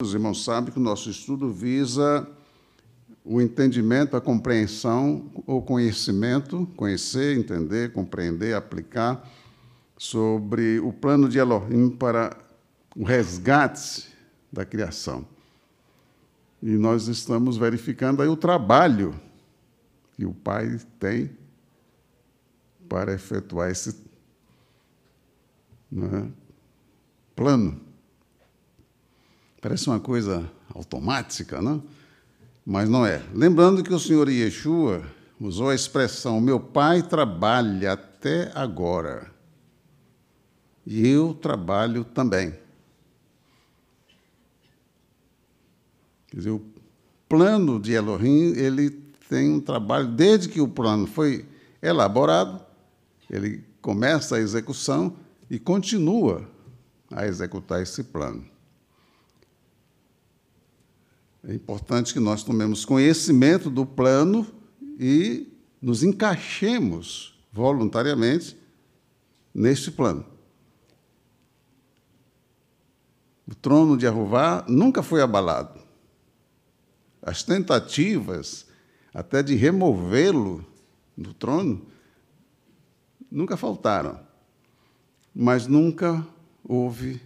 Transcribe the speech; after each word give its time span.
Os 0.00 0.14
irmãos 0.14 0.44
sabem 0.44 0.72
que 0.72 0.78
o 0.78 0.82
nosso 0.82 1.10
estudo 1.10 1.52
visa 1.52 2.24
o 3.24 3.40
entendimento, 3.40 4.16
a 4.16 4.20
compreensão, 4.20 5.28
o 5.44 5.60
conhecimento, 5.60 6.68
conhecer, 6.76 7.36
entender, 7.36 7.92
compreender, 7.92 8.54
aplicar 8.54 9.28
sobre 9.96 10.78
o 10.78 10.92
plano 10.92 11.28
de 11.28 11.40
Elohim 11.40 11.90
para 11.90 12.36
o 12.94 13.02
resgate 13.02 14.06
da 14.52 14.64
criação. 14.64 15.26
E 16.62 16.76
nós 16.76 17.08
estamos 17.08 17.56
verificando 17.56 18.22
aí 18.22 18.28
o 18.28 18.36
trabalho 18.36 19.20
que 20.12 20.24
o 20.24 20.32
Pai 20.32 20.80
tem 21.00 21.28
para 22.88 23.12
efetuar 23.12 23.68
esse 23.68 24.00
né, 25.90 26.30
plano. 27.34 27.87
Parece 29.60 29.88
uma 29.88 30.00
coisa 30.00 30.50
automática, 30.74 31.60
não? 31.60 31.82
mas 32.70 32.86
não 32.86 33.06
é. 33.06 33.22
Lembrando 33.32 33.82
que 33.82 33.94
o 33.94 33.98
Senhor 33.98 34.28
Yeshua 34.28 35.02
usou 35.40 35.70
a 35.70 35.74
expressão: 35.74 36.38
Meu 36.38 36.60
Pai 36.60 37.02
trabalha 37.02 37.94
até 37.94 38.52
agora, 38.54 39.32
e 40.86 41.08
eu 41.08 41.32
trabalho 41.32 42.04
também. 42.04 42.52
Quer 46.26 46.36
dizer, 46.36 46.50
o 46.50 46.60
plano 47.26 47.80
de 47.80 47.92
Elohim, 47.92 48.52
ele 48.54 48.90
tem 49.30 49.50
um 49.50 49.60
trabalho, 49.60 50.08
desde 50.08 50.50
que 50.50 50.60
o 50.60 50.68
plano 50.68 51.06
foi 51.06 51.46
elaborado, 51.80 52.62
ele 53.30 53.64
começa 53.80 54.36
a 54.36 54.40
execução 54.40 55.16
e 55.48 55.58
continua 55.58 56.46
a 57.10 57.26
executar 57.26 57.80
esse 57.80 58.04
plano. 58.04 58.44
É 61.44 61.54
importante 61.54 62.12
que 62.12 62.20
nós 62.20 62.42
tomemos 62.42 62.84
conhecimento 62.84 63.70
do 63.70 63.86
plano 63.86 64.46
e 64.98 65.46
nos 65.80 66.02
encaixemos 66.02 67.38
voluntariamente 67.52 68.56
neste 69.54 69.90
plano. 69.90 70.26
O 73.46 73.54
trono 73.54 73.96
de 73.96 74.06
Arruvá 74.06 74.64
nunca 74.68 75.02
foi 75.02 75.22
abalado. 75.22 75.80
As 77.22 77.42
tentativas 77.42 78.66
até 79.14 79.42
de 79.42 79.54
removê-lo 79.54 80.64
do 81.16 81.32
trono 81.32 81.86
nunca 83.30 83.56
faltaram, 83.56 84.20
mas 85.34 85.66
nunca 85.66 86.26
houve 86.62 87.20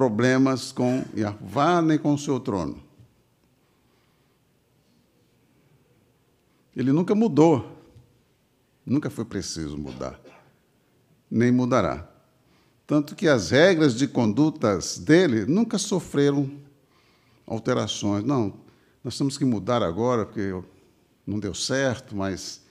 problemas 0.00 0.72
com 0.72 1.04
Yahvá 1.14 1.82
nem 1.82 1.98
com 1.98 2.14
o 2.14 2.18
seu 2.18 2.40
trono. 2.40 2.82
Ele 6.74 6.90
nunca 6.90 7.14
mudou, 7.14 7.84
nunca 8.86 9.10
foi 9.10 9.26
preciso 9.26 9.76
mudar, 9.76 10.18
nem 11.30 11.52
mudará. 11.52 12.08
Tanto 12.86 13.14
que 13.14 13.28
as 13.28 13.50
regras 13.50 13.94
de 13.94 14.08
condutas 14.08 14.96
dele 14.96 15.44
nunca 15.44 15.76
sofreram 15.76 16.50
alterações. 17.46 18.24
Não, 18.24 18.54
nós 19.04 19.18
temos 19.18 19.36
que 19.36 19.44
mudar 19.44 19.82
agora, 19.82 20.24
porque 20.24 20.50
não 21.26 21.38
deu 21.38 21.52
certo, 21.52 22.16
mas 22.16 22.62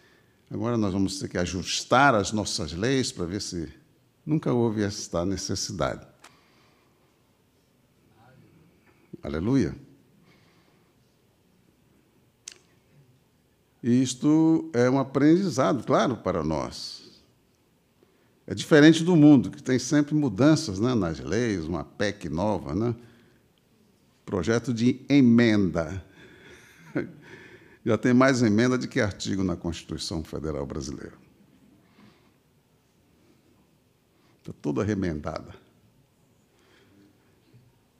agora 0.50 0.76
nós 0.78 0.94
vamos 0.94 1.20
ter 1.20 1.30
que 1.30 1.38
ajustar 1.38 2.16
as 2.16 2.32
nossas 2.32 2.74
leis 2.74 3.12
para 3.12 3.26
ver 3.26 3.40
se. 3.40 3.72
Nunca 4.26 4.52
houve 4.52 4.82
esta 4.82 5.24
necessidade. 5.24 6.10
Aleluia. 9.22 9.75
Isto 13.81 14.70
é 14.73 14.89
um 14.89 15.00
aprendizado, 15.00 15.84
claro, 15.86 16.17
para 16.17 16.44
nós. 16.44 17.21
É 18.45 18.54
diferente 18.54 19.04
do 19.04 19.16
mundo, 19.16 19.52
que 19.52 19.61
tem 19.61 19.77
sempre 19.77 20.16
mudanças 20.16 20.80
né, 20.80 20.94
nas 20.95 21.20
leis, 21.20 21.66
uma 21.66 21.83
PEC 21.83 22.27
nova, 22.30 22.73
né? 22.73 22.95
projeto 24.26 24.73
de 24.73 25.02
emenda. 25.10 26.04
Já 27.86 27.98
tem 27.98 28.14
mais 28.14 28.44
emenda 28.44 28.77
do 28.77 28.88
que 28.88 28.99
artigo 28.99 29.44
na 29.44 29.55
Constituição 29.55 30.23
Federal 30.23 30.65
Brasileira. 30.65 31.14
Está 34.39 34.54
toda 34.61 34.83
remendada. 34.83 35.54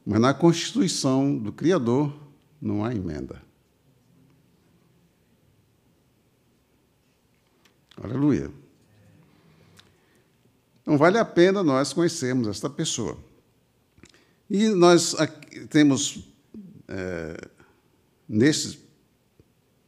Mas 0.09 0.19
na 0.19 0.33
Constituição 0.33 1.37
do 1.37 1.53
Criador 1.53 2.11
não 2.59 2.83
há 2.83 2.91
emenda. 2.91 3.43
Aleluia. 7.95 8.51
Então 10.81 10.97
vale 10.97 11.19
a 11.19 11.25
pena 11.25 11.61
nós 11.61 11.93
conhecermos 11.93 12.47
esta 12.47 12.67
pessoa. 12.67 13.19
E 14.49 14.69
nós 14.69 15.15
temos, 15.69 16.27
é, 16.87 17.47
nesse 18.27 18.79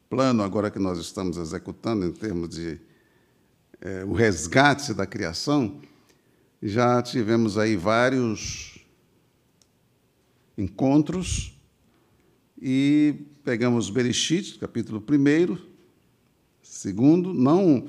plano 0.07 0.43
agora 0.43 0.69
que 0.69 0.77
nós 0.77 0.99
estamos 0.99 1.35
executando, 1.35 2.05
em 2.05 2.11
termos 2.11 2.49
de 2.49 2.79
é, 3.81 4.05
o 4.05 4.13
resgate 4.13 4.93
da 4.93 5.07
criação, 5.07 5.81
já 6.61 7.01
tivemos 7.01 7.57
aí 7.57 7.75
vários 7.75 8.80
encontros 10.61 11.59
e 12.61 13.15
pegamos 13.43 13.89
Bereshit, 13.89 14.59
capítulo 14.59 15.03
1, 15.03 15.57
segundo, 16.61 17.33
não 17.33 17.87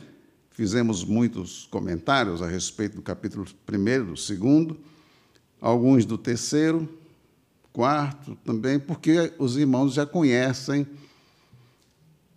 fizemos 0.50 1.05
muitos 1.05 1.66
comentários 1.71 2.41
a 2.41 2.49
respeito 2.49 2.97
do 2.97 3.03
capítulo 3.03 3.44
1, 3.44 4.05
do 4.06 4.16
segundo, 4.16 4.78
alguns 5.61 6.06
do 6.06 6.16
terceiro, 6.16 6.88
quarto 7.72 8.37
também, 8.37 8.78
porque 8.78 9.32
os 9.38 9.56
irmãos 9.56 9.93
já 9.93 10.06
conhecem 10.06 10.87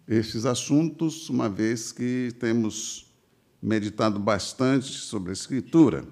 estes 0.07 0.45
assuntos, 0.45 1.29
uma 1.29 1.49
vez 1.49 1.91
que 1.91 2.33
temos 2.39 3.09
meditado 3.61 4.19
bastante 4.19 4.91
sobre 4.91 5.29
a 5.29 5.33
Escritura. 5.33 6.05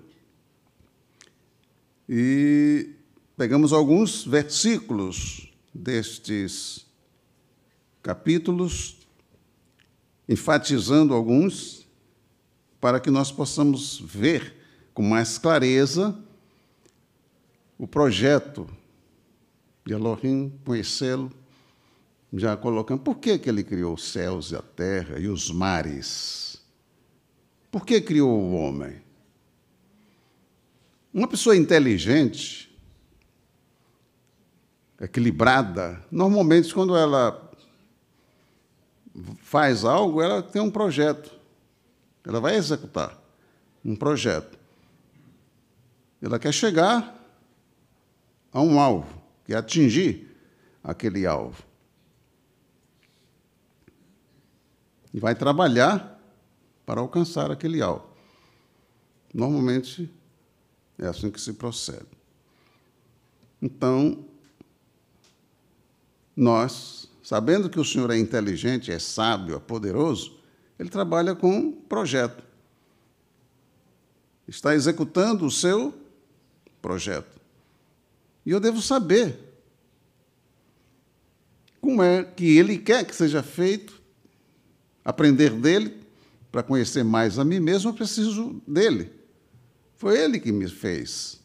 E 2.08 2.90
pegamos 3.36 3.74
alguns 3.74 4.24
versículos 4.26 5.52
destes 5.74 6.86
capítulos, 8.02 8.98
enfatizando 10.28 11.14
alguns, 11.14 11.88
para 12.80 13.00
que 13.00 13.10
nós 13.10 13.32
possamos 13.32 14.00
ver 14.00 14.56
com 14.94 15.02
mais 15.02 15.38
clareza 15.38 16.18
o 17.78 17.88
projeto 17.88 18.68
de 19.86 19.94
Elohim, 19.94 20.54
conhecê-lo, 20.66 21.32
já 22.32 22.58
colocando 22.58 23.02
por 23.02 23.18
que, 23.18 23.38
que 23.38 23.50
ele 23.50 23.64
criou 23.64 23.94
os 23.94 24.12
céus 24.12 24.52
e 24.52 24.56
a 24.56 24.62
terra 24.62 25.20
e 25.20 25.28
os 25.28 25.52
mares. 25.52 26.62
Por 27.72 27.86
que 27.86 28.02
criou 28.02 28.30
o 28.30 28.54
homem? 28.54 29.02
Uma 31.14 31.28
pessoa 31.28 31.56
inteligente, 31.56 32.73
equilibrada, 35.04 36.02
normalmente, 36.10 36.74
quando 36.74 36.96
ela 36.96 37.52
faz 39.40 39.84
algo, 39.84 40.22
ela 40.22 40.42
tem 40.42 40.62
um 40.62 40.72
projeto. 40.72 41.32
Ela 42.26 42.40
vai 42.40 42.56
executar 42.56 43.22
um 43.84 43.96
projeto. 43.96 44.58
Ela 46.22 46.40
quer 46.40 46.54
chegar 46.54 47.20
a 48.52 48.62
um 48.62 48.80
alvo, 48.80 49.22
quer 49.46 49.58
atingir 49.58 50.34
aquele 50.82 51.26
alvo. 51.26 51.62
E 55.14 55.20
vai 55.20 55.36
trabalhar 55.36 56.20
para 56.86 57.02
alcançar 57.02 57.52
aquele 57.52 57.82
alvo. 57.82 58.08
Normalmente 59.34 60.10
é 60.98 61.08
assim 61.08 61.30
que 61.30 61.42
se 61.42 61.54
procede. 61.54 62.08
Então, 63.62 64.26
nós, 66.36 67.10
sabendo 67.22 67.70
que 67.70 67.80
o 67.80 67.86
Senhor 67.86 68.10
é 68.12 68.18
inteligente, 68.18 68.92
é 68.92 69.00
sábio, 69.00 69.56
é 69.56 69.60
poderoso, 69.60 70.40
ele 70.78 70.90
trabalha 70.90 71.36
com 71.36 71.52
um 71.56 71.72
projeto. 71.72 72.44
Está 74.48 74.76
executando 74.76 75.46
o 75.46 75.52
seu 75.52 75.94
projeto. 76.82 77.40
E 78.46 78.52
eu 78.52 78.60
devo 78.60 78.82
saber 78.82 79.40
como 81.80 82.02
é 82.02 82.24
que 82.24 82.58
ele 82.58 82.78
quer 82.78 83.06
que 83.06 83.16
seja 83.16 83.42
feito, 83.42 84.02
aprender 85.04 85.52
dele, 85.52 86.04
para 86.52 86.62
conhecer 86.62 87.04
mais 87.04 87.40
a 87.40 87.44
mim 87.44 87.60
mesmo, 87.60 87.90
eu 87.90 87.96
preciso 87.96 88.62
dele. 88.68 89.12
Foi 89.96 90.20
ele 90.20 90.40
que 90.40 90.52
me 90.52 90.70
fez. 90.70 91.42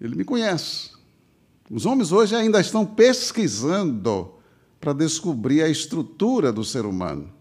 Ele 0.00 0.14
me 0.14 0.24
conhece. 0.24 0.93
Os 1.70 1.86
homens 1.86 2.12
hoje 2.12 2.36
ainda 2.36 2.60
estão 2.60 2.84
pesquisando 2.84 4.34
para 4.80 4.92
descobrir 4.92 5.62
a 5.62 5.68
estrutura 5.68 6.52
do 6.52 6.62
ser 6.62 6.84
humano, 6.84 7.32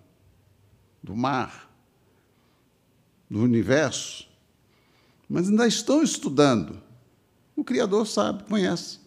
do 1.02 1.16
mar, 1.16 1.70
do 3.30 3.40
universo. 3.40 4.28
Mas 5.28 5.50
ainda 5.50 5.68
estão 5.68 6.02
estudando. 6.02 6.82
O 7.56 7.64
Criador 7.64 8.08
sabe, 8.08 8.44
conhece. 8.44 9.00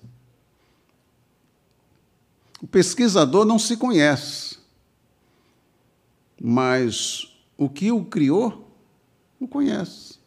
O 2.61 2.67
pesquisador 2.67 3.45
não 3.45 3.59
se 3.59 3.77
conhece, 3.77 4.59
mas 6.41 7.37
o 7.57 7.69
que 7.69 7.93
o 7.93 8.05
criou, 8.05 8.71
o 9.39 9.47
conhece. 9.47 10.19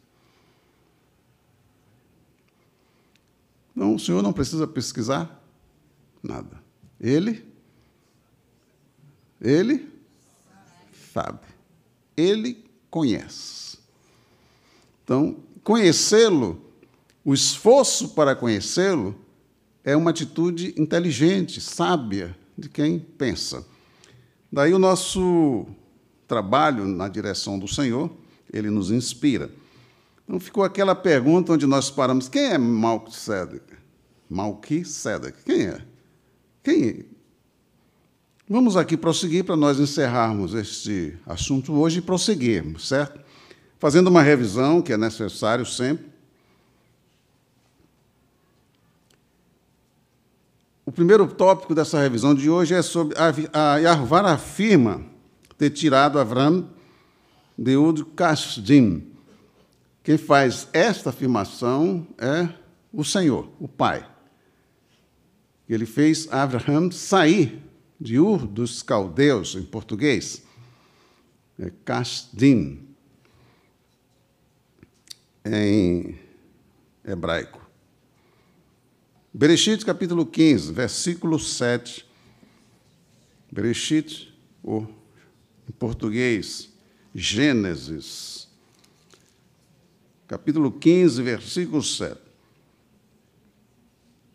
Então, 3.80 3.94
o 3.94 3.98
senhor 3.98 4.22
não 4.22 4.30
precisa 4.30 4.66
pesquisar 4.66 5.42
nada. 6.22 6.62
Ele, 7.00 7.42
ele 9.40 9.88
sabe. 11.14 11.46
Ele 12.14 12.62
conhece. 12.90 13.78
Então, 15.02 15.38
conhecê-lo, 15.64 16.62
o 17.24 17.32
esforço 17.32 18.10
para 18.10 18.36
conhecê-lo, 18.36 19.18
é 19.82 19.96
uma 19.96 20.10
atitude 20.10 20.74
inteligente, 20.76 21.58
sábia 21.58 22.36
de 22.58 22.68
quem 22.68 22.98
pensa. 22.98 23.66
Daí 24.52 24.74
o 24.74 24.78
nosso 24.78 25.64
trabalho 26.28 26.86
na 26.86 27.08
direção 27.08 27.58
do 27.58 27.66
Senhor, 27.66 28.14
ele 28.52 28.68
nos 28.68 28.90
inspira. 28.90 29.50
Então 30.26 30.38
ficou 30.38 30.64
aquela 30.64 30.94
pergunta 30.94 31.54
onde 31.54 31.66
nós 31.66 31.90
paramos: 31.90 32.28
quem 32.28 32.42
é 32.42 32.58
Malquisedec? 32.58 33.69
Malquisedec, 34.30 35.42
quem 35.44 35.62
é? 35.66 35.80
Quem 36.62 36.88
é? 36.88 37.04
Vamos 38.48 38.76
aqui 38.76 38.96
prosseguir 38.96 39.44
para 39.44 39.56
nós 39.56 39.78
encerrarmos 39.78 40.54
este 40.54 41.18
assunto 41.26 41.72
hoje 41.72 41.98
e 41.98 42.02
prosseguirmos, 42.02 42.88
certo? 42.88 43.20
Fazendo 43.78 44.08
uma 44.08 44.22
revisão, 44.22 44.80
que 44.80 44.92
é 44.92 44.96
necessário 44.96 45.66
sempre, 45.66 46.10
O 50.90 50.92
primeiro 50.92 51.24
tópico 51.28 51.72
dessa 51.72 52.00
revisão 52.00 52.34
de 52.34 52.50
hoje 52.50 52.74
é 52.74 52.82
sobre 52.82 53.16
a, 53.16 53.74
a 53.74 53.76
Yarvar 53.76 54.26
afirma 54.26 55.04
ter 55.56 55.70
tirado 55.70 56.18
Avram 56.18 56.68
de 57.56 57.76
Ud 57.76 58.04
Kasdim. 58.16 59.06
Quem 60.02 60.18
faz 60.18 60.66
esta 60.72 61.10
afirmação 61.10 62.04
é 62.18 62.48
o 62.92 63.04
Senhor, 63.04 63.48
o 63.60 63.68
Pai. 63.68 64.04
Ele 65.70 65.86
fez 65.86 66.26
Abraham 66.32 66.90
sair 66.90 67.62
de 68.00 68.18
Ur 68.18 68.44
dos 68.44 68.82
caldeus, 68.82 69.54
em 69.54 69.62
português, 69.62 70.42
é 71.56 71.70
Kasdim, 71.84 72.88
em 75.44 76.18
hebraico. 77.04 77.64
Bereshit, 79.32 79.84
capítulo 79.84 80.26
15, 80.26 80.72
versículo 80.72 81.38
7. 81.38 82.04
Bereshit, 83.52 84.34
ou 84.64 84.92
em 85.68 85.72
português, 85.72 86.68
Gênesis, 87.14 88.48
capítulo 90.26 90.72
15, 90.72 91.22
versículo 91.22 91.80
7. 91.80 92.29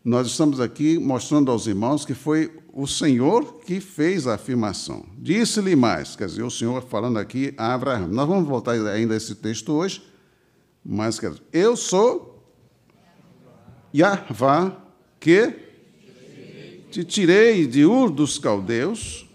Nós 0.06 0.28
estamos 0.28 0.60
aqui 0.60 1.00
mostrando 1.00 1.50
aos 1.50 1.66
irmãos 1.66 2.04
que 2.04 2.14
foi 2.14 2.52
o 2.72 2.86
Senhor 2.86 3.58
que 3.64 3.80
fez 3.80 4.28
a 4.28 4.34
afirmação. 4.34 5.04
Disse-lhe 5.18 5.74
mais, 5.74 6.14
quer 6.14 6.26
dizer, 6.26 6.44
o 6.44 6.50
Senhor 6.50 6.80
falando 6.84 7.18
aqui 7.18 7.52
a 7.56 7.74
Abraão. 7.74 8.06
Nós 8.06 8.28
vamos 8.28 8.48
voltar 8.48 8.74
ainda 8.74 9.14
a 9.14 9.16
esse 9.16 9.34
texto 9.34 9.72
hoje, 9.72 10.00
mas 10.84 11.18
quer 11.18 11.30
dizer, 11.30 11.42
eu 11.52 11.76
sou 11.76 12.40
Yahvah 13.92 14.80
que 15.18 15.52
te 16.88 17.02
tirei 17.02 17.66
de 17.66 17.84
Ur 17.84 18.08
dos 18.08 18.38
caldeus. 18.38 19.25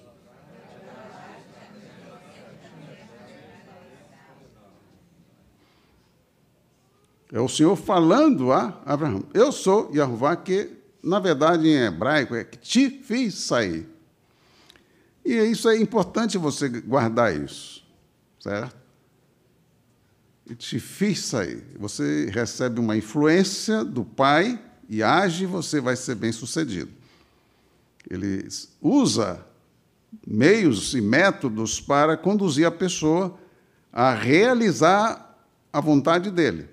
É 7.32 7.40
o 7.40 7.48
Senhor 7.48 7.76
falando 7.76 8.52
a 8.52 8.82
Abraão. 8.86 9.24
Eu 9.34 9.52
sou 9.52 9.90
Yahová, 9.94 10.36
que 10.36 10.70
na 11.02 11.20
verdade 11.20 11.68
em 11.68 11.86
hebraico 11.86 12.36
é 12.36 12.44
que 12.44 12.58
te 12.58 12.90
fiz 12.90 13.36
sair. 13.36 13.88
E 15.24 15.34
isso 15.34 15.70
é 15.70 15.78
importante 15.78 16.38
você 16.38 16.68
guardar 16.68 17.36
isso, 17.36 17.84
certo? 18.40 18.76
E 20.50 20.56
te 20.56 20.80
fiz 20.80 21.20
sair. 21.20 21.64
Você 21.80 22.30
recebe 22.32 22.80
uma 22.80 22.98
influência 22.98 23.86
do 23.86 24.04
Pai 24.04 24.60
e 24.90 25.02
age, 25.02 25.46
você 25.46 25.80
vai 25.80 25.96
ser 25.96 26.16
bem 26.16 26.32
sucedido. 26.32 26.92
Ele 28.10 28.46
usa 28.82 29.46
meios 30.28 30.94
e 30.94 31.00
métodos 31.00 31.80
para 31.80 32.18
conduzir 32.18 32.66
a 32.66 32.72
pessoa 32.72 33.40
a 33.94 34.14
realizar 34.14 35.40
a 35.72 35.80
vontade 35.80 36.30
dele. 36.30 36.68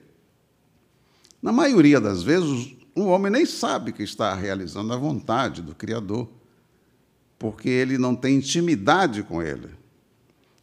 Na 1.40 1.52
maioria 1.52 2.00
das 2.00 2.22
vezes, 2.22 2.76
o 2.94 3.06
homem 3.06 3.30
nem 3.30 3.46
sabe 3.46 3.92
que 3.92 4.02
está 4.02 4.34
realizando 4.34 4.92
a 4.92 4.96
vontade 4.96 5.62
do 5.62 5.74
Criador, 5.74 6.28
porque 7.38 7.68
ele 7.68 7.96
não 7.96 8.16
tem 8.16 8.36
intimidade 8.36 9.22
com 9.22 9.40
ele, 9.40 9.70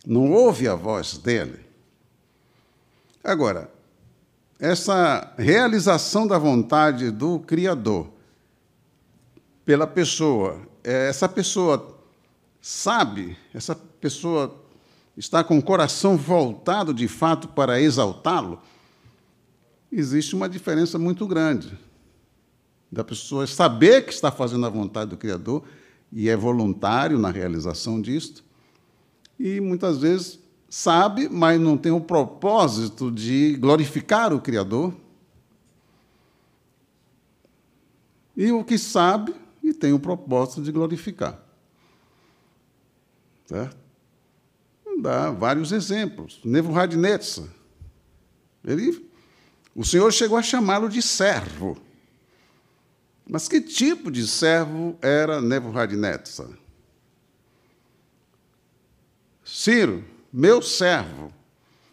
não 0.05 0.31
ouve 0.31 0.67
a 0.67 0.75
voz 0.75 1.17
dele. 1.17 1.59
Agora, 3.23 3.71
essa 4.59 5.33
realização 5.37 6.27
da 6.27 6.37
vontade 6.37 7.11
do 7.11 7.39
Criador 7.39 8.09
pela 9.63 9.87
pessoa, 9.87 10.61
é, 10.83 11.09
essa 11.09 11.27
pessoa 11.27 11.97
sabe, 12.61 13.37
essa 13.53 13.75
pessoa 13.75 14.63
está 15.17 15.43
com 15.43 15.57
o 15.57 15.63
coração 15.63 16.17
voltado 16.17 16.93
de 16.93 17.07
fato 17.07 17.47
para 17.47 17.81
exaltá-lo, 17.81 18.61
existe 19.99 20.35
uma 20.35 20.49
diferença 20.49 20.99
muito 20.99 21.25
grande 21.27 21.77
da 22.91 23.03
pessoa 23.03 23.47
saber 23.47 24.05
que 24.05 24.13
está 24.13 24.31
fazendo 24.31 24.65
a 24.65 24.69
vontade 24.69 25.09
do 25.09 25.17
Criador 25.17 25.63
e 26.11 26.29
é 26.29 26.35
voluntário 26.35 27.17
na 27.19 27.29
realização 27.29 28.01
disto, 28.01 28.43
e 29.37 29.59
muitas 29.59 29.97
vezes 29.97 30.39
sabe, 30.69 31.27
mas 31.27 31.59
não 31.59 31.77
tem 31.77 31.91
o 31.91 31.99
propósito 31.99 33.11
de 33.11 33.57
glorificar 33.57 34.33
o 34.33 34.39
Criador. 34.39 34.93
E 38.35 38.51
o 38.51 38.63
que 38.63 38.77
sabe 38.77 39.33
e 39.63 39.73
tem 39.73 39.93
o 39.93 39.99
propósito 39.99 40.61
de 40.61 40.71
glorificar. 40.71 41.39
Certo? 43.45 43.77
Dá 45.01 45.31
vários 45.31 45.71
exemplos. 45.71 46.39
Nebuchadnezzar, 46.43 47.47
ele, 48.63 49.04
o 49.75 49.83
Senhor 49.83 50.11
chegou 50.13 50.37
a 50.37 50.41
chamá-lo 50.41 50.87
de 50.87 51.01
servo. 51.01 51.77
Mas 53.27 53.47
que 53.47 53.59
tipo 53.59 54.09
de 54.09 54.25
servo 54.25 54.97
era 55.01 55.41
Nebuchadnezzar? 55.41 56.47
Ciro, 59.43 60.05
meu 60.31 60.61
servo. 60.61 61.33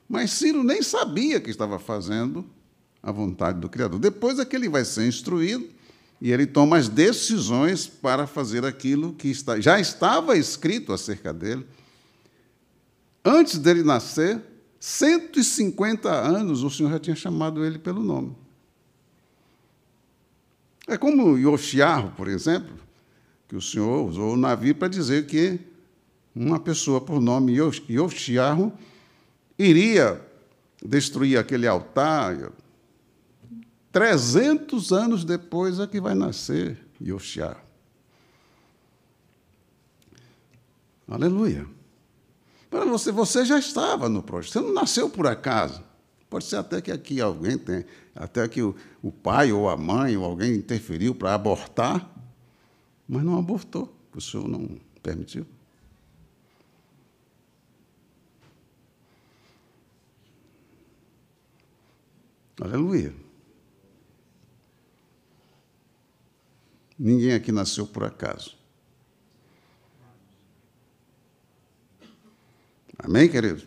Mas 0.09 0.31
Ciro 0.31 0.63
nem 0.63 0.83
sabia 0.83 1.41
que 1.41 1.51
estava 1.51 1.79
fazendo 1.79 2.45
a 3.03 3.11
vontade 3.11 3.59
do 3.59 3.69
Criador. 3.69 3.99
Depois 3.99 4.39
é 4.39 4.45
que 4.45 4.55
ele 4.55 4.69
vai 4.69 4.85
ser 4.85 5.07
instruído 5.07 5.69
e 6.21 6.31
ele 6.31 6.47
toma 6.47 6.77
as 6.77 6.89
decisões 6.89 7.87
para 7.87 8.29
fazer 8.29 8.65
aquilo 8.65 9.13
que 9.15 9.29
está, 9.29 9.59
já 9.59 9.81
estava 9.81 10.37
escrito 10.37 10.93
acerca 10.93 11.33
dele. 11.33 11.67
Antes 13.25 13.59
dele 13.59 13.83
nascer, 13.83 14.41
150 14.83 16.11
anos, 16.11 16.65
o 16.65 16.69
Senhor 16.69 16.91
já 16.91 16.99
tinha 16.99 17.15
chamado 17.15 17.65
ele 17.65 17.79
pelo 17.79 18.03
nome. 18.03 18.35
É 20.89 20.99
como 20.99 21.39
Yoshiarro, 21.39 22.11
por 22.17 22.27
exemplo, 22.27 22.75
que 23.47 23.55
o 23.55 23.63
Senhor 23.63 24.05
usou 24.05 24.33
o 24.33 24.37
navio 24.37 24.75
para 24.75 24.89
dizer 24.89 25.27
que 25.27 25.61
uma 26.35 26.59
pessoa 26.59 27.01
por 27.01 27.21
nome 27.21 27.57
Yoshiarro 27.89 28.73
iria 29.57 30.21
destruir 30.85 31.39
aquele 31.39 31.69
altar. 31.69 32.51
300 33.93 34.91
anos 34.91 35.25
depois 35.25 35.79
é 35.79 35.87
que 35.87 36.01
vai 36.01 36.17
nascer 36.17 36.77
Yoshiarro. 37.01 37.63
Aleluia. 41.07 41.82
Para 42.73 42.87
você, 42.87 43.13
você 43.13 43.45
já 43.45 43.59
estava 43.59 44.09
no 44.09 44.23
projeto, 44.23 44.53
você 44.55 44.61
não 44.63 44.73
nasceu 44.73 45.11
por 45.11 45.27
acaso. 45.27 45.85
Pode 46.31 46.47
ser 46.47 46.57
até 46.57 46.81
que 46.81 46.91
aqui 46.91 47.21
alguém 47.21 47.59
tenha 47.59 47.85
até 48.17 48.49
que 48.49 48.63
o, 48.63 48.75
o 49.03 49.13
pai 49.13 49.53
ou 49.53 49.69
a 49.69 49.77
mãe 49.77 50.17
ou 50.17 50.25
alguém 50.25 50.55
interferiu 50.55 51.15
para 51.15 51.35
abortar, 51.35 52.11
mas 53.07 53.23
não 53.23 53.39
abortou, 53.39 53.95
o 54.17 54.21
senhor 54.23 54.49
não 54.49 54.81
permitiu. 55.03 55.47
Aleluia. 62.59 63.15
Ninguém 66.99 67.35
aqui 67.35 67.53
nasceu 67.53 67.87
por 67.87 68.05
acaso. 68.05 68.62
Amém, 72.99 73.29
querido? 73.29 73.63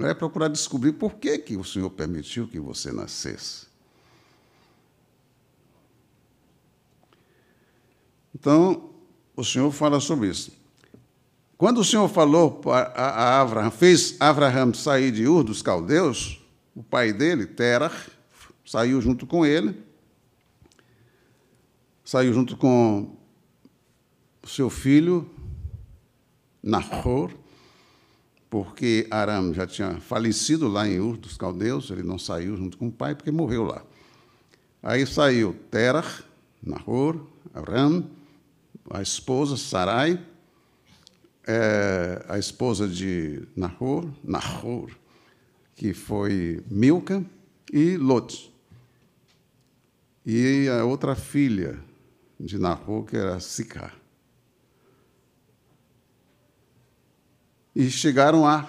É 0.00 0.14
procurar 0.14 0.48
descobrir 0.48 0.92
por 0.92 1.14
que, 1.14 1.38
que 1.38 1.56
o 1.56 1.64
Senhor 1.64 1.90
permitiu 1.90 2.48
que 2.48 2.58
você 2.58 2.90
nascesse. 2.90 3.66
Então, 8.34 8.90
o 9.36 9.44
Senhor 9.44 9.70
fala 9.70 10.00
sobre 10.00 10.28
isso. 10.28 10.52
Quando 11.58 11.78
o 11.78 11.84
Senhor 11.84 12.08
falou 12.08 12.50
para 12.50 13.40
Abraão, 13.40 13.70
fez 13.70 14.16
Abraão 14.18 14.74
sair 14.74 15.12
de 15.12 15.28
Ur 15.28 15.44
dos 15.44 15.62
caldeus, 15.62 16.40
o 16.74 16.82
pai 16.82 17.12
dele, 17.12 17.46
Terah, 17.46 17.92
saiu 18.64 19.00
junto 19.00 19.26
com 19.26 19.46
ele, 19.46 19.80
saiu 22.04 22.32
junto 22.32 22.56
com 22.56 23.16
seu 24.44 24.68
filho, 24.68 25.30
Nahor, 26.62 27.32
porque 28.52 29.06
Aram 29.10 29.54
já 29.54 29.66
tinha 29.66 29.98
falecido 29.98 30.68
lá 30.68 30.86
em 30.86 31.00
Ur 31.00 31.16
dos 31.16 31.38
Caldeus, 31.38 31.88
ele 31.88 32.02
não 32.02 32.18
saiu 32.18 32.54
junto 32.54 32.76
com 32.76 32.88
o 32.88 32.92
pai, 32.92 33.14
porque 33.14 33.30
morreu 33.30 33.62
lá. 33.64 33.82
Aí 34.82 35.06
saiu 35.06 35.56
Terah, 35.70 36.04
Nahor, 36.62 37.26
Aram, 37.54 38.04
a 38.90 39.00
esposa 39.00 39.56
Sarai, 39.56 40.22
é, 41.46 42.22
a 42.28 42.38
esposa 42.38 42.86
de 42.86 43.42
Nahor, 43.56 44.06
Nahor, 44.22 44.90
que 45.74 45.94
foi 45.94 46.62
Milca, 46.70 47.24
e 47.72 47.96
Lot. 47.96 48.54
E 50.26 50.68
a 50.68 50.84
outra 50.84 51.14
filha 51.14 51.80
de 52.38 52.58
Nahor, 52.58 53.06
que 53.06 53.16
era 53.16 53.40
Sicar. 53.40 54.01
E 57.74 57.90
chegaram 57.90 58.46
a 58.46 58.68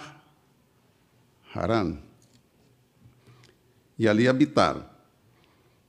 Haran. 1.54 1.98
E 4.00 4.08
ali 4.08 4.28
habitaram. 4.28 4.86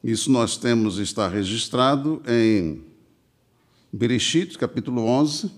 Isso 0.03 0.31
nós 0.31 0.57
temos, 0.57 0.99
está 0.99 1.29
registrado 1.29 2.23
em 2.27 2.85
Bereshit, 3.93 4.59
capítulo 4.59 5.07
11, 5.07 5.51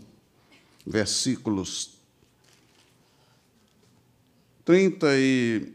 versículos 0.86 1.96
30 4.66 5.06
e. 5.16 5.72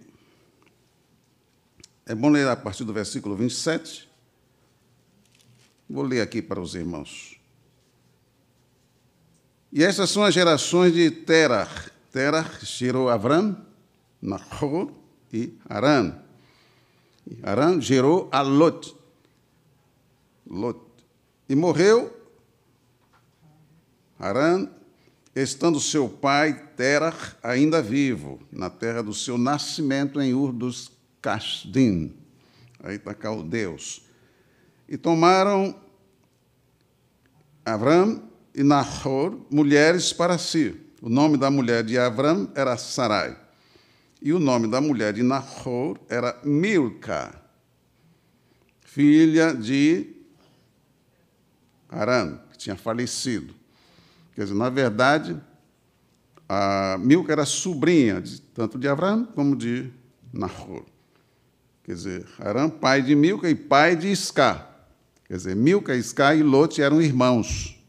É 2.05 2.13
bom 2.13 2.29
ler 2.29 2.47
a 2.47 2.55
partir 2.55 2.83
do 2.83 2.93
versículo 2.93 3.35
27. 3.35 4.07
Vou 5.89 6.03
ler 6.03 6.21
aqui 6.21 6.41
para 6.41 6.61
os 6.61 6.75
irmãos. 6.75 7.40
E 9.71 9.83
essas 9.83 10.09
são 10.09 10.23
as 10.23 10.33
gerações 10.33 10.93
de 10.93 11.09
Terah. 11.09 11.69
Terah 12.11 12.49
gerou 12.61 13.09
Avram, 13.09 13.55
Nahor 14.21 14.91
e 15.31 15.57
Aran. 15.69 16.19
Aran 17.41 17.79
gerou 17.79 18.27
a 18.31 18.41
Lot. 18.41 18.93
Lot. 20.45 20.81
E 21.47 21.55
morreu 21.55 22.13
Aran, 24.19 24.69
estando 25.33 25.79
seu 25.79 26.09
pai 26.09 26.67
Terah 26.75 27.15
ainda 27.41 27.81
vivo, 27.81 28.39
na 28.51 28.69
terra 28.69 29.01
do 29.01 29.13
seu 29.13 29.37
nascimento 29.37 30.19
em 30.19 30.33
Ur 30.33 30.51
dos 30.51 30.91
Casdim. 31.21 32.13
Aí 32.83 32.97
está 32.97 33.13
Caldeus. 33.13 34.01
E 34.89 34.97
tomaram 34.97 35.73
Avram 37.63 38.30
e 38.53 38.63
Nahor 38.63 39.45
mulheres 39.49 40.13
para 40.13 40.37
si. 40.37 40.75
O 41.01 41.09
nome 41.09 41.37
da 41.37 41.49
mulher 41.49 41.83
de 41.83 41.97
Avram 41.97 42.51
era 42.53 42.77
Sarai. 42.77 43.37
E 44.21 44.31
o 44.33 44.39
nome 44.39 44.67
da 44.67 44.79
mulher 44.79 45.13
de 45.13 45.23
Nahor 45.23 45.99
era 46.07 46.39
Milca, 46.43 47.33
filha 48.85 49.51
de 49.51 50.15
Aram, 51.89 52.39
que 52.51 52.57
tinha 52.57 52.75
falecido. 52.75 53.55
Quer 54.35 54.43
dizer, 54.43 54.53
na 54.53 54.69
verdade, 54.69 55.41
a 56.47 56.99
Milca 56.99 57.31
era 57.31 57.45
sobrinha 57.45 58.21
de, 58.21 58.41
tanto 58.41 58.77
de 58.77 58.87
Avram 58.87 59.25
como 59.25 59.55
de 59.55 59.91
Nahor. 60.31 60.85
Quer 61.83 61.95
dizer, 61.95 62.27
Aram, 62.37 62.69
pai 62.69 63.01
de 63.01 63.15
Milca 63.15 63.49
e 63.49 63.55
pai 63.55 63.95
de 63.95 64.11
Isca. 64.11 64.67
Quer 65.25 65.37
dizer, 65.37 65.55
Milca, 65.55 65.95
Isca 65.95 66.35
e 66.35 66.43
Lote 66.43 66.79
eram 66.79 67.01
irmãos. 67.01 67.80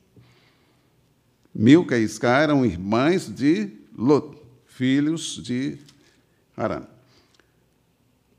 Milca 1.54 1.98
e 1.98 2.04
Isca 2.04 2.28
eram 2.28 2.64
irmãs 2.64 3.28
de 3.32 3.70
Lot, 3.96 4.38
filhos 4.64 5.38
de 5.42 5.78
Arã. 6.56 6.82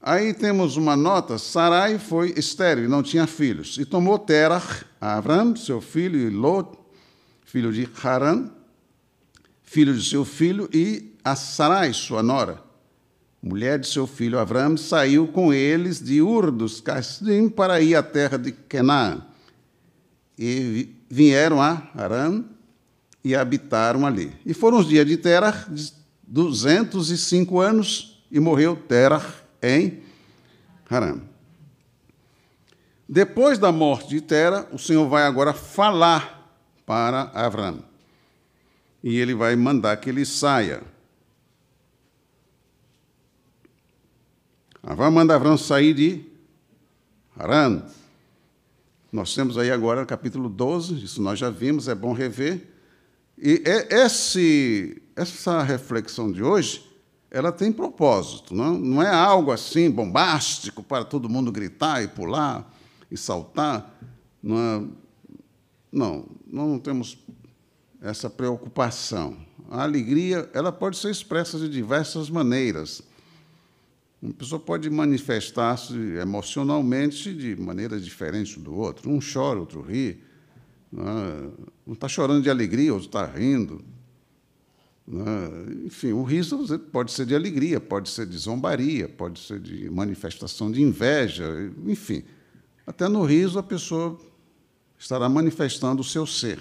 Aí 0.01 0.33
temos 0.33 0.77
uma 0.77 0.95
nota: 0.95 1.37
Sarai 1.37 1.99
foi 1.99 2.33
estéril, 2.35 2.89
não 2.89 3.03
tinha 3.03 3.27
filhos, 3.27 3.77
e 3.77 3.85
tomou 3.85 4.17
Terah, 4.17 4.63
Avram, 4.99 5.55
seu 5.55 5.79
filho, 5.79 6.19
e 6.19 6.29
Lot, 6.29 6.77
filho 7.45 7.71
de 7.71 7.87
Haran, 8.03 8.49
filho 9.61 9.93
de 9.93 10.03
seu 10.03 10.25
filho, 10.25 10.67
e 10.73 11.13
a 11.23 11.35
Sarai, 11.35 11.93
sua 11.93 12.23
nora, 12.23 12.61
mulher 13.41 13.77
de 13.77 13.87
seu 13.87 14.07
filho 14.07 14.39
Avram, 14.39 14.75
saiu 14.75 15.27
com 15.27 15.53
eles 15.53 16.03
de 16.03 16.19
Ur 16.19 16.49
dos 16.49 16.81
Casdim 16.81 17.47
para 17.47 17.79
ir 17.79 17.95
à 17.95 18.01
terra 18.01 18.37
de 18.37 18.51
Canaã. 18.51 19.21
E 20.37 20.95
vieram 21.07 21.61
a 21.61 21.89
Haran 21.95 22.43
e 23.23 23.35
habitaram 23.35 24.05
ali. 24.05 24.33
E 24.45 24.53
foram 24.53 24.79
os 24.79 24.87
dias 24.87 25.05
de 25.05 25.15
Terah, 25.17 25.65
de 25.69 25.93
205 26.27 27.59
anos, 27.59 28.23
e 28.29 28.39
morreu 28.39 28.75
Terah 28.75 29.33
em 29.61 30.01
Haran. 30.89 31.21
Depois 33.07 33.59
da 33.59 33.71
morte 33.71 34.09
de 34.09 34.21
Terah, 34.21 34.67
o 34.71 34.79
Senhor 34.79 35.07
vai 35.07 35.23
agora 35.23 35.53
falar 35.53 36.57
para 36.85 37.31
Avram. 37.33 37.83
E 39.03 39.17
ele 39.17 39.33
vai 39.33 39.55
mandar 39.55 39.97
que 39.97 40.09
ele 40.09 40.25
saia. 40.25 40.81
Avram 44.81 45.11
manda 45.11 45.35
Avram 45.35 45.57
sair 45.57 45.93
de 45.93 46.25
Haran. 47.37 47.83
Nós 49.11 49.33
temos 49.35 49.57
aí 49.57 49.69
agora 49.69 50.05
capítulo 50.05 50.49
12, 50.49 51.03
isso 51.03 51.21
nós 51.21 51.37
já 51.37 51.49
vimos, 51.49 51.87
é 51.87 51.93
bom 51.93 52.13
rever. 52.13 52.72
E 53.45 53.61
é 53.65 54.05
esse, 54.05 55.01
essa 55.17 55.61
reflexão 55.61 56.31
de 56.31 56.41
hoje, 56.41 56.89
ela 57.29 57.51
tem 57.51 57.73
propósito, 57.73 58.55
não, 58.55 58.77
não 58.77 59.03
é 59.03 59.13
algo 59.13 59.51
assim 59.51 59.91
bombástico 59.91 60.81
para 60.81 61.03
todo 61.03 61.27
mundo 61.27 61.51
gritar 61.51 62.01
e 62.01 62.07
pular 62.07 62.73
e 63.11 63.17
saltar. 63.17 63.99
Não, 64.41 64.57
é, 64.57 64.87
não, 65.91 66.25
não 66.47 66.79
temos 66.79 67.17
essa 68.01 68.29
preocupação. 68.29 69.35
A 69.69 69.83
alegria 69.83 70.49
ela 70.53 70.71
pode 70.71 70.95
ser 70.95 71.11
expressa 71.11 71.59
de 71.59 71.67
diversas 71.67 72.29
maneiras. 72.29 73.01
Uma 74.21 74.33
pessoa 74.33 74.57
pode 74.57 74.89
manifestar-se 74.89 75.93
emocionalmente 76.15 77.33
de 77.33 77.57
maneiras 77.57 78.05
diferentes 78.05 78.57
do 78.57 78.73
outro. 78.73 79.09
Um 79.09 79.19
chora, 79.19 79.59
outro 79.59 79.81
ri. 79.81 80.23
Não 80.95 81.93
está 81.93 82.07
chorando 82.07 82.43
de 82.43 82.49
alegria, 82.49 82.93
outro 82.93 83.07
está 83.07 83.25
rindo. 83.25 83.83
Enfim, 85.85 86.13
o 86.13 86.23
riso 86.23 86.79
pode 86.79 87.11
ser 87.11 87.25
de 87.25 87.35
alegria, 87.35 87.79
pode 87.79 88.09
ser 88.09 88.25
de 88.25 88.37
zombaria, 88.37 89.09
pode 89.09 89.39
ser 89.39 89.59
de 89.59 89.89
manifestação 89.89 90.71
de 90.71 90.81
inveja, 90.81 91.45
enfim. 91.85 92.23
Até 92.85 93.09
no 93.09 93.23
riso 93.25 93.57
a 93.57 93.63
pessoa 93.63 94.19
estará 94.97 95.27
manifestando 95.27 96.01
o 96.01 96.05
seu 96.05 96.25
ser. 96.25 96.59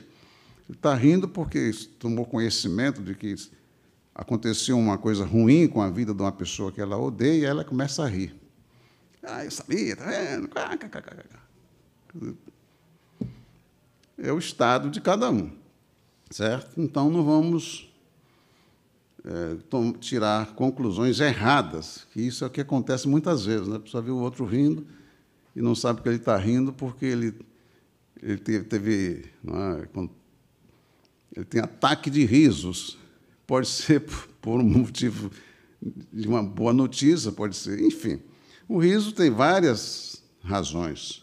Ele 0.69 0.77
está 0.77 0.95
rindo 0.95 1.29
porque 1.29 1.71
tomou 1.99 2.25
conhecimento 2.25 3.03
de 3.03 3.15
que 3.15 3.35
aconteceu 4.15 4.79
uma 4.79 4.97
coisa 4.97 5.25
ruim 5.25 5.69
com 5.69 5.83
a 5.83 5.91
vida 5.91 6.15
de 6.15 6.23
uma 6.23 6.33
pessoa 6.33 6.73
que 6.73 6.81
ela 6.81 6.97
odeia 6.97 7.43
e 7.43 7.45
ela 7.45 7.65
começa 7.65 8.03
a 8.03 8.09
rir. 8.09 8.35
Ah, 9.23 9.45
eu 9.45 9.51
sabia, 9.51 9.93
está 9.93 10.05
vendo? 10.07 10.51
É 14.19 14.33
o 14.33 14.39
estado 14.39 14.91
de 14.91 15.01
cada 15.01 15.31
um, 15.31 15.51
certo? 16.31 16.81
Então 16.81 17.11
não 17.11 17.25
vamos 17.25 17.93
é, 19.25 19.57
tirar 20.01 20.55
conclusões 20.55 21.21
erradas, 21.21 22.07
que 22.13 22.21
isso 22.21 22.45
é 22.45 22.47
o 22.47 22.51
que 22.51 22.61
acontece 22.61 23.09
muitas 23.09 23.45
vezes. 23.45 23.69
Né? 23.69 23.77
A 23.77 23.81
pessoa 23.81 24.03
vê 24.03 24.11
o 24.11 24.19
outro 24.19 24.45
rindo 24.45 24.87
e 25.55 25.63
não 25.63 25.75
sabe 25.75 26.03
que 26.03 26.09
ele 26.09 26.17
está 26.17 26.37
rindo 26.37 26.73
porque 26.73 27.07
ele, 27.07 27.35
ele 28.23 28.39
teve, 28.39 28.65
teve 28.65 29.25
é, 29.47 29.89
ele 31.37 31.45
tem 31.45 31.61
ataque 31.61 32.11
de 32.11 32.25
risos. 32.25 32.99
Pode 33.47 33.69
ser 33.69 34.01
por 34.41 34.61
um 34.61 34.65
motivo 34.65 35.31
de 36.13 36.29
uma 36.29 36.43
boa 36.43 36.73
notícia, 36.73 37.33
pode 37.33 37.57
ser, 37.57 37.81
enfim. 37.81 38.21
O 38.69 38.79
riso 38.79 39.13
tem 39.13 39.31
várias 39.31 40.23
razões. 40.43 41.22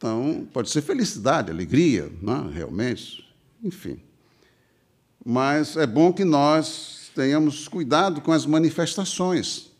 Então, 0.00 0.48
pode 0.50 0.70
ser 0.70 0.80
felicidade, 0.80 1.50
alegria, 1.50 2.10
não 2.22 2.48
é? 2.48 2.54
realmente, 2.54 3.30
enfim. 3.62 4.00
Mas 5.22 5.76
é 5.76 5.86
bom 5.86 6.10
que 6.10 6.24
nós 6.24 7.10
tenhamos 7.14 7.68
cuidado 7.68 8.22
com 8.22 8.32
as 8.32 8.46
manifestações. 8.46 9.70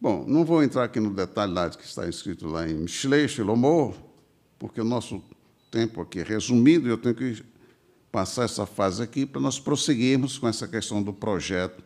Bom, 0.00 0.24
não 0.26 0.44
vou 0.44 0.60
entrar 0.60 0.82
aqui 0.82 0.98
no 0.98 1.14
detalhe 1.14 1.52
lá 1.52 1.70
que 1.70 1.84
está 1.84 2.08
escrito 2.08 2.48
lá 2.48 2.68
em 2.68 2.74
Mishlei 2.74 3.28
Shilomor, 3.28 3.94
porque 4.58 4.80
o 4.80 4.84
nosso 4.84 5.22
tempo 5.70 6.00
aqui 6.00 6.18
é 6.18 6.24
resumido 6.24 6.88
e 6.88 6.90
eu 6.90 6.98
tenho 6.98 7.14
que 7.14 7.44
passar 8.10 8.42
essa 8.42 8.66
fase 8.66 9.04
aqui 9.04 9.24
para 9.24 9.40
nós 9.40 9.60
prosseguirmos 9.60 10.36
com 10.36 10.48
essa 10.48 10.66
questão 10.66 11.00
do 11.00 11.12
projeto 11.12 11.80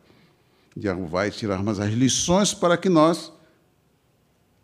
de 0.74 0.88
Arruvá 0.88 1.28
e 1.28 1.30
tirarmos 1.30 1.78
as 1.78 1.92
lições 1.92 2.54
para 2.54 2.78
que 2.78 2.88
nós 2.88 3.30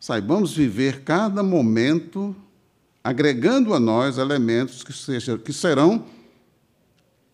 saibamos 0.06 0.54
viver 0.54 1.02
cada 1.02 1.42
momento 1.42 2.32
agregando 3.02 3.74
a 3.74 3.80
nós 3.80 4.18
elementos 4.18 4.84
que, 4.84 4.92
seja, 4.92 5.36
que 5.36 5.52
serão 5.52 6.06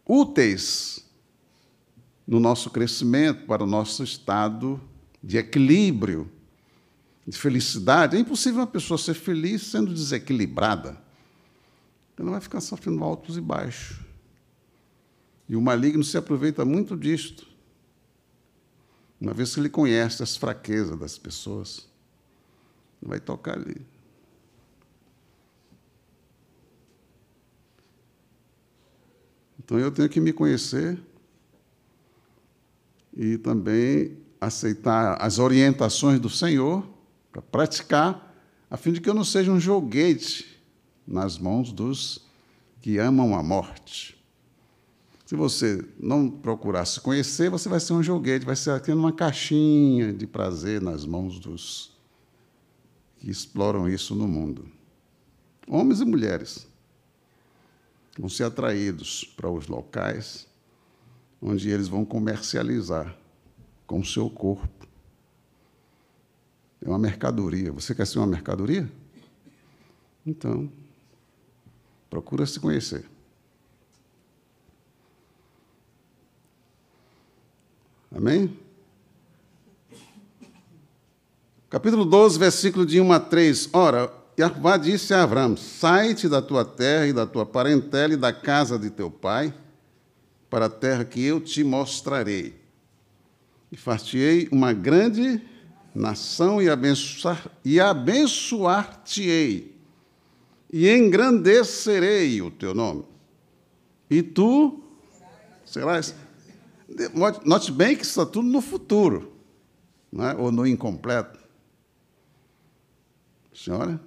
úteis 0.08 1.04
no 2.26 2.40
nosso 2.40 2.70
crescimento, 2.70 3.44
para 3.44 3.62
o 3.62 3.66
nosso 3.66 4.02
estado 4.02 4.80
de 5.22 5.36
equilíbrio, 5.36 6.32
de 7.26 7.36
felicidade. 7.36 8.16
É 8.16 8.20
impossível 8.20 8.60
uma 8.60 8.66
pessoa 8.66 8.96
ser 8.96 9.12
feliz 9.12 9.64
sendo 9.64 9.92
desequilibrada. 9.92 10.96
Ela 12.16 12.30
vai 12.30 12.40
ficar 12.40 12.62
sofrendo 12.62 13.04
altos 13.04 13.36
e 13.36 13.40
baixos. 13.42 13.98
E 15.46 15.54
o 15.54 15.60
maligno 15.60 16.02
se 16.02 16.16
aproveita 16.16 16.64
muito 16.64 16.96
disto. 16.96 17.46
Uma 19.20 19.34
vez 19.34 19.52
que 19.52 19.60
ele 19.60 19.68
conhece 19.68 20.22
as 20.22 20.38
fraquezas 20.38 20.98
das 20.98 21.18
pessoas, 21.18 21.91
vai 23.02 23.18
tocar 23.20 23.58
ali. 23.58 23.84
Então 29.58 29.78
eu 29.78 29.90
tenho 29.90 30.08
que 30.08 30.20
me 30.20 30.32
conhecer 30.32 30.98
e 33.14 33.38
também 33.38 34.18
aceitar 34.40 35.16
as 35.20 35.38
orientações 35.38 36.18
do 36.18 36.28
Senhor 36.28 36.86
para 37.30 37.40
praticar, 37.42 38.34
a 38.68 38.76
fim 38.76 38.92
de 38.92 39.00
que 39.00 39.08
eu 39.08 39.14
não 39.14 39.24
seja 39.24 39.52
um 39.52 39.60
joguete 39.60 40.60
nas 41.06 41.38
mãos 41.38 41.72
dos 41.72 42.26
que 42.80 42.98
amam 42.98 43.36
a 43.36 43.42
morte. 43.42 44.20
Se 45.24 45.36
você 45.36 45.84
não 45.98 46.28
procurar 46.28 46.84
se 46.84 47.00
conhecer, 47.00 47.48
você 47.48 47.68
vai 47.68 47.80
ser 47.80 47.92
um 47.92 48.02
joguete, 48.02 48.44
vai 48.44 48.56
ser 48.56 48.80
tendo 48.80 48.98
uma 48.98 49.12
caixinha 49.12 50.12
de 50.12 50.26
prazer 50.26 50.80
nas 50.82 51.06
mãos 51.06 51.38
dos 51.38 51.91
que 53.22 53.30
exploram 53.30 53.88
isso 53.88 54.16
no 54.16 54.26
mundo. 54.26 54.68
Homens 55.68 56.00
e 56.00 56.04
mulheres 56.04 56.66
vão 58.18 58.28
ser 58.28 58.42
atraídos 58.42 59.22
para 59.36 59.48
os 59.48 59.68
locais 59.68 60.48
onde 61.40 61.70
eles 61.70 61.86
vão 61.86 62.04
comercializar 62.04 63.16
com 63.86 64.00
o 64.00 64.04
seu 64.04 64.28
corpo. 64.28 64.88
É 66.80 66.88
uma 66.88 66.98
mercadoria. 66.98 67.70
Você 67.70 67.94
quer 67.94 68.08
ser 68.08 68.18
uma 68.18 68.26
mercadoria? 68.26 68.90
Então, 70.26 70.68
procura 72.10 72.44
se 72.44 72.58
conhecer. 72.58 73.08
Amém? 78.10 78.58
Capítulo 81.72 82.04
12, 82.04 82.38
versículo 82.38 82.84
de 82.84 83.00
1 83.00 83.12
a 83.12 83.18
3. 83.18 83.70
Ora, 83.72 84.12
Yahvá 84.38 84.76
disse 84.76 85.14
a 85.14 85.22
Abraão: 85.22 85.56
Sai-te 85.56 86.28
da 86.28 86.42
tua 86.42 86.66
terra 86.66 87.06
e 87.06 87.14
da 87.14 87.26
tua 87.26 87.46
parentela 87.46 88.12
e 88.12 88.16
da 88.18 88.30
casa 88.30 88.78
de 88.78 88.90
teu 88.90 89.10
pai, 89.10 89.54
para 90.50 90.66
a 90.66 90.68
terra 90.68 91.02
que 91.02 91.24
eu 91.24 91.40
te 91.40 91.64
mostrarei. 91.64 92.60
E 93.72 93.76
far-te-ei 93.78 94.50
uma 94.52 94.74
grande 94.74 95.40
nação 95.94 96.60
e, 96.60 96.68
abençoar, 96.68 97.50
e 97.64 97.80
abençoar-te-ei, 97.80 99.74
e 100.70 100.90
engrandecerei 100.90 102.42
o 102.42 102.50
teu 102.50 102.74
nome. 102.74 103.02
E 104.10 104.22
tu 104.22 104.78
serás. 105.64 106.14
Note 107.46 107.72
bem 107.72 107.96
que 107.96 108.02
isso 108.02 108.20
está 108.20 108.30
tudo 108.30 108.46
no 108.46 108.60
futuro, 108.60 109.32
não 110.12 110.28
é? 110.28 110.34
ou 110.34 110.52
no 110.52 110.66
incompleto. 110.66 111.41
Senhora? 113.54 114.00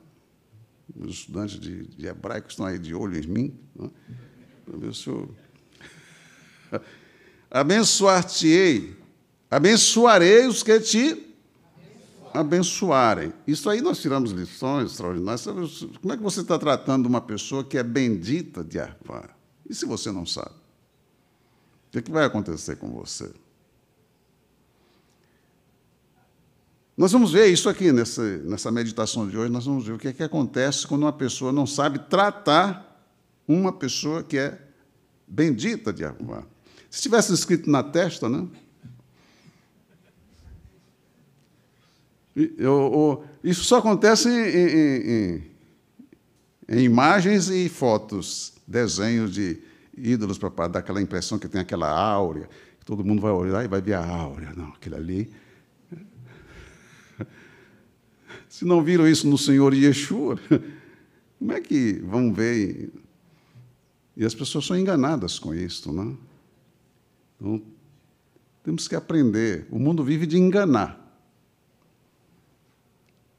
Os 0.95 1.15
estudantes 1.15 1.59
de, 1.59 1.87
de 1.87 2.07
hebraico 2.07 2.49
estão 2.49 2.65
aí 2.65 2.77
de 2.77 2.93
olho 2.93 3.17
em 3.17 3.27
mim. 3.27 3.59
Né? 3.75 3.89
Para 4.65 4.77
ver. 4.77 4.91
Abençoar-te-ei, 7.49 8.97
abençoarei 9.49 10.45
os 10.47 10.61
que 10.61 10.77
te 10.81 11.35
abençoarem. 12.33 13.31
Isso 13.47 13.69
aí 13.69 13.81
nós 13.81 14.01
tiramos 14.01 14.31
lições 14.31 14.91
extraordinárias. 14.91 15.45
Como 16.01 16.13
é 16.13 16.17
que 16.17 16.23
você 16.23 16.41
está 16.41 16.59
tratando 16.59 17.05
uma 17.05 17.21
pessoa 17.21 17.63
que 17.63 17.77
é 17.77 17.83
bendita 17.83 18.63
de 18.63 18.79
Arvá? 18.79 19.29
E 19.69 19.73
se 19.73 19.85
você 19.85 20.11
não 20.11 20.25
sabe? 20.25 20.49
O 21.87 21.91
que, 21.91 21.99
é 21.99 22.01
que 22.01 22.11
vai 22.11 22.25
acontecer 22.25 22.75
com 22.75 22.91
você? 22.91 23.31
Nós 26.97 27.11
vamos 27.11 27.33
ver 27.33 27.47
isso 27.47 27.67
aqui 27.67 27.91
nessa, 27.91 28.23
nessa 28.37 28.71
meditação 28.71 29.27
de 29.27 29.37
hoje, 29.37 29.51
nós 29.51 29.65
vamos 29.65 29.85
ver 29.85 29.93
o 29.93 29.97
que, 29.97 30.07
é 30.07 30.13
que 30.13 30.23
acontece 30.23 30.87
quando 30.87 31.01
uma 31.01 31.11
pessoa 31.11 31.51
não 31.51 31.67
sabe 31.67 31.99
tratar 31.99 33.05
uma 33.45 33.73
pessoa 33.73 34.23
que 34.23 34.37
é 34.37 34.57
bendita 35.27 35.91
de 35.91 35.99
Jeová. 35.99 36.43
Se 36.89 37.01
tivesse 37.01 37.33
escrito 37.33 37.69
na 37.69 37.83
testa, 37.83 38.29
né? 38.29 38.47
Eu, 42.33 42.47
eu, 42.57 43.25
isso 43.43 43.63
só 43.63 43.77
acontece 43.77 44.29
em, 44.29 44.31
em, 44.31 45.11
em, 45.11 45.51
em, 46.69 46.83
imagens 46.83 47.49
e 47.49 47.67
fotos, 47.67 48.53
desenhos 48.65 49.33
de 49.33 49.61
ídolos 49.97 50.37
para 50.37 50.67
dar 50.67 50.79
aquela 50.79 51.01
impressão 51.01 51.37
que 51.37 51.47
tem 51.47 51.61
aquela 51.61 51.89
áurea, 51.89 52.49
todo 52.85 53.03
mundo 53.03 53.21
vai 53.21 53.31
olhar 53.31 53.63
e 53.63 53.67
vai 53.67 53.81
ver 53.81 53.93
a 53.93 54.05
áurea. 54.05 54.53
Não, 54.55 54.67
aquele 54.69 54.95
ali 54.95 55.44
se 58.55 58.63
não 58.63 58.81
viram 58.81 59.05
isso 59.05 59.27
no 59.27 59.37
Senhor 59.37 59.73
Yeshua, 59.73 60.39
como 61.37 61.51
é 61.51 61.59
que 61.59 62.01
vão 62.05 62.33
ver? 62.33 62.89
E 64.15 64.23
as 64.23 64.33
pessoas 64.33 64.65
são 64.65 64.79
enganadas 64.79 65.37
com 65.37 65.53
isso, 65.53 65.91
não? 65.91 66.05
Né? 66.05 66.17
Então, 67.35 67.61
temos 68.63 68.87
que 68.87 68.95
aprender. 68.95 69.67
O 69.69 69.77
mundo 69.77 70.05
vive 70.05 70.25
de 70.25 70.37
enganar. 70.37 70.97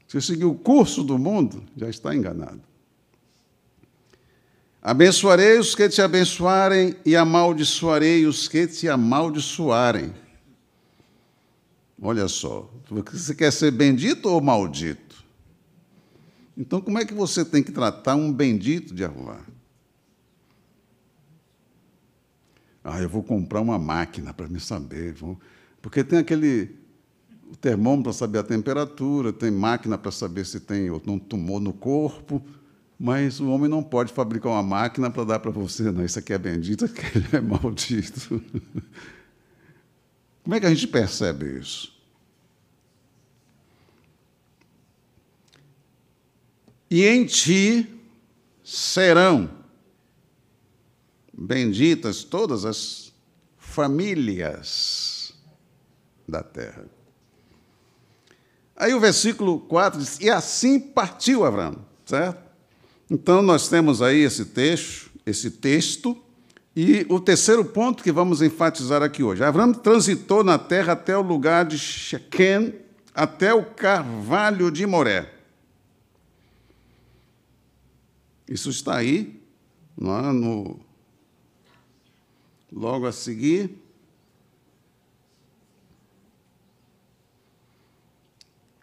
Se 0.07 0.21
seguir 0.21 0.45
o 0.45 0.53
curso 0.53 1.03
do 1.03 1.17
mundo, 1.17 1.63
já 1.75 1.89
está 1.89 2.15
enganado. 2.15 2.61
Abençoarei 4.79 5.57
os 5.57 5.73
que 5.73 5.89
te 5.89 5.99
abençoarem 5.99 6.95
e 7.03 7.15
amaldiçoarei 7.15 8.27
os 8.27 8.47
que 8.47 8.67
te 8.67 8.87
amaldiçoarem. 8.87 10.13
Olha 11.99 12.27
só, 12.27 12.71
você 13.11 13.33
quer 13.33 13.51
ser 13.51 13.71
bendito 13.71 14.27
ou 14.29 14.39
maldito? 14.39 15.06
Então, 16.57 16.81
como 16.81 16.97
é 16.97 17.05
que 17.05 17.13
você 17.13 17.45
tem 17.45 17.61
que 17.61 17.71
tratar 17.71 18.15
um 18.15 18.33
bendito 18.33 18.95
de 18.95 19.05
Arruá? 19.05 19.39
Ah, 22.83 22.99
eu 22.99 23.07
vou 23.07 23.21
comprar 23.21 23.61
uma 23.61 23.77
máquina 23.77 24.33
para 24.33 24.47
me 24.47 24.59
saber. 24.59 25.15
Porque 25.81 26.03
tem 26.03 26.17
aquele 26.17 26.75
termômetro 27.61 28.05
para 28.05 28.13
saber 28.13 28.39
a 28.39 28.43
temperatura, 28.43 29.31
tem 29.31 29.51
máquina 29.51 29.97
para 29.97 30.11
saber 30.11 30.45
se 30.45 30.59
tem 30.59 30.89
ou 30.89 31.01
não 31.05 31.19
tumor 31.19 31.59
no 31.59 31.73
corpo, 31.73 32.41
mas 32.99 33.39
o 33.39 33.49
homem 33.49 33.69
não 33.69 33.83
pode 33.83 34.11
fabricar 34.11 34.51
uma 34.51 34.63
máquina 34.63 35.11
para 35.11 35.23
dar 35.23 35.39
para 35.39 35.51
você, 35.51 35.91
não, 35.91 36.03
isso 36.03 36.17
aqui 36.17 36.33
é 36.33 36.37
bendito, 36.37 36.85
aqui 36.85 37.01
é 37.35 37.39
maldito. 37.39 38.41
Como 40.43 40.55
é 40.55 40.59
que 40.59 40.65
a 40.65 40.73
gente 40.73 40.87
percebe 40.87 41.59
isso? 41.59 41.96
E 46.89 47.05
em 47.05 47.25
ti 47.25 47.87
serão 48.63 49.49
benditas 51.33 52.23
todas 52.23 52.65
as 52.65 53.13
famílias 53.57 55.33
da 56.27 56.41
terra. 56.41 56.85
Aí 58.75 58.93
o 58.93 58.99
versículo 58.99 59.59
4 59.59 59.99
diz: 59.99 60.19
E 60.19 60.29
assim 60.29 60.79
partiu 60.79 61.45
Abraão, 61.45 61.85
certo? 62.05 62.45
Então 63.09 63.41
nós 63.41 63.69
temos 63.69 64.01
aí 64.01 64.19
esse 64.19 64.45
texto, 64.45 65.09
esse 65.25 65.51
texto, 65.51 66.17
e 66.75 67.05
o 67.09 67.19
terceiro 67.19 67.65
ponto 67.65 68.03
que 68.03 68.11
vamos 68.11 68.41
enfatizar 68.41 69.01
aqui 69.01 69.23
hoje. 69.23 69.43
Abraão 69.43 69.73
transitou 69.73 70.43
na 70.43 70.59
terra 70.59 70.93
até 70.93 71.17
o 71.17 71.21
lugar 71.21 71.65
de 71.65 71.77
Shequem, 71.77 72.75
até 73.15 73.53
o 73.53 73.63
carvalho 73.63 74.69
de 74.69 74.85
Moré. 74.85 75.36
Isso 78.47 78.69
está 78.69 78.95
aí, 78.95 79.41
é? 79.99 80.31
no, 80.31 80.79
logo 82.71 83.05
a 83.05 83.11
seguir. 83.11 83.71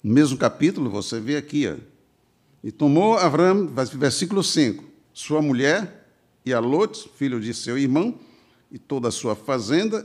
No 0.03 0.13
mesmo 0.13 0.37
capítulo, 0.37 0.91
você 0.91 1.19
vê 1.19 1.37
aqui, 1.37 1.67
ó, 1.67 1.77
e 2.63 2.71
tomou 2.71 3.17
Avram, 3.17 3.67
versículo 3.95 4.43
5, 4.43 4.85
sua 5.15 5.41
mulher 5.41 6.09
e 6.45 6.53
a 6.53 6.61
Lot, 6.61 7.11
filho 7.17 7.41
de 7.41 7.55
seu 7.55 7.79
irmão, 7.79 8.19
e 8.71 8.79
toda 8.79 9.09
a 9.09 9.13
sua 9.13 9.35
fazenda 9.35 10.05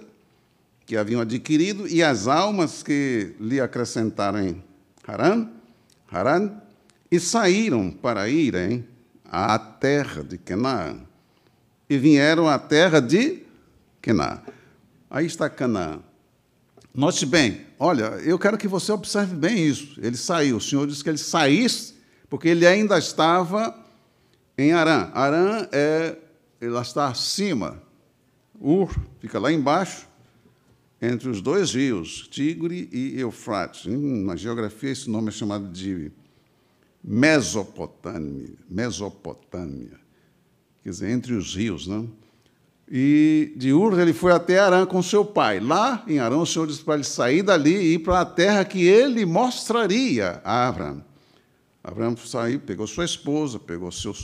que 0.85 0.95
haviam 0.95 1.21
adquirido, 1.21 1.87
e 1.87 2.01
as 2.01 2.27
almas 2.27 2.81
que 2.81 3.35
lhe 3.39 3.59
acrescentaram 3.59 4.39
em 4.39 4.63
Haran, 5.05 5.49
Haran 6.09 6.61
e 7.11 7.19
saíram 7.19 7.91
para 7.91 8.29
irem 8.29 8.87
à 9.31 9.57
terra 9.57 10.23
de 10.23 10.37
Canaã. 10.37 10.97
E 11.89 11.97
vieram 11.97 12.47
à 12.47 12.59
terra 12.59 12.99
de 12.99 13.43
Canaã. 14.01 14.41
Aí 15.09 15.25
está 15.25 15.49
Canaã. 15.49 15.99
Note 16.93 17.25
bem, 17.25 17.65
olha, 17.77 18.05
eu 18.23 18.37
quero 18.37 18.57
que 18.57 18.67
você 18.67 18.91
observe 18.91 19.35
bem 19.35 19.65
isso. 19.67 19.99
Ele 20.01 20.17
saiu, 20.17 20.57
o 20.57 20.61
Senhor 20.61 20.87
disse 20.87 21.03
que 21.03 21.09
ele 21.09 21.17
saísse, 21.17 21.95
porque 22.29 22.47
ele 22.47 22.65
ainda 22.65 22.97
estava 22.97 23.75
em 24.57 24.71
Arã. 24.73 25.09
Arã 25.13 25.67
é, 25.71 26.17
ela 26.59 26.81
está 26.81 27.07
acima. 27.07 27.81
Ur 28.59 28.93
fica 29.19 29.39
lá 29.39 29.51
embaixo, 29.51 30.07
entre 31.01 31.29
os 31.29 31.41
dois 31.41 31.73
rios, 31.73 32.27
Tigre 32.29 32.89
e 32.91 33.19
Eufrates. 33.19 33.85
Na 33.85 34.35
geografia, 34.35 34.89
esse 34.89 35.09
nome 35.09 35.29
é 35.29 35.31
chamado 35.31 35.69
de 35.69 36.11
Mesopotâmia, 37.03 38.53
Mesopotâmia, 38.69 39.99
quer 40.83 40.89
dizer, 40.89 41.09
entre 41.09 41.33
os 41.33 41.55
rios, 41.55 41.87
não? 41.87 42.03
Né? 42.03 42.09
E 42.91 43.53
de 43.55 43.71
Ur 43.71 43.99
ele 43.99 44.13
foi 44.13 44.31
até 44.31 44.57
Arã 44.57 44.83
com 44.83 45.01
seu 45.03 45.23
pai. 45.23 45.59
Lá 45.59 46.03
em 46.07 46.17
Arã, 46.17 46.37
o 46.37 46.45
Senhor 46.45 46.65
disse 46.65 46.83
para 46.83 46.95
ele 46.95 47.03
sair 47.03 47.43
dali 47.43 47.75
e 47.75 47.93
ir 47.93 47.99
para 47.99 48.21
a 48.21 48.25
terra 48.25 48.65
que 48.65 48.83
ele 48.83 49.25
mostraria 49.27 50.41
a 50.43 50.67
Abraão. 50.67 51.03
Abraão 51.83 52.17
saiu, 52.17 52.59
pegou 52.59 52.87
sua 52.87 53.05
esposa, 53.05 53.59
pegou 53.59 53.91
seu, 53.91 54.15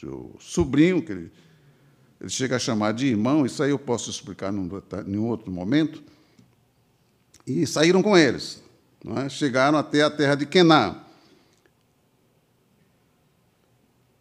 seu 0.00 0.34
sobrinho, 0.40 1.02
que 1.02 1.12
ele, 1.12 1.30
ele 2.18 2.30
chega 2.30 2.56
a 2.56 2.58
chamar 2.58 2.92
de 2.92 3.06
irmão, 3.06 3.44
isso 3.44 3.62
aí 3.62 3.70
eu 3.70 3.78
posso 3.78 4.08
explicar 4.08 4.52
em 4.52 5.18
outro 5.18 5.52
momento. 5.52 6.02
E 7.46 7.66
saíram 7.66 8.02
com 8.02 8.16
eles. 8.16 8.62
É? 9.24 9.28
Chegaram 9.28 9.78
até 9.78 10.02
a 10.02 10.10
terra 10.10 10.34
de 10.34 10.46
Quená. 10.46 11.05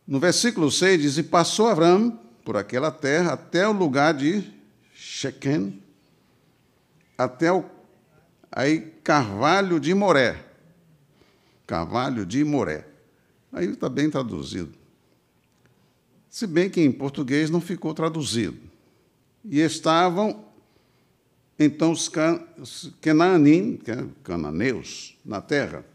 No 0.08 0.20
versículo 0.20 0.72
6 0.72 1.02
diz: 1.02 1.18
E 1.18 1.24
passou 1.24 1.68
Abraão 1.68 2.20
por 2.44 2.58
aquela 2.58 2.92
terra 2.92 3.34
até 3.34 3.68
o 3.68 3.72
lugar 3.72 4.14
de 4.14 4.44
Shequem, 4.94 5.82
até 7.18 7.52
o 7.52 7.66
aí 8.52 8.94
Carvalho 9.04 9.80
de 9.80 9.94
Moré. 9.94 10.44
Carvalho 11.66 12.26
de 12.26 12.44
Moré. 12.44 12.88
Aí 13.52 13.68
está 13.68 13.90
bem 13.90 14.10
traduzido. 14.10 14.74
Se 16.30 16.46
bem 16.46 16.70
que 16.70 16.82
em 16.82 16.92
português 16.92 17.50
não 17.50 17.62
ficou 17.62 17.94
traduzido. 17.94 18.60
E 19.44 19.60
estavam 19.60 20.46
então 21.58 21.92
os 21.92 22.12
Canaanim, 23.02 23.80
é 23.88 24.06
cananeus, 24.24 25.18
na 25.24 25.42
terra. 25.42 25.86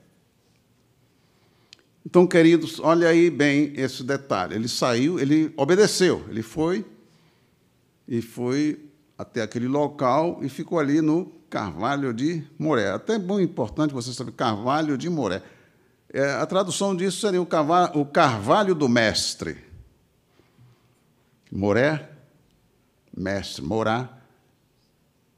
Então, 2.04 2.26
queridos, 2.26 2.80
olha 2.80 3.08
aí 3.08 3.30
bem 3.30 3.72
esse 3.76 4.02
detalhe. 4.02 4.54
Ele 4.54 4.68
saiu, 4.68 5.18
ele 5.18 5.52
obedeceu, 5.56 6.24
ele 6.28 6.42
foi 6.42 6.84
e 8.08 8.22
foi 8.22 8.90
até 9.16 9.42
aquele 9.42 9.68
local 9.68 10.40
e 10.42 10.48
ficou 10.48 10.78
ali 10.78 11.00
no 11.00 11.26
Carvalho 11.50 12.14
de 12.14 12.42
Moré. 12.58 12.90
Até 12.90 13.18
bom 13.18 13.38
importante 13.38 13.92
você 13.92 14.12
saber 14.14 14.32
Carvalho 14.32 14.96
de 14.96 15.10
Moré. 15.10 15.42
É, 16.12 16.32
a 16.32 16.46
tradução 16.46 16.96
disso 16.96 17.20
seria 17.20 17.40
o 17.40 17.46
carvalho, 17.46 18.00
o 18.00 18.04
carvalho 18.04 18.74
do 18.74 18.88
mestre. 18.88 19.58
Moré, 21.52 22.10
mestre, 23.16 23.62
morá, 23.62 24.18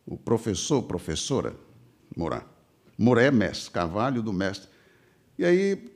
o 0.07 0.17
professor, 0.17 0.83
professora, 0.83 1.55
morá. 2.17 2.45
Moré, 2.97 3.31
mestre, 3.31 3.71
carvalho 3.71 4.23
do 4.23 4.33
mestre. 4.33 4.69
E 5.39 5.45
aí 5.45 5.92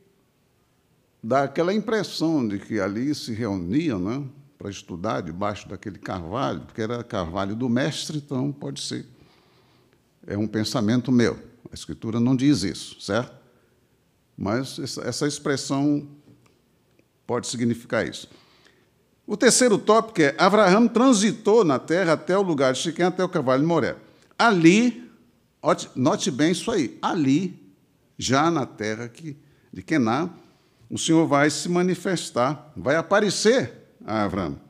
dá 1.26 1.42
aquela 1.42 1.74
impressão 1.74 2.46
de 2.46 2.56
que 2.56 2.78
ali 2.78 3.12
se 3.12 3.32
reuniam 3.32 3.98
né, 3.98 4.24
para 4.56 4.70
estudar 4.70 5.22
debaixo 5.22 5.68
daquele 5.68 5.98
carvalho, 5.98 6.60
porque 6.60 6.80
era 6.80 7.02
carvalho 7.02 7.56
do 7.56 7.68
mestre, 7.68 8.18
então 8.18 8.52
pode 8.52 8.80
ser. 8.80 9.04
É 10.24 10.38
um 10.38 10.46
pensamento 10.46 11.10
meu. 11.10 11.36
A 11.68 11.74
Escritura 11.74 12.20
não 12.20 12.36
diz 12.36 12.62
isso, 12.62 13.00
certo? 13.00 13.34
Mas 14.38 14.78
essa 14.98 15.26
expressão 15.26 16.06
pode 17.26 17.48
significar 17.48 18.06
isso. 18.06 18.28
O 19.26 19.36
terceiro 19.36 19.78
tópico 19.78 20.22
é: 20.22 20.32
Abraão 20.38 20.86
transitou 20.86 21.64
na 21.64 21.80
terra 21.80 22.12
até 22.12 22.38
o 22.38 22.42
lugar 22.42 22.72
de 22.72 22.80
Siquém, 22.80 23.06
até 23.06 23.24
o 23.24 23.28
carvalho 23.28 23.62
de 23.62 23.66
Moré. 23.66 23.96
Ali, 24.38 25.10
note 25.96 26.30
bem 26.30 26.52
isso 26.52 26.70
aí, 26.70 26.96
ali, 27.02 27.74
já 28.16 28.48
na 28.48 28.64
terra 28.64 29.10
de 29.72 29.82
Quená, 29.82 30.30
o 30.90 30.98
Senhor 30.98 31.26
vai 31.26 31.50
se 31.50 31.68
manifestar, 31.68 32.72
vai 32.76 32.96
aparecer 32.96 33.72
a 34.04 34.24
Abraão. 34.24 34.60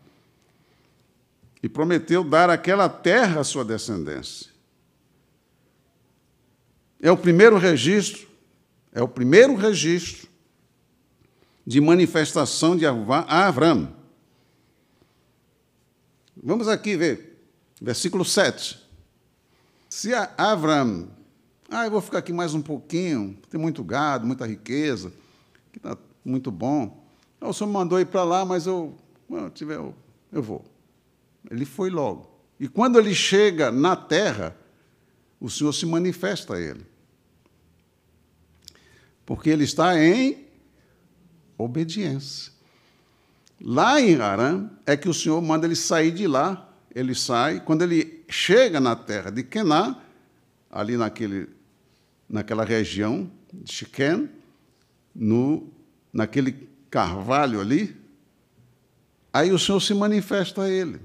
E 1.62 1.68
prometeu 1.68 2.24
dar 2.24 2.48
aquela 2.48 2.88
terra 2.88 3.40
à 3.40 3.44
sua 3.44 3.64
descendência. 3.64 4.50
É 7.00 7.10
o 7.10 7.16
primeiro 7.16 7.58
registro, 7.58 8.26
é 8.92 9.02
o 9.02 9.08
primeiro 9.08 9.54
registro 9.54 10.28
de 11.66 11.80
manifestação 11.80 12.76
de 12.76 12.86
Abraão. 12.86 13.94
Vamos 16.42 16.68
aqui 16.68 16.96
ver, 16.96 17.42
versículo 17.80 18.24
7. 18.24 18.78
Se 19.90 20.12
Abraão, 20.14 21.10
ah, 21.68 21.84
eu 21.84 21.90
vou 21.90 22.00
ficar 22.00 22.18
aqui 22.18 22.32
mais 22.32 22.54
um 22.54 22.62
pouquinho, 22.62 23.36
tem 23.50 23.60
muito 23.60 23.82
gado, 23.82 24.26
muita 24.26 24.46
riqueza, 24.46 25.12
que 25.72 25.78
está 25.78 25.96
muito 26.26 26.50
bom. 26.50 27.06
o 27.40 27.52
senhor 27.52 27.68
me 27.68 27.74
mandou 27.74 28.00
ir 28.00 28.06
para 28.06 28.24
lá, 28.24 28.44
mas 28.44 28.66
eu, 28.66 28.96
eu, 29.30 29.48
tiver, 29.50 29.76
eu, 29.76 29.94
eu 30.32 30.42
vou. 30.42 30.64
Ele 31.48 31.64
foi 31.64 31.88
logo. 31.88 32.28
E 32.58 32.66
quando 32.66 32.98
ele 32.98 33.14
chega 33.14 33.70
na 33.70 33.94
terra, 33.94 34.56
o 35.38 35.48
Senhor 35.48 35.72
se 35.72 35.86
manifesta 35.86 36.54
a 36.54 36.60
ele. 36.60 36.84
Porque 39.24 39.50
ele 39.50 39.64
está 39.64 40.02
em 40.02 40.46
obediência. 41.56 42.52
Lá 43.60 44.00
em 44.00 44.16
Harã 44.16 44.70
é 44.84 44.96
que 44.96 45.08
o 45.08 45.14
Senhor 45.14 45.40
manda 45.40 45.66
ele 45.66 45.76
sair 45.76 46.10
de 46.10 46.26
lá. 46.26 46.72
Ele 46.94 47.14
sai. 47.14 47.60
Quando 47.60 47.82
ele 47.82 48.24
chega 48.28 48.80
na 48.80 48.96
terra 48.96 49.30
de 49.30 49.42
Kená, 49.42 50.02
ali 50.70 50.96
naquele, 50.96 51.48
naquela 52.28 52.64
região 52.64 53.30
de 53.52 53.72
Shiquem, 53.72 54.28
no 55.14 55.75
naquele 56.16 56.66
carvalho 56.90 57.60
ali, 57.60 57.94
aí 59.30 59.52
o 59.52 59.58
Senhor 59.58 59.80
se 59.80 59.92
manifesta 59.92 60.62
a 60.62 60.70
ele. 60.70 60.98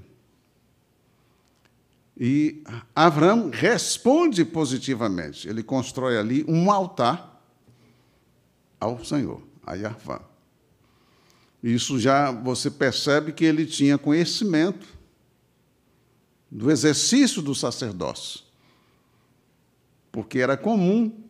E 2.16 2.62
Abraão 2.94 3.50
responde 3.50 4.44
positivamente. 4.44 5.46
Ele 5.48 5.62
constrói 5.62 6.16
ali 6.16 6.44
um 6.48 6.70
altar 6.70 7.42
ao 8.80 9.04
Senhor, 9.04 9.42
a 9.66 9.74
Yahvá. 9.74 10.22
Isso 11.62 11.98
já 11.98 12.30
você 12.30 12.70
percebe 12.70 13.32
que 13.32 13.44
ele 13.44 13.66
tinha 13.66 13.98
conhecimento 13.98 14.86
do 16.50 16.70
exercício 16.70 17.42
do 17.42 17.54
sacerdócio. 17.54 18.40
Porque 20.10 20.38
era 20.38 20.56
comum 20.56 21.21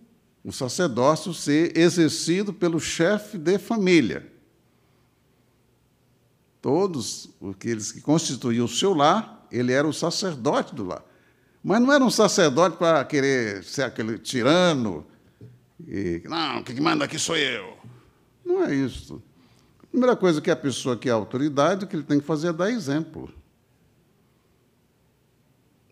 o 0.44 0.52
sacerdócio 0.52 1.32
ser 1.32 1.76
exercido 1.76 2.52
pelo 2.52 2.80
chefe 2.80 3.38
de 3.38 3.58
família. 3.58 4.30
todos 6.60 7.28
aqueles 7.50 7.90
que 7.90 8.00
constituíam 8.00 8.66
o 8.66 8.68
seu 8.68 8.94
lar, 8.94 9.46
ele 9.50 9.72
era 9.72 9.86
o 9.86 9.92
sacerdote 9.92 10.72
do 10.74 10.84
lar. 10.84 11.04
Mas 11.62 11.80
não 11.82 11.92
era 11.92 12.04
um 12.04 12.10
sacerdote 12.10 12.76
para 12.76 13.04
querer 13.04 13.64
ser 13.64 13.82
aquele 13.82 14.16
tirano, 14.16 15.04
e, 15.86 16.22
não, 16.24 16.62
quem 16.62 16.80
manda 16.80 17.04
aqui 17.04 17.18
sou 17.18 17.36
eu. 17.36 17.76
Não 18.44 18.64
é 18.64 18.74
isso. 18.74 19.22
A 19.82 19.86
primeira 19.86 20.16
coisa 20.16 20.40
que 20.40 20.50
a 20.50 20.56
pessoa 20.56 20.96
que 20.96 21.08
é 21.08 21.12
autoridade, 21.12 21.84
o 21.84 21.88
que 21.88 21.96
ele 21.96 22.04
tem 22.04 22.20
que 22.20 22.26
fazer 22.26 22.48
é 22.48 22.52
dar 22.52 22.70
exemplo. 22.70 23.32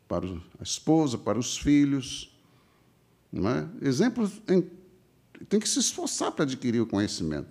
Para 0.07 0.27
a 0.27 0.63
esposa, 0.63 1.19
para 1.19 1.39
os 1.39 1.59
filhos. 1.59 2.30
É? 3.33 3.87
Exemplo 3.89 4.31
em, 4.49 4.69
tem 5.49 5.61
que 5.61 5.69
se 5.69 5.79
esforçar 5.79 6.33
para 6.33 6.45
adquirir 6.45 6.81
o 6.81 6.87
conhecimento. 6.87 7.49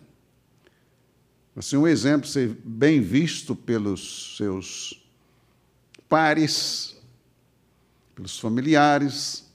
Assim, 1.55 1.77
um 1.77 1.87
exemplo 1.87 2.27
ser 2.27 2.49
bem 2.63 3.01
visto 3.01 3.55
pelos 3.55 4.37
seus 4.37 5.03
pares, 6.07 6.97
pelos 8.15 8.39
familiares, 8.39 9.45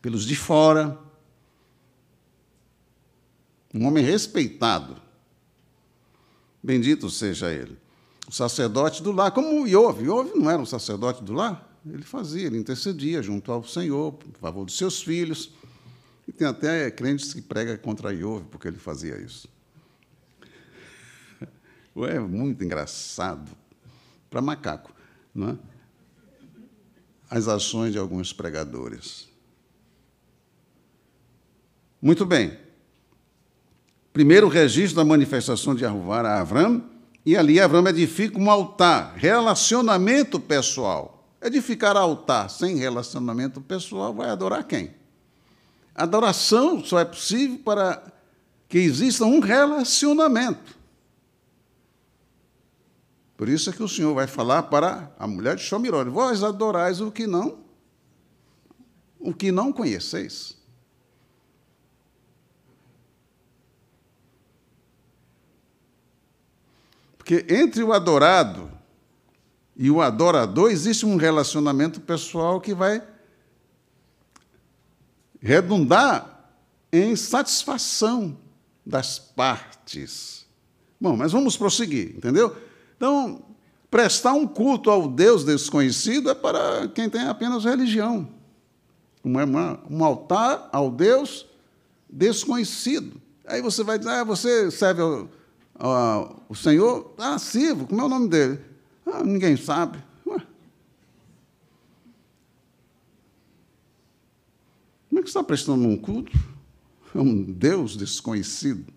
pelos 0.00 0.24
de 0.24 0.36
fora. 0.36 0.98
Um 3.74 3.86
homem 3.86 4.04
respeitado. 4.04 5.00
Bendito 6.62 7.10
seja 7.10 7.52
ele. 7.52 7.78
O 8.26 8.32
sacerdote 8.32 9.02
do 9.02 9.12
lar, 9.12 9.30
como 9.30 9.66
Iove. 9.66 10.04
Iove 10.04 10.38
não 10.38 10.50
era 10.50 10.60
um 10.60 10.66
sacerdote 10.66 11.22
do 11.22 11.32
lar? 11.32 11.67
Ele 11.92 12.02
fazia, 12.02 12.46
ele 12.46 12.58
intercedia 12.58 13.22
junto 13.22 13.50
ao 13.50 13.64
Senhor, 13.64 14.12
por 14.12 14.38
favor 14.38 14.64
dos 14.64 14.76
seus 14.76 15.02
filhos. 15.02 15.52
E 16.26 16.32
tem 16.32 16.46
até 16.46 16.90
crentes 16.90 17.32
que 17.32 17.40
pregam 17.40 17.76
contra 17.78 18.12
Iove 18.12 18.46
porque 18.50 18.68
ele 18.68 18.78
fazia 18.78 19.18
isso. 19.20 19.48
É 22.08 22.20
muito 22.20 22.62
engraçado 22.62 23.50
para 24.30 24.40
macaco, 24.40 24.94
não 25.34 25.48
é? 25.48 25.58
as 27.30 27.48
ações 27.48 27.92
de 27.92 27.98
alguns 27.98 28.32
pregadores. 28.32 29.28
Muito 32.00 32.24
bem. 32.24 32.56
Primeiro 34.12 34.48
registro 34.48 34.96
da 34.96 35.04
manifestação 35.04 35.74
de 35.74 35.84
Arruvar 35.84 36.24
a 36.24 36.40
Avram, 36.40 36.84
e 37.26 37.36
ali 37.36 37.60
Avram 37.60 37.86
edifica 37.88 38.38
um 38.38 38.50
altar, 38.50 39.14
relacionamento 39.16 40.40
pessoal. 40.40 41.17
Edificar 41.40 41.96
altar 41.96 42.50
sem 42.50 42.76
relacionamento 42.76 43.60
pessoal 43.60 44.12
vai 44.12 44.28
adorar 44.28 44.64
quem? 44.64 44.92
Adoração 45.94 46.84
só 46.84 46.98
é 46.98 47.04
possível 47.04 47.58
para 47.64 48.12
que 48.68 48.78
exista 48.78 49.24
um 49.24 49.40
relacionamento. 49.40 50.76
Por 53.36 53.48
isso 53.48 53.70
é 53.70 53.72
que 53.72 53.82
o 53.82 53.88
Senhor 53.88 54.12
vai 54.14 54.26
falar 54.26 54.64
para 54.64 55.12
a 55.18 55.26
mulher 55.26 55.54
de 55.54 55.62
Shomirone: 55.62 56.10
Vós 56.10 56.42
adorais 56.42 57.00
o 57.00 57.10
que 57.10 57.26
não, 57.26 57.60
o 59.18 59.32
que 59.32 59.52
não 59.52 59.72
conheceis. 59.72 60.58
Porque 67.16 67.46
entre 67.48 67.82
o 67.82 67.92
adorado 67.92 68.77
e 69.78 69.92
o 69.92 70.02
adorador 70.02 70.72
existe 70.72 71.06
um 71.06 71.16
relacionamento 71.16 72.00
pessoal 72.00 72.60
que 72.60 72.74
vai 72.74 73.00
redundar 75.40 76.50
em 76.92 77.14
satisfação 77.14 78.36
das 78.84 79.20
partes. 79.20 80.44
Bom, 81.00 81.16
mas 81.16 81.30
vamos 81.30 81.56
prosseguir, 81.56 82.16
entendeu? 82.16 82.56
Então, 82.96 83.40
prestar 83.88 84.32
um 84.32 84.48
culto 84.48 84.90
ao 84.90 85.06
Deus 85.06 85.44
desconhecido 85.44 86.28
é 86.28 86.34
para 86.34 86.88
quem 86.88 87.08
tem 87.08 87.22
apenas 87.22 87.64
religião. 87.64 88.28
Um 89.24 90.04
altar 90.04 90.68
ao 90.72 90.90
Deus 90.90 91.46
desconhecido. 92.10 93.20
Aí 93.46 93.62
você 93.62 93.84
vai 93.84 93.96
dizer, 93.96 94.10
ah, 94.10 94.24
você 94.24 94.72
serve 94.72 95.02
ao, 95.02 95.28
ao, 95.78 96.42
o 96.48 96.54
Senhor? 96.56 97.14
Ah, 97.16 97.38
sirvo, 97.38 97.86
como 97.86 98.00
é 98.00 98.04
o 98.04 98.08
nome 98.08 98.28
dele? 98.28 98.67
Ah, 99.12 99.24
ninguém 99.24 99.56
sabe. 99.56 99.98
Ué. 100.26 100.38
Como 105.08 105.18
é 105.18 105.22
que 105.22 105.28
está 105.28 105.42
prestando 105.42 105.86
um 105.86 105.96
culto 105.96 106.32
a 107.14 107.20
um 107.20 107.42
Deus 107.42 107.96
desconhecido? 107.96 108.92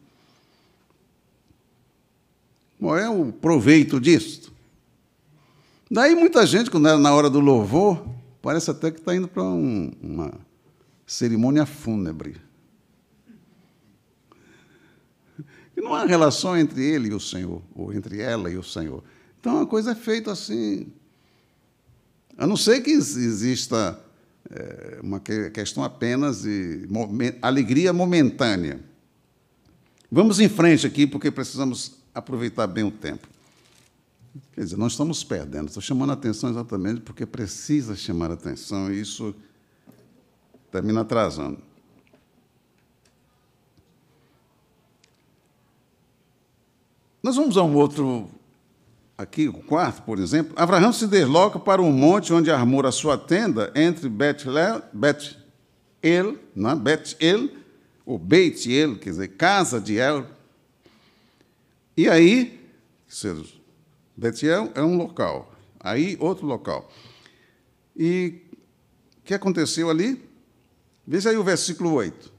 Qual 2.80 2.98
é 2.98 3.10
o 3.10 3.32
proveito 3.32 4.00
disso? 4.00 4.52
Daí 5.90 6.16
muita 6.16 6.46
gente, 6.46 6.72
quando 6.72 6.88
era 6.88 6.98
na 6.98 7.14
hora 7.14 7.30
do 7.30 7.40
louvor, 7.40 8.04
parece 8.42 8.72
até 8.72 8.90
que 8.90 9.00
está 9.00 9.16
indo 9.16 9.28
para 9.28 9.44
um, 9.44 9.92
uma 10.02 10.34
cerimônia 11.06 11.66
fúnebre. 11.66 12.38
E 15.76 15.82
não 15.82 15.94
há 15.94 16.06
relação 16.06 16.58
entre 16.58 16.84
ele 16.84 17.10
e 17.10 17.14
o 17.14 17.20
Senhor, 17.20 17.62
ou 17.76 17.94
entre 17.94 18.22
ela 18.22 18.50
e 18.50 18.58
o 18.58 18.64
Senhor. 18.64 19.04
Então 19.42 19.60
a 19.60 19.66
coisa 19.68 19.92
é 19.92 19.96
feita 19.96 20.32
assim. 20.32 20.88
A 22.38 22.48
não 22.48 22.56
ser 22.56 22.82
que 22.82 22.92
exista 22.92 24.00
é, 24.50 25.00
uma 25.02 25.20
questão 25.20 25.84
apenas 25.84 26.44
de 26.44 26.88
alegria 27.42 27.92
momentânea. 27.92 28.80
Vamos 30.12 30.40
em 30.40 30.48
frente 30.48 30.86
aqui, 30.86 31.08
porque 31.08 31.32
precisamos 31.32 31.94
aproveitar 32.14 32.68
bem 32.68 32.84
o 32.84 32.92
tempo. 32.92 33.28
Quer 34.54 34.64
dizer, 34.64 34.78
nós 34.78 34.94
estamos 34.94 35.24
perdendo. 35.24 35.68
Estou 35.68 35.82
chamando 35.82 36.12
a 36.12 36.14
atenção 36.14 36.52
exatamente 36.52 37.02
porque 37.02 37.26
precisa 37.26 37.96
chamar 37.96 38.30
a 38.30 38.36
atenção 38.36 38.94
e 38.94 39.02
isso 39.02 39.34
termina 40.72 41.02
atrasando. 41.02 41.60
Nós 47.24 47.36
vamos 47.36 47.56
a 47.56 47.64
um 47.64 47.76
outro, 47.76 48.28
aqui, 49.22 49.48
o 49.48 49.54
quarto, 49.54 50.02
por 50.04 50.20
exemplo. 50.20 50.54
Abraão 50.56 50.92
se 50.92 51.08
desloca 51.08 51.60
para 51.60 51.82
um 51.82 51.92
monte 51.92 52.34
onde 52.34 52.52
armou 52.52 52.86
a 52.86 52.92
sua 52.92 53.18
tenda 53.18 53.72
entre 53.76 54.10
Bet-El, 54.10 54.82
Bet-El, 54.92 56.38
não, 56.56 56.72
é? 56.72 56.76
Bet-El, 56.76 57.50
ou 58.06 58.18
Beit-El, 58.18 58.98
quer 58.98 59.12
dizer, 59.12 59.28
casa 59.30 59.80
de 59.80 59.98
El, 59.98 60.26
e 61.96 62.10
aí, 62.10 62.60
Betiel 64.16 64.72
é 64.74 64.82
um 64.82 64.98
local, 64.98 65.54
aí 65.80 66.18
outro 66.20 66.48
local. 66.48 66.92
E 67.96 68.42
o 69.20 69.24
que 69.24 69.34
aconteceu 69.34 69.90
ali? 69.90 70.28
Veja 71.06 71.30
aí 71.30 71.38
o 71.38 71.44
versículo 71.44 71.94
8. 71.94 72.32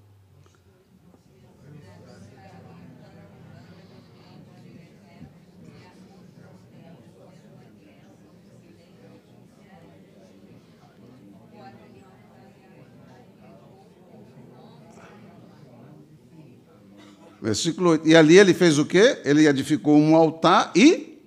Versículo 17.52 17.90
8. 17.90 18.08
E 18.08 18.16
ali 18.16 18.38
ele 18.38 18.54
fez 18.54 18.78
o 18.78 18.86
quê? 18.86 19.20
Ele 19.26 19.46
edificou 19.46 19.94
um 19.94 20.16
altar 20.16 20.72
e. 20.74 21.18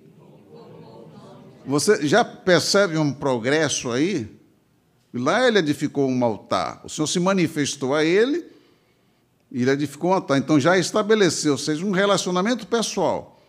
Você 1.64 2.04
já 2.04 2.24
percebe 2.24 2.98
um 2.98 3.12
progresso 3.12 3.92
aí? 3.92 4.28
Lá 5.14 5.46
ele 5.46 5.60
edificou 5.60 6.08
um 6.08 6.24
altar. 6.24 6.80
O 6.84 6.88
Senhor 6.88 7.06
se 7.06 7.20
manifestou 7.20 7.94
a 7.94 8.04
ele 8.04 8.44
e 9.52 9.62
ele 9.62 9.70
edificou 9.70 10.10
um 10.10 10.14
altar. 10.14 10.36
Então 10.36 10.58
já 10.58 10.76
estabeleceu, 10.76 11.52
ou 11.52 11.58
seja, 11.58 11.86
um 11.86 11.92
relacionamento 11.92 12.66
pessoal. 12.66 13.40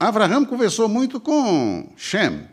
Abraão 0.00 0.46
conversou 0.46 0.88
muito 0.88 1.20
com 1.20 1.92
Shem. 1.96 2.48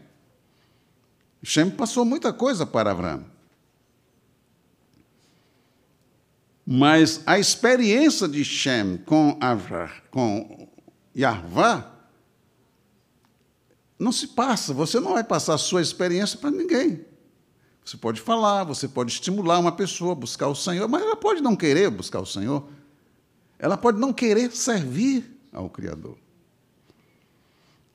Shem 1.41 1.69
passou 1.69 2.03
muita 2.03 2.33
coisa 2.33 2.65
para 2.65 2.91
Abraão. 2.91 3.23
Mas 6.71 7.23
a 7.25 7.39
experiência 7.39 8.27
de 8.27 8.45
Shem 8.45 8.97
com, 8.97 9.39
com 10.11 10.67
Yahvah 11.17 11.91
não 13.97 14.11
se 14.11 14.27
passa. 14.27 14.71
Você 14.71 14.99
não 14.99 15.13
vai 15.13 15.23
passar 15.23 15.55
a 15.55 15.57
sua 15.57 15.81
experiência 15.81 16.37
para 16.37 16.51
ninguém. 16.51 17.03
Você 17.83 17.97
pode 17.97 18.21
falar, 18.21 18.65
você 18.65 18.87
pode 18.87 19.11
estimular 19.11 19.57
uma 19.57 19.71
pessoa 19.71 20.11
a 20.11 20.15
buscar 20.15 20.47
o 20.47 20.53
Senhor, 20.53 20.87
mas 20.87 21.01
ela 21.01 21.15
pode 21.15 21.41
não 21.41 21.55
querer 21.55 21.89
buscar 21.89 22.19
o 22.19 22.25
Senhor. 22.25 22.63
Ela 23.57 23.75
pode 23.75 23.99
não 23.99 24.13
querer 24.13 24.51
servir 24.51 25.39
ao 25.51 25.71
Criador. 25.71 26.19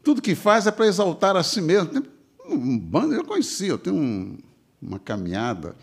Tudo 0.02 0.20
que 0.20 0.34
faz 0.34 0.66
é 0.66 0.72
para 0.72 0.88
exaltar 0.88 1.36
a 1.36 1.44
si 1.44 1.60
mesmo. 1.60 1.90
Tem 1.90 2.02
um 2.44 2.76
bando, 2.76 3.14
eu 3.14 3.24
conheci, 3.24 3.68
eu 3.68 3.78
tenho 3.78 3.94
um, 3.94 4.36
uma 4.82 4.98
caminhada 4.98 5.76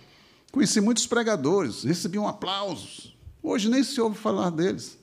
Conheci 0.52 0.82
muitos 0.82 1.08
pregadores, 1.08 1.84
recebiam 1.84 2.28
aplausos. 2.28 3.16
Hoje 3.42 3.70
nem 3.70 3.84
se 3.84 4.00
ouve 4.02 4.18
falar 4.18 4.50
deles. 4.50 5.00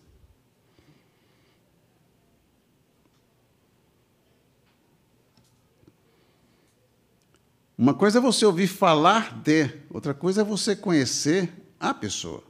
Uma 7.77 7.95
coisa 7.95 8.19
é 8.19 8.21
você 8.21 8.45
ouvir 8.45 8.67
falar 8.67 9.41
de, 9.41 9.71
outra 9.89 10.13
coisa 10.13 10.41
é 10.41 10.45
você 10.45 10.75
conhecer 10.75 11.51
a 11.79 11.95
pessoa. 11.95 12.43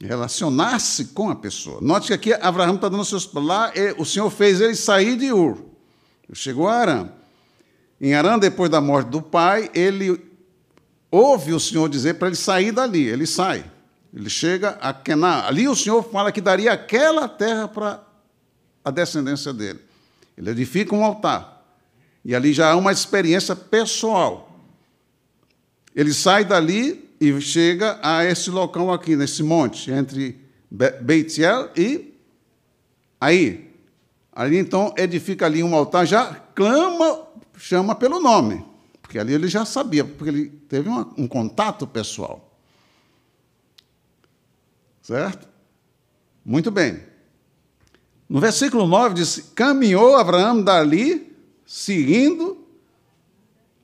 Relacionar-se 0.00 1.08
com 1.08 1.30
a 1.30 1.36
pessoa. 1.36 1.80
Note 1.80 2.08
que 2.08 2.14
aqui 2.14 2.32
Abraão 2.32 2.74
está 2.74 2.88
dando 2.88 3.04
seus. 3.04 3.30
Lá, 3.32 3.70
o 3.98 4.04
Senhor 4.04 4.28
fez 4.30 4.60
ele 4.60 4.74
sair 4.74 5.16
de 5.16 5.32
Ur. 5.32 5.64
Chegou 6.32 6.66
a 6.66 6.74
Aram. 6.74 7.21
Em 8.02 8.14
Arã, 8.14 8.36
depois 8.36 8.68
da 8.68 8.80
morte 8.80 9.10
do 9.10 9.22
pai, 9.22 9.70
ele 9.72 10.20
ouve 11.08 11.52
o 11.52 11.60
Senhor 11.60 11.88
dizer 11.88 12.14
para 12.14 12.26
ele 12.26 12.36
sair 12.36 12.72
dali. 12.72 13.06
Ele 13.06 13.28
sai. 13.28 13.64
Ele 14.12 14.28
chega 14.28 14.70
a 14.80 14.92
Kená. 14.92 15.46
Ali 15.46 15.68
o 15.68 15.76
Senhor 15.76 16.02
fala 16.02 16.32
que 16.32 16.40
daria 16.40 16.72
aquela 16.72 17.28
terra 17.28 17.68
para 17.68 18.02
a 18.84 18.90
descendência 18.90 19.52
dele. 19.52 19.78
Ele 20.36 20.50
edifica 20.50 20.96
um 20.96 21.04
altar. 21.04 21.64
E 22.24 22.34
ali 22.34 22.52
já 22.52 22.72
há 22.72 22.76
uma 22.76 22.90
experiência 22.90 23.54
pessoal. 23.54 24.50
Ele 25.94 26.12
sai 26.12 26.44
dali 26.44 27.08
e 27.20 27.40
chega 27.40 28.00
a 28.02 28.24
esse 28.24 28.50
local 28.50 28.92
aqui, 28.92 29.14
nesse 29.14 29.44
monte, 29.44 29.92
entre 29.92 30.40
Beitiel 31.00 31.70
e 31.76 32.14
aí. 33.20 33.70
Ali 34.32 34.58
então 34.58 34.92
edifica 34.96 35.46
ali 35.46 35.62
um 35.62 35.72
altar, 35.72 36.04
já 36.04 36.34
clama, 36.54 37.31
chama 37.62 37.94
pelo 37.94 38.18
nome, 38.18 38.64
porque 39.00 39.20
ali 39.20 39.32
ele 39.32 39.46
já 39.46 39.64
sabia, 39.64 40.04
porque 40.04 40.28
ele 40.28 40.48
teve 40.68 40.88
uma, 40.88 41.08
um 41.16 41.28
contato 41.28 41.86
pessoal. 41.86 42.52
Certo? 45.00 45.48
Muito 46.44 46.72
bem. 46.72 47.04
No 48.28 48.40
versículo 48.40 48.84
9 48.84 49.14
diz: 49.14 49.52
Caminhou 49.54 50.16
Abraão 50.16 50.60
dali, 50.60 51.36
seguindo 51.64 52.66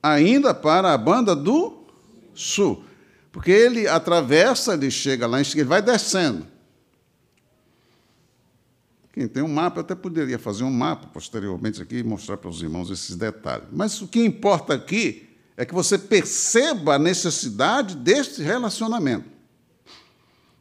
ainda 0.03 0.53
para 0.53 0.93
a 0.93 0.97
banda 0.97 1.33
do 1.33 1.85
sul. 2.35 2.83
Porque 3.31 3.51
ele 3.51 3.87
atravessa, 3.87 4.73
ele 4.73 4.91
chega 4.91 5.25
lá, 5.25 5.39
ele 5.39 5.63
vai 5.63 5.81
descendo. 5.81 6.45
Quem 9.19 9.27
tem 9.27 9.43
um 9.43 9.49
mapa, 9.49 9.81
até 9.81 9.93
poderia 9.93 10.39
fazer 10.39 10.63
um 10.63 10.71
mapa 10.71 11.07
posteriormente 11.07 11.81
aqui 11.81 11.97
e 11.97 12.03
mostrar 12.03 12.37
para 12.37 12.49
os 12.49 12.61
irmãos 12.61 12.89
esses 12.89 13.17
detalhes. 13.17 13.67
Mas 13.69 14.01
o 14.01 14.07
que 14.07 14.23
importa 14.23 14.73
aqui 14.73 15.27
é 15.57 15.65
que 15.65 15.73
você 15.73 15.97
perceba 15.97 16.95
a 16.95 16.97
necessidade 16.99 17.97
deste 17.97 18.41
relacionamento. 18.41 19.25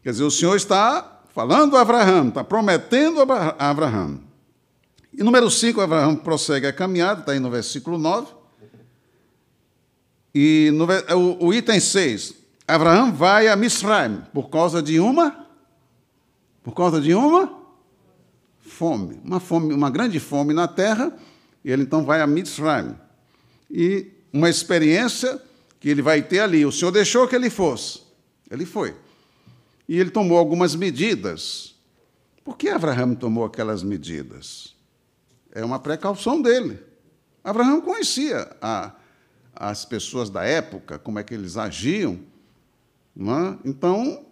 Quer 0.03 0.11
dizer, 0.11 0.25
o 0.25 0.31
Senhor 0.33 0.57
está 0.57 1.23
falando 1.33 1.77
a 1.77 1.83
Abraão, 1.83 2.31
está 2.31 2.43
prometendo 2.43 3.21
a 3.23 3.71
Abraão. 3.71 4.23
E 5.13 5.23
número 5.23 5.49
5, 5.49 5.81
Abraão 5.81 6.17
prossegue 6.17 6.67
a 6.67 6.73
caminhada, 6.73 7.21
está 7.21 7.31
aí 7.31 7.39
no 7.39 7.53
versículo 7.53 7.97
9. 7.97 8.27
E 10.35 10.73
no, 10.75 10.85
o, 11.17 11.47
o 11.47 11.55
item 11.55 11.79
6, 11.79 12.35
Abraão 12.67 13.13
vai 13.13 13.47
a 13.47 13.55
Misraim 13.55 14.21
por 14.35 14.51
causa 14.51 14.83
de 14.83 14.99
uma 14.99 15.47
por 16.65 16.75
causa 16.75 17.01
de 17.01 17.15
uma 17.15 17.58
fome, 18.79 19.21
uma 19.25 19.41
fome, 19.41 19.75
uma 19.75 19.91
grande 19.91 20.21
fome 20.21 20.55
na 20.55 20.69
terra, 20.69 21.13
e 21.65 21.71
ele 21.71 21.83
então 21.83 22.05
vai 22.05 22.21
a 22.21 22.27
Misraim. 22.27 22.95
E 23.71 24.07
uma 24.33 24.49
experiência 24.49 25.43
que 25.81 25.89
ele 25.89 26.03
vai 26.03 26.23
ter 26.23 26.41
ali. 26.41 26.65
O 26.65 26.73
Senhor 26.73 26.91
deixou 26.91 27.27
que 27.27 27.35
ele 27.35 27.51
fosse. 27.51 28.03
Ele 28.51 28.65
foi 28.65 28.95
e 29.89 29.99
ele 29.99 30.11
tomou 30.11 30.37
algumas 30.37 30.75
medidas. 30.77 31.75
Por 32.45 32.57
que 32.57 32.69
Abraão 32.69 33.15
tomou 33.15 33.45
aquelas 33.45 33.83
medidas? 33.83 34.77
É 35.51 35.65
uma 35.65 35.79
precaução 35.79 36.43
dele. 36.43 36.79
Abraão 37.43 37.81
conhecia 37.81 38.55
a, 38.61 38.95
as 39.55 39.85
pessoas 39.87 40.29
da 40.29 40.45
época, 40.45 40.99
como 40.99 41.19
é 41.19 41.25
que 41.25 41.33
eles 41.33 41.57
agiam. 41.57 42.21
É? 43.19 43.69
Então, 43.69 44.27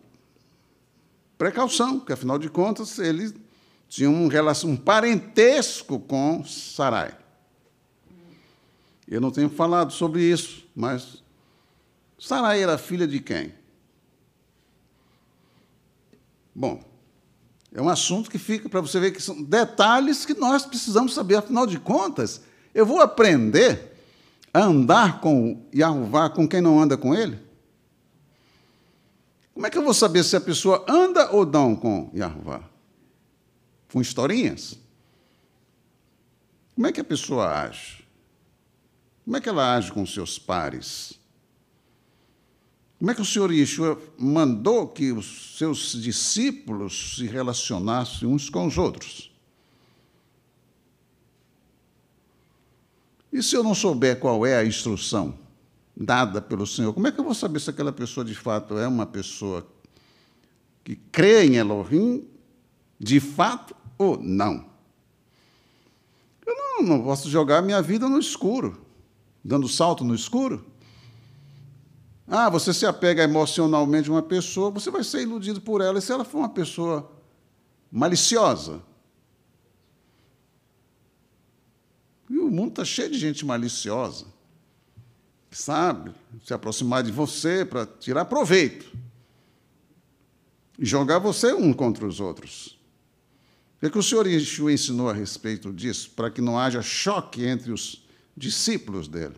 precaução, 1.39 1.99
porque 1.99 2.13
afinal 2.13 2.39
de 2.39 2.51
contas 2.51 2.99
ele 2.99 3.35
tinha 3.89 4.11
um, 4.11 4.29
relação, 4.29 4.71
um 4.71 4.77
parentesco 4.77 5.99
com 5.99 6.45
Sarai. 6.45 7.17
Eu 9.09 9.21
não 9.21 9.31
tenho 9.31 9.49
falado 9.49 9.93
sobre 9.93 10.23
isso, 10.23 10.65
mas 10.75 11.23
Sarai 12.19 12.63
era 12.63 12.77
filha 12.77 13.07
de 13.07 13.21
quem? 13.21 13.55
Bom, 16.55 16.83
é 17.73 17.81
um 17.83 17.89
assunto 17.89 18.31
que 18.31 18.39
fica 18.39 18.69
para 18.69 18.81
você 18.81 18.99
ver 18.99 19.13
que 19.13 19.23
são 19.23 19.43
detalhes 19.43 20.25
que 20.25 20.35
nós 20.35 20.65
precisamos 20.65 21.13
saber. 21.13 21.37
Afinal 21.37 21.67
de 21.67 21.79
contas, 21.79 22.41
eu 22.75 22.87
vou 22.87 23.01
aprender 23.01 23.95
a 24.53 24.65
andar 24.65 25.21
com 25.21 25.63
Yahová 25.75 26.31
com 26.31 26.49
quem 26.49 26.63
não 26.63 26.81
anda 26.81 26.97
com 26.97 27.15
ele? 27.15 27.39
Como 29.53 29.67
é 29.67 29.71
que 29.71 29.77
eu 29.77 29.83
vou 29.83 29.95
saber 29.95 30.25
se 30.25 30.35
a 30.35 30.41
pessoa 30.41 30.85
anda 30.89 31.31
ou 31.31 31.45
não 31.45 31.77
com 31.77 32.11
Yahová? 32.15 32.63
Com 33.97 34.03
historinhas? 34.03 34.79
Como 36.75 36.87
é 36.87 36.93
que 36.93 37.01
a 37.01 37.05
pessoa 37.05 37.63
age? 37.63 38.05
Como 39.25 39.39
é 39.39 39.41
que 39.41 39.49
ela 39.49 39.75
age 39.75 39.91
com 39.91 40.05
seus 40.05 40.39
pares? 40.39 41.19
Como 42.99 43.11
é 43.11 43.15
que 43.15 43.23
o 43.23 43.25
Senhor 43.25 43.51
Yeshua 43.51 43.99
mandou 44.19 44.87
que 44.87 45.13
os 45.13 45.57
seus 45.57 45.93
discípulos 45.93 47.17
se 47.17 47.27
relacionassem 47.27 48.29
uns 48.29 48.51
com 48.51 48.67
os 48.67 48.77
outros? 48.77 49.35
E 53.33 53.43
se 53.43 53.57
eu 53.57 53.63
não 53.63 53.75
souber 53.75 54.21
qual 54.21 54.45
é 54.45 54.59
a 54.59 54.67
instrução 54.67 55.39
dada 55.97 56.43
pelo 56.43 56.67
Senhor, 56.67 56.93
como 56.93 57.07
é 57.07 57.13
que 57.13 57.19
eu 57.19 57.25
vou 57.25 57.33
saber 57.33 57.61
se 57.61 57.71
aquela 57.71 57.95
pessoa 57.95 58.27
de 58.27 58.35
fato 58.35 58.77
é 58.77 58.87
uma 58.87 59.07
pessoa 59.07 59.67
que 60.85 60.97
crê 60.97 61.47
em 61.47 61.57
Elohim, 61.57 62.29
de 63.01 63.21
fato 63.21 63.76
ou 63.99 64.19
não? 64.23 64.65
Eu 66.45 66.55
não, 66.55 66.83
não 66.83 67.03
posso 67.03 67.29
jogar 67.29 67.63
minha 67.63 67.83
vida 67.83 68.09
no 68.09 68.19
escuro, 68.19 68.81
dando 69.45 69.69
salto 69.69 70.05
no 70.05 70.15
escuro. 70.15 70.65
Ah, 72.29 72.51
você 72.51 72.75
se 72.75 72.85
apega 72.85 73.23
emocionalmente 73.23 74.09
a 74.09 74.13
uma 74.13 74.23
pessoa, 74.23 74.71
você 74.71 74.91
vai 74.91 75.05
ser 75.05 75.23
iludido 75.23 75.61
por 75.61 75.81
ela. 75.81 75.99
E 75.99 76.03
se 76.03 76.13
ela 76.13 76.25
for 76.25 76.39
uma 76.39 76.49
pessoa 76.49 77.11
maliciosa? 77.91 78.83
E 82.29 82.37
o 82.37 82.51
mundo 82.51 82.71
está 82.71 82.85
cheio 82.85 83.11
de 83.11 83.19
gente 83.19 83.47
maliciosa, 83.47 84.27
sabe? 85.51 86.13
Se 86.45 86.53
aproximar 86.53 87.05
de 87.05 87.13
você 87.13 87.65
para 87.65 87.87
tirar 87.87 88.25
proveito 88.25 88.93
e 90.77 90.85
jogar 90.85 91.21
você 91.21 91.53
um 91.53 91.73
contra 91.73 92.05
os 92.05 92.19
outros. 92.19 92.76
O 93.77 93.81
que, 93.81 93.87
é 93.87 93.91
que 93.91 93.99
o 93.99 94.03
Senhor 94.03 94.27
Yeshua 94.27 94.73
ensinou 94.73 95.11
a 95.11 95.13
respeito 95.13 95.71
disso, 95.71 96.11
para 96.17 96.31
que 96.31 96.41
não 96.41 96.59
haja 96.59 96.81
choque 96.81 97.45
entre 97.45 97.71
os 97.73 98.03
discípulos 98.35 99.07
dele? 99.07 99.37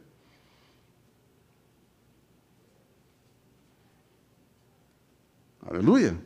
Aleluia. 5.60 6.16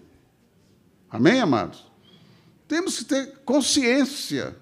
Amém, 1.11 1.41
amados? 1.41 1.91
Temos 2.69 2.99
que 2.99 3.05
ter 3.07 3.39
consciência. 3.45 4.55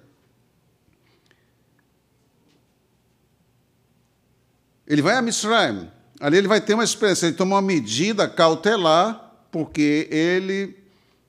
Ele 4.87 5.01
vai 5.01 5.15
a 5.15 5.21
Misraim. 5.21 5.91
Ali 6.19 6.37
ele 6.37 6.47
vai 6.47 6.61
ter 6.61 6.73
uma 6.73 6.83
experiência. 6.83 7.27
Ele 7.27 7.35
toma 7.35 7.55
uma 7.55 7.61
medida 7.61 8.27
cautelar, 8.27 9.45
porque 9.51 10.07
ele 10.09 10.80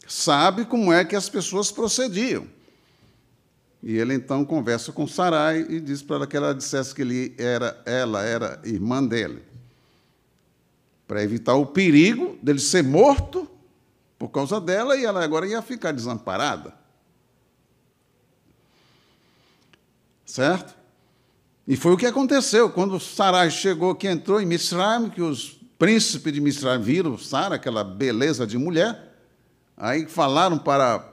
sabe 0.06 0.64
como 0.64 0.92
é 0.92 1.04
que 1.04 1.16
as 1.16 1.28
pessoas 1.28 1.70
procediam. 1.70 2.46
E 3.82 3.96
ele 3.96 4.14
então 4.14 4.44
conversa 4.44 4.92
com 4.92 5.06
Sarai 5.06 5.66
e 5.68 5.80
diz 5.80 6.02
para 6.02 6.16
ela 6.16 6.26
que 6.26 6.36
ela 6.36 6.54
dissesse 6.54 6.94
que 6.94 7.02
ele 7.02 7.34
era, 7.36 7.82
ela 7.84 8.22
era 8.22 8.60
irmã 8.64 9.04
dele 9.04 9.42
para 11.12 11.22
evitar 11.22 11.54
o 11.56 11.66
perigo 11.66 12.38
dele 12.42 12.58
ser 12.58 12.82
morto 12.82 13.46
por 14.18 14.28
causa 14.28 14.60
dela 14.60 14.96
e 14.96 15.04
ela 15.04 15.22
agora 15.22 15.46
ia 15.46 15.60
ficar 15.60 15.92
desamparada. 15.92 16.72
Certo? 20.24 20.74
E 21.68 21.76
foi 21.76 21.92
o 21.92 21.96
que 21.96 22.06
aconteceu 22.06 22.70
quando 22.70 22.98
Sarai 22.98 23.50
chegou, 23.50 23.94
que 23.94 24.08
entrou 24.08 24.40
em 24.40 24.46
Misraim, 24.46 25.10
que 25.10 25.20
os 25.20 25.60
príncipes 25.78 26.32
de 26.32 26.40
Misraim 26.40 26.80
viram 26.80 27.18
Sara, 27.18 27.56
aquela 27.56 27.84
beleza 27.84 28.46
de 28.46 28.56
mulher, 28.56 29.11
aí 29.82 30.06
falaram 30.06 30.58
para 30.58 31.08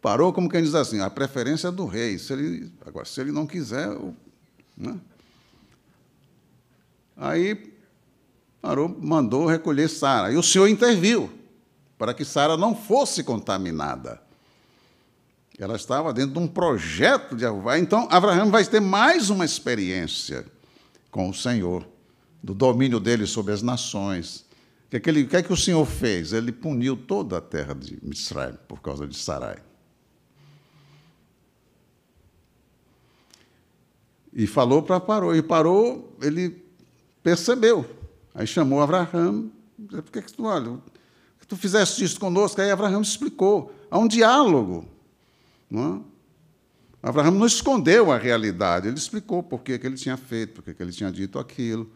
parou 0.00 0.32
como 0.32 0.48
quem 0.48 0.62
diz 0.62 0.74
assim, 0.74 1.00
a 1.00 1.08
preferência 1.08 1.68
é 1.68 1.70
do 1.70 1.86
rei. 1.86 2.18
Se 2.18 2.32
ele, 2.32 2.72
agora, 2.84 3.06
se 3.06 3.20
ele 3.20 3.32
não 3.32 3.46
quiser, 3.46 3.88
né? 4.76 4.98
aí 7.16 7.74
Parou, 8.64 8.88
mandou 8.88 9.44
recolher 9.44 9.90
Sara. 9.90 10.32
E 10.32 10.38
o 10.38 10.42
Senhor 10.42 10.66
interviu 10.68 11.30
para 11.98 12.14
que 12.14 12.24
Sara 12.24 12.56
não 12.56 12.74
fosse 12.74 13.22
contaminada. 13.22 14.22
Ela 15.58 15.76
estava 15.76 16.14
dentro 16.14 16.32
de 16.32 16.38
um 16.38 16.48
projeto 16.48 17.34
de 17.36 17.42
Jeová. 17.42 17.78
Então, 17.78 18.08
Abraão 18.10 18.50
vai 18.50 18.64
ter 18.64 18.80
mais 18.80 19.28
uma 19.28 19.44
experiência 19.44 20.46
com 21.10 21.28
o 21.28 21.34
Senhor, 21.34 21.86
do 22.42 22.54
domínio 22.54 22.98
dele 22.98 23.26
sobre 23.26 23.52
as 23.52 23.60
nações. 23.60 24.46
Que, 24.94 24.98
é 24.98 25.00
que, 25.00 25.10
ele, 25.10 25.22
o 25.24 25.28
que 25.28 25.36
é 25.36 25.42
que 25.42 25.52
o 25.52 25.56
Senhor 25.56 25.84
fez? 25.84 26.32
Ele 26.32 26.52
puniu 26.52 26.96
toda 26.96 27.38
a 27.38 27.40
terra 27.40 27.74
de 27.74 27.98
Israel 28.04 28.56
por 28.68 28.80
causa 28.80 29.08
de 29.08 29.18
Sarai. 29.18 29.56
E 34.32 34.46
falou 34.46 34.84
para 34.84 35.00
Parou. 35.00 35.34
E 35.34 35.42
Parou, 35.42 36.16
ele 36.22 36.64
percebeu. 37.24 37.84
Aí 38.32 38.46
chamou 38.46 38.80
Abraão. 38.80 39.50
Por 39.90 40.12
que, 40.12 40.22
que 40.22 40.32
tu, 40.32 40.44
olha, 40.44 40.78
que 41.40 41.46
tu 41.48 41.56
fizeste 41.56 42.04
isso 42.04 42.20
conosco? 42.20 42.60
Aí 42.60 42.70
Abraão 42.70 43.02
explicou. 43.02 43.74
Há 43.90 43.98
um 43.98 44.06
diálogo. 44.06 44.88
Não 45.68 45.96
é? 47.02 47.08
Abraão 47.08 47.32
não 47.32 47.46
escondeu 47.46 48.12
a 48.12 48.16
realidade, 48.16 48.86
ele 48.86 48.96
explicou 48.96 49.42
por 49.42 49.60
que, 49.60 49.72
ele 49.72 49.96
tinha 49.96 50.16
feito, 50.16 50.62
por 50.62 50.72
que 50.72 50.80
ele 50.80 50.92
tinha 50.92 51.10
dito 51.10 51.36
aquilo. 51.36 51.90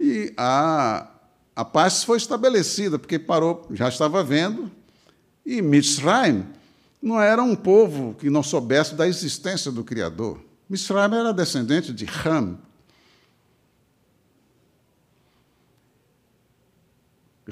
E 0.00 0.34
a, 0.36 1.11
a 1.54 1.64
paz 1.64 2.02
foi 2.04 2.16
estabelecida, 2.16 2.98
porque 2.98 3.18
parou, 3.18 3.66
já 3.70 3.88
estava 3.88 4.24
vendo, 4.24 4.70
e 5.44 5.60
Mitzrayim 5.60 6.46
não 7.00 7.20
era 7.20 7.42
um 7.42 7.54
povo 7.54 8.14
que 8.14 8.30
não 8.30 8.42
soubesse 8.42 8.94
da 8.94 9.06
existência 9.06 9.70
do 9.70 9.84
Criador. 9.84 10.40
Mitzrayim 10.68 11.14
era 11.14 11.32
descendente 11.32 11.92
de 11.92 12.06
Ham. 12.06 12.58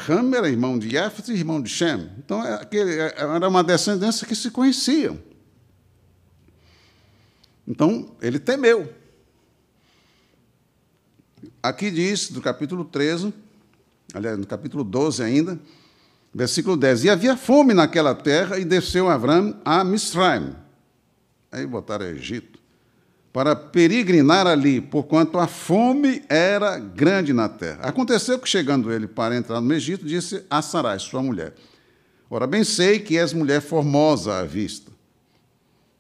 Ham 0.09 0.35
era 0.35 0.49
irmão 0.49 0.79
de 0.79 0.89
Jefet 0.89 1.31
e 1.31 1.35
irmão 1.35 1.61
de 1.61 1.69
Shem. 1.69 2.11
Então, 2.19 2.45
é 2.45 2.67
é, 2.73 3.15
era 3.19 3.49
uma 3.49 3.63
descendência 3.63 4.27
que 4.27 4.35
se 4.35 4.51
conheciam. 4.51 5.19
Então, 7.67 8.17
ele 8.23 8.39
temeu. 8.39 8.93
Aqui 11.63 11.91
diz, 11.91 12.31
do 12.31 12.41
capítulo 12.41 12.85
13, 12.85 13.35
aliás, 14.15 14.39
no 14.39 14.47
capítulo 14.47 14.85
12 14.85 15.23
ainda, 15.23 15.59
versículo 16.35 16.77
10: 16.77 17.05
E 17.05 17.11
havia 17.11 17.37
fome 17.37 17.75
naquela 17.75 18.15
terra, 18.15 18.59
e 18.59 18.65
desceu 18.65 19.09
Avram 19.09 19.61
a 19.65 19.85
Misraim. 19.85 20.55
Aí 21.53 21.67
botaram 21.67 22.07
Egito 22.07 22.61
para 23.33 23.55
peregrinar 23.55 24.47
ali, 24.47 24.81
porquanto 24.81 25.39
a 25.39 25.47
fome 25.47 26.23
era 26.29 26.79
grande 26.79 27.33
na 27.33 27.49
terra. 27.49 27.83
Aconteceu 27.83 28.39
que, 28.39 28.49
chegando 28.49 28.93
ele 28.93 29.07
para 29.07 29.37
entrar 29.37 29.61
no 29.61 29.73
Egito, 29.73 30.05
disse 30.05 30.45
a 30.51 30.61
Sarai, 30.61 30.99
sua 30.99 31.23
mulher: 31.23 31.55
Ora, 32.29 32.47
bem 32.47 32.65
sei 32.65 32.99
que 32.99 33.19
és 33.19 33.33
mulher 33.33 33.61
formosa 33.61 34.39
à 34.39 34.45
vista. 34.45 34.91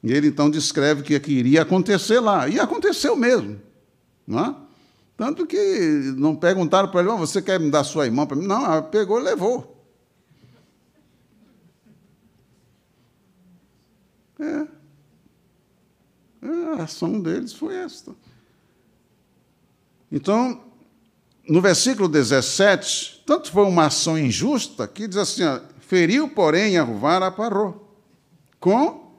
E 0.03 0.13
ele 0.13 0.29
então 0.29 0.49
descreve 0.49 1.03
o 1.03 1.05
que, 1.05 1.15
é 1.15 1.21
que 1.21 1.33
iria 1.33 1.63
acontecer 1.63 2.21
lá. 2.21 2.49
E 2.49 2.59
aconteceu 2.59 3.15
mesmo. 3.15 3.61
Não 4.27 4.41
é? 4.41 4.55
Tanto 5.21 5.47
que 5.47 6.15
não 6.17 6.35
perguntaram 6.35 6.91
para 6.91 7.01
ele: 7.01 7.11
oh, 7.11 7.19
Você 7.19 7.43
quer 7.43 7.61
me 7.61 7.71
dar 7.71 7.85
sua 7.85 8.07
irmã 8.07 8.25
para 8.25 8.39
mim? 8.39 8.47
Não, 8.47 8.65
ela 8.65 8.81
pegou 8.81 9.21
e 9.21 9.23
levou. 9.23 9.85
É. 14.41 14.67
A 16.79 16.85
ação 16.85 17.21
deles 17.21 17.53
foi 17.53 17.77
esta. 17.77 18.17
Então, 20.11 20.65
no 21.47 21.61
versículo 21.61 22.09
17, 22.09 23.25
tanto 23.27 23.53
foi 23.53 23.65
uma 23.65 23.89
ação 23.89 24.19
injusta 24.19 24.89
que 24.89 25.07
diz 25.07 25.19
assim: 25.19 25.43
feriu, 25.81 26.31
porém, 26.31 26.79
a 26.79 26.83
Ruvara 26.83 27.31
parou. 27.31 27.95
Com? 28.59 29.19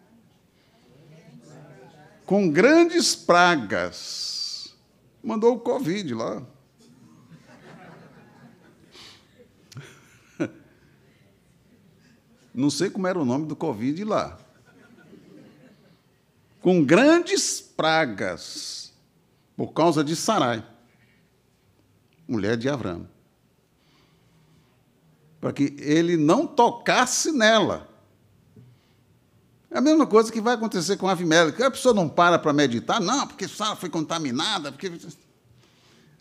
Com 2.25 2.49
grandes 2.49 3.15
pragas. 3.15 4.40
Mandou 5.23 5.55
o 5.55 5.59
Covid 5.59 6.13
lá. 6.13 6.43
Não 12.53 12.69
sei 12.69 12.89
como 12.89 13.07
era 13.07 13.19
o 13.19 13.25
nome 13.25 13.45
do 13.45 13.55
Covid 13.55 14.03
lá 14.03 14.37
com 16.61 16.85
grandes 16.85 17.59
pragas, 17.59 18.93
por 19.57 19.73
causa 19.73 20.03
de 20.03 20.15
Sarai, 20.15 20.65
mulher 22.27 22.55
de 22.55 22.69
Abraão. 22.69 23.09
Para 25.41 25.51
que 25.51 25.75
ele 25.79 26.15
não 26.15 26.45
tocasse 26.45 27.31
nela. 27.31 27.89
É 29.71 29.77
a 29.77 29.81
mesma 29.81 30.05
coisa 30.05 30.29
que 30.29 30.41
vai 30.41 30.55
acontecer 30.55 30.97
com 30.97 31.07
a 31.07 31.13
Avimelech. 31.13 31.63
A 31.63 31.71
pessoa 31.71 31.93
não 31.93 32.09
para 32.09 32.37
para 32.37 32.51
meditar, 32.51 32.99
não, 32.99 33.25
porque 33.25 33.47
Sara 33.47 33.77
foi 33.77 33.89
contaminada. 33.89 34.69
Porque... 34.69 34.91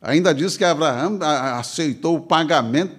Ainda 0.01 0.33
diz 0.33 0.57
que 0.57 0.65
Abraão 0.65 1.19
aceitou 1.59 2.17
o 2.17 2.23
pagamento. 2.23 2.97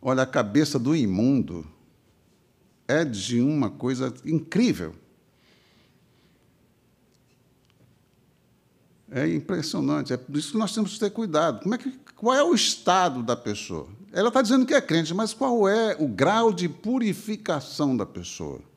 Olha, 0.00 0.22
a 0.22 0.26
cabeça 0.26 0.78
do 0.78 0.94
imundo 0.94 1.66
é 2.86 3.04
de 3.04 3.40
uma 3.40 3.68
coisa 3.68 4.14
incrível. 4.24 4.94
É 9.10 9.26
impressionante. 9.26 10.12
É 10.12 10.16
por 10.16 10.36
isso 10.36 10.52
que 10.52 10.58
nós 10.58 10.72
temos 10.72 10.94
que 10.94 11.00
ter 11.00 11.10
cuidado. 11.10 11.62
Como 11.62 11.74
é 11.74 11.78
que, 11.78 11.90
qual 12.14 12.36
é 12.36 12.44
o 12.44 12.54
estado 12.54 13.24
da 13.24 13.34
pessoa? 13.36 13.88
Ela 14.12 14.28
está 14.28 14.40
dizendo 14.40 14.64
que 14.64 14.72
é 14.72 14.80
crente, 14.80 15.12
mas 15.12 15.34
qual 15.34 15.68
é 15.68 15.96
o 15.98 16.06
grau 16.06 16.52
de 16.52 16.68
purificação 16.68 17.96
da 17.96 18.06
pessoa? 18.06 18.69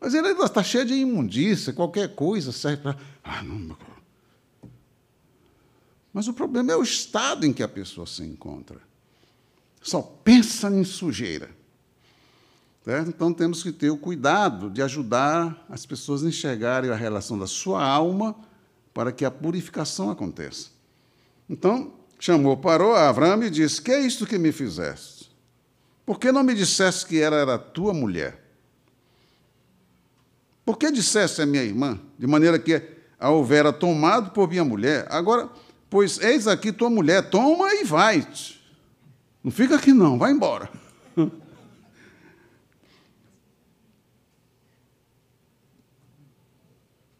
Mas 0.00 0.14
ela 0.14 0.30
está 0.30 0.62
cheia 0.62 0.84
de 0.84 0.94
imundícia, 0.94 1.72
qualquer 1.72 2.14
coisa 2.14 2.52
serve 2.52 2.82
para. 2.82 2.96
Ah, 3.22 3.42
não. 3.42 3.76
Mas 6.12 6.26
o 6.26 6.32
problema 6.32 6.72
é 6.72 6.76
o 6.76 6.82
estado 6.82 7.46
em 7.46 7.52
que 7.52 7.62
a 7.62 7.68
pessoa 7.68 8.06
se 8.06 8.22
encontra. 8.22 8.80
Só 9.80 10.00
pensa 10.00 10.70
em 10.70 10.84
sujeira. 10.84 11.50
Certo? 12.84 13.08
Então 13.08 13.32
temos 13.32 13.62
que 13.62 13.70
ter 13.70 13.90
o 13.90 13.96
cuidado 13.96 14.70
de 14.70 14.80
ajudar 14.80 15.66
as 15.68 15.84
pessoas 15.84 16.24
a 16.24 16.28
enxergarem 16.28 16.90
a 16.90 16.96
relação 16.96 17.38
da 17.38 17.46
sua 17.46 17.84
alma 17.84 18.34
para 18.94 19.12
que 19.12 19.24
a 19.24 19.30
purificação 19.30 20.10
aconteça. 20.10 20.70
Então, 21.48 21.92
chamou, 22.18 22.56
parou 22.56 22.94
Avram 22.94 23.42
e 23.42 23.50
disse: 23.50 23.82
Que 23.82 23.92
é 23.92 24.00
isto 24.00 24.26
que 24.26 24.38
me 24.38 24.50
fizeste? 24.50 25.30
Por 26.06 26.18
que 26.18 26.32
não 26.32 26.42
me 26.42 26.54
disseste 26.54 27.06
que 27.06 27.20
ela 27.20 27.36
era 27.36 27.58
tua 27.58 27.92
mulher? 27.92 28.49
Por 30.70 30.78
que 30.78 30.92
disseste 30.92 31.42
a 31.42 31.46
minha 31.46 31.64
irmã, 31.64 32.00
de 32.16 32.28
maneira 32.28 32.56
que 32.56 32.80
a 33.18 33.28
houvera 33.28 33.72
tomado 33.72 34.30
por 34.30 34.48
minha 34.48 34.64
mulher? 34.64 35.04
Agora, 35.10 35.50
pois 35.90 36.20
eis 36.20 36.46
aqui 36.46 36.70
tua 36.70 36.88
mulher, 36.88 37.28
toma 37.28 37.74
e 37.74 37.82
vai. 37.82 38.22
-te. 38.22 38.62
Não 39.42 39.50
fica 39.50 39.74
aqui, 39.74 39.92
não, 39.92 40.16
vai 40.16 40.30
embora. 40.30 40.70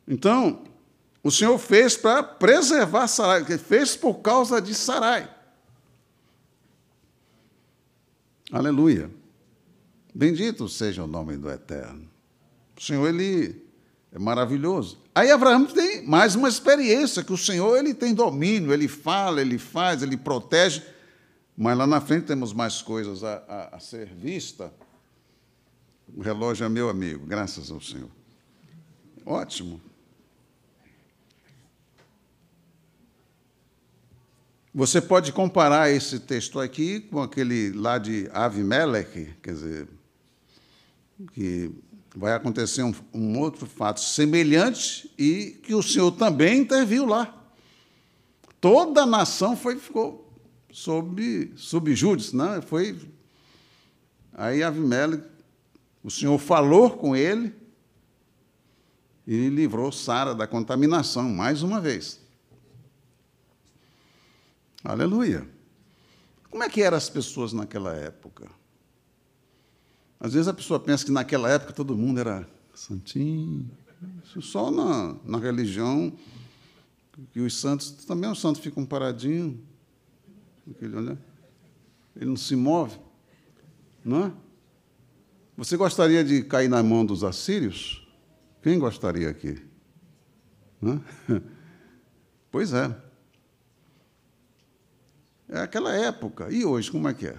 Então, 0.07 0.63
o 1.25 1.31
Senhor 1.31 1.59
fez 1.59 1.97
para 1.97 2.23
preservar 2.23 3.09
Sarai, 3.09 3.45
fez 3.59 3.97
por 3.97 4.15
causa 4.21 4.61
de 4.61 4.75
Sarai. 4.77 5.29
Aleluia. 8.53 9.11
Bendito 10.15 10.69
seja 10.69 11.05
o 11.05 11.07
nome 11.09 11.37
do 11.37 11.49
Eterno. 11.49 12.10
O 12.81 12.83
Senhor, 12.83 13.07
ele 13.07 13.63
é 14.11 14.19
maravilhoso. 14.19 14.99
Aí 15.15 15.31
Abraão 15.31 15.67
tem 15.67 16.03
mais 16.07 16.35
uma 16.35 16.49
experiência, 16.49 17.23
que 17.23 17.31
o 17.31 17.37
Senhor 17.37 17.77
ele 17.77 17.93
tem 17.93 18.15
domínio, 18.15 18.73
ele 18.73 18.89
fala, 18.89 19.43
ele 19.43 19.59
faz, 19.59 20.03
ele 20.03 20.17
protege, 20.17 20.83
mas 21.55 21.77
lá 21.77 21.87
na 21.87 22.01
frente 22.01 22.25
temos 22.25 22.55
mais 22.55 22.81
coisas 22.81 23.23
a, 23.23 23.35
a, 23.47 23.77
a 23.77 23.81
ser 23.81 24.07
vista. 24.07 24.73
O 26.17 26.23
relógio 26.23 26.65
é 26.65 26.71
meu 26.71 26.89
amigo, 26.89 27.27
graças 27.27 27.71
ao 27.71 27.83
Senhor. 27.83 28.09
Ótimo. 29.27 29.79
Você 34.75 35.03
pode 35.03 35.33
comparar 35.33 35.91
esse 35.91 36.19
texto 36.19 36.59
aqui 36.59 37.01
com 37.01 37.21
aquele 37.21 37.73
lá 37.73 37.99
de 37.99 38.27
Avimelech, 38.33 39.37
quer 39.43 39.53
dizer, 39.53 39.89
que 41.35 41.71
vai 42.15 42.33
acontecer 42.35 42.83
um, 42.83 42.93
um, 43.15 43.39
outro 43.39 43.67
fato 43.67 44.01
semelhante 44.01 45.13
e 45.19 45.61
que 45.63 45.75
o 45.75 45.83
Senhor 45.83 46.11
também 46.13 46.61
interviu 46.61 47.07
lá. 47.07 47.37
Toda 48.61 49.03
a 49.03 49.07
nação 49.07 49.57
foi, 49.57 49.77
ficou 49.77 50.29
sob 50.73 51.53
subjúdice, 51.57 52.37
né? 52.37 52.61
Foi 52.61 52.99
aí 54.33 54.63
Avimelech, 54.63 55.25
o 56.03 56.11
Senhor 56.11 56.39
falou 56.39 56.91
com 56.91 57.15
ele 57.15 57.55
e 59.27 59.49
livrou 59.49 59.93
Sara 59.93 60.35
da 60.35 60.47
contaminação 60.47 61.29
mais 61.29 61.63
uma 61.63 61.81
vez. 61.81 62.21
Aleluia. 64.83 65.47
Como 66.51 66.65
é 66.65 66.69
que 66.69 66.83
eram 66.83 66.97
as 66.97 67.09
pessoas 67.09 67.53
naquela 67.53 67.95
época? 67.95 68.60
Às 70.21 70.35
vezes 70.35 70.49
a 70.49 70.53
pessoa 70.53 70.79
pensa 70.79 71.03
que 71.03 71.11
naquela 71.11 71.51
época 71.51 71.73
todo 71.73 71.97
mundo 71.97 72.21
era 72.21 72.47
santinho. 72.75 73.71
Isso 74.23 74.43
só 74.43 74.71
na, 74.71 75.17
na 75.25 75.39
religião, 75.39 76.13
que 77.33 77.41
os 77.41 77.59
santos, 77.59 77.91
também 77.91 78.31
os 78.31 78.39
santos 78.39 78.61
ficam 78.61 78.85
paradinhos. 78.85 79.57
Ele 80.81 82.27
não 82.27 82.37
se 82.37 82.55
move. 82.55 82.99
Não 84.05 84.27
é? 84.27 84.33
Você 85.57 85.77
gostaria 85.77 86.23
de 86.23 86.43
cair 86.43 86.69
na 86.69 86.83
mão 86.83 87.05
dos 87.05 87.25
assírios? 87.25 88.07
Quem 88.63 88.79
gostaria 88.79 89.29
aqui? 89.29 89.61
Não 90.81 91.03
é? 91.29 91.43
Pois 92.53 92.73
é. 92.73 92.93
É 95.49 95.61
aquela 95.61 95.95
época. 95.95 96.51
E 96.51 96.65
hoje, 96.65 96.91
como 96.91 97.09
é 97.09 97.15
que 97.15 97.29
é? 97.29 97.39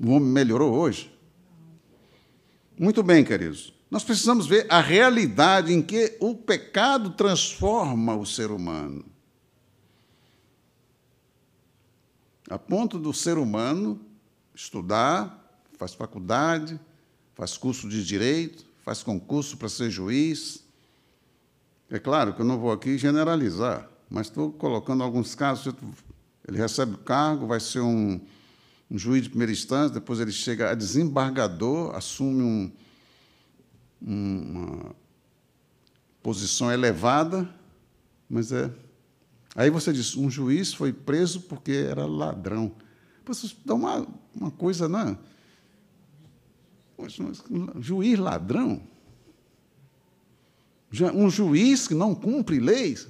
O 0.00 0.12
homem 0.12 0.30
melhorou 0.30 0.72
hoje? 0.72 1.14
Muito 2.78 3.02
bem, 3.02 3.24
queridos. 3.24 3.72
Nós 3.90 4.04
precisamos 4.04 4.46
ver 4.46 4.66
a 4.68 4.80
realidade 4.80 5.72
em 5.72 5.80
que 5.80 6.16
o 6.20 6.34
pecado 6.34 7.10
transforma 7.10 8.14
o 8.14 8.26
ser 8.26 8.50
humano. 8.50 9.04
A 12.50 12.58
ponto 12.58 12.98
do 12.98 13.14
ser 13.14 13.38
humano 13.38 13.98
estudar, 14.54 15.62
faz 15.78 15.94
faculdade, 15.94 16.78
faz 17.34 17.56
curso 17.56 17.88
de 17.88 18.04
direito, 18.04 18.66
faz 18.84 19.02
concurso 19.02 19.56
para 19.56 19.68
ser 19.68 19.88
juiz. 19.90 20.62
É 21.90 21.98
claro 21.98 22.34
que 22.34 22.40
eu 22.42 22.46
não 22.46 22.58
vou 22.58 22.72
aqui 22.72 22.98
generalizar, 22.98 23.88
mas 24.10 24.26
estou 24.26 24.52
colocando 24.52 25.02
alguns 25.02 25.34
casos. 25.34 25.74
Ele 26.46 26.58
recebe 26.58 26.94
o 26.94 26.98
cargo, 26.98 27.46
vai 27.46 27.58
ser 27.58 27.80
um, 27.80 28.20
um 28.90 28.96
juiz 28.96 29.24
de 29.24 29.30
primeira 29.30 29.52
instância, 29.52 29.94
depois 29.94 30.20
ele 30.20 30.32
chega 30.32 30.70
a 30.70 30.74
desembargador, 30.74 31.94
assume 31.94 32.42
um, 32.42 32.72
uma 34.00 34.96
posição 36.22 36.72
elevada, 36.72 37.48
mas 38.28 38.52
é. 38.52 38.72
Aí 39.54 39.70
você 39.70 39.92
diz: 39.92 40.16
um 40.16 40.30
juiz 40.30 40.72
foi 40.72 40.92
preso 40.92 41.42
porque 41.42 41.72
era 41.72 42.06
ladrão. 42.06 42.72
Você 43.24 43.52
dá 43.64 43.74
uma, 43.74 44.06
uma 44.34 44.50
coisa, 44.50 44.88
né? 44.88 45.18
Um 46.98 47.82
juiz 47.82 48.18
ladrão? 48.18 48.82
Um 51.14 51.28
juiz 51.28 51.88
que 51.88 51.94
não 51.94 52.14
cumpre 52.14 52.60
leis, 52.60 53.08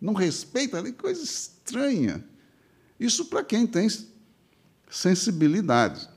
não 0.00 0.12
respeita 0.12 0.78
a 0.78 0.80
lei, 0.80 0.92
coisa 0.92 1.22
estranha. 1.24 2.24
Isso 3.00 3.24
para 3.26 3.42
quem 3.42 3.66
tem 3.66 3.88
sensibilidade. 4.88 6.08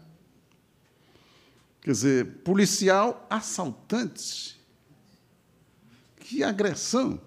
Quer 1.81 1.91
dizer, 1.91 2.25
policial 2.43 3.25
assaltante. 3.29 4.59
Que 6.17 6.43
agressão. 6.43 7.19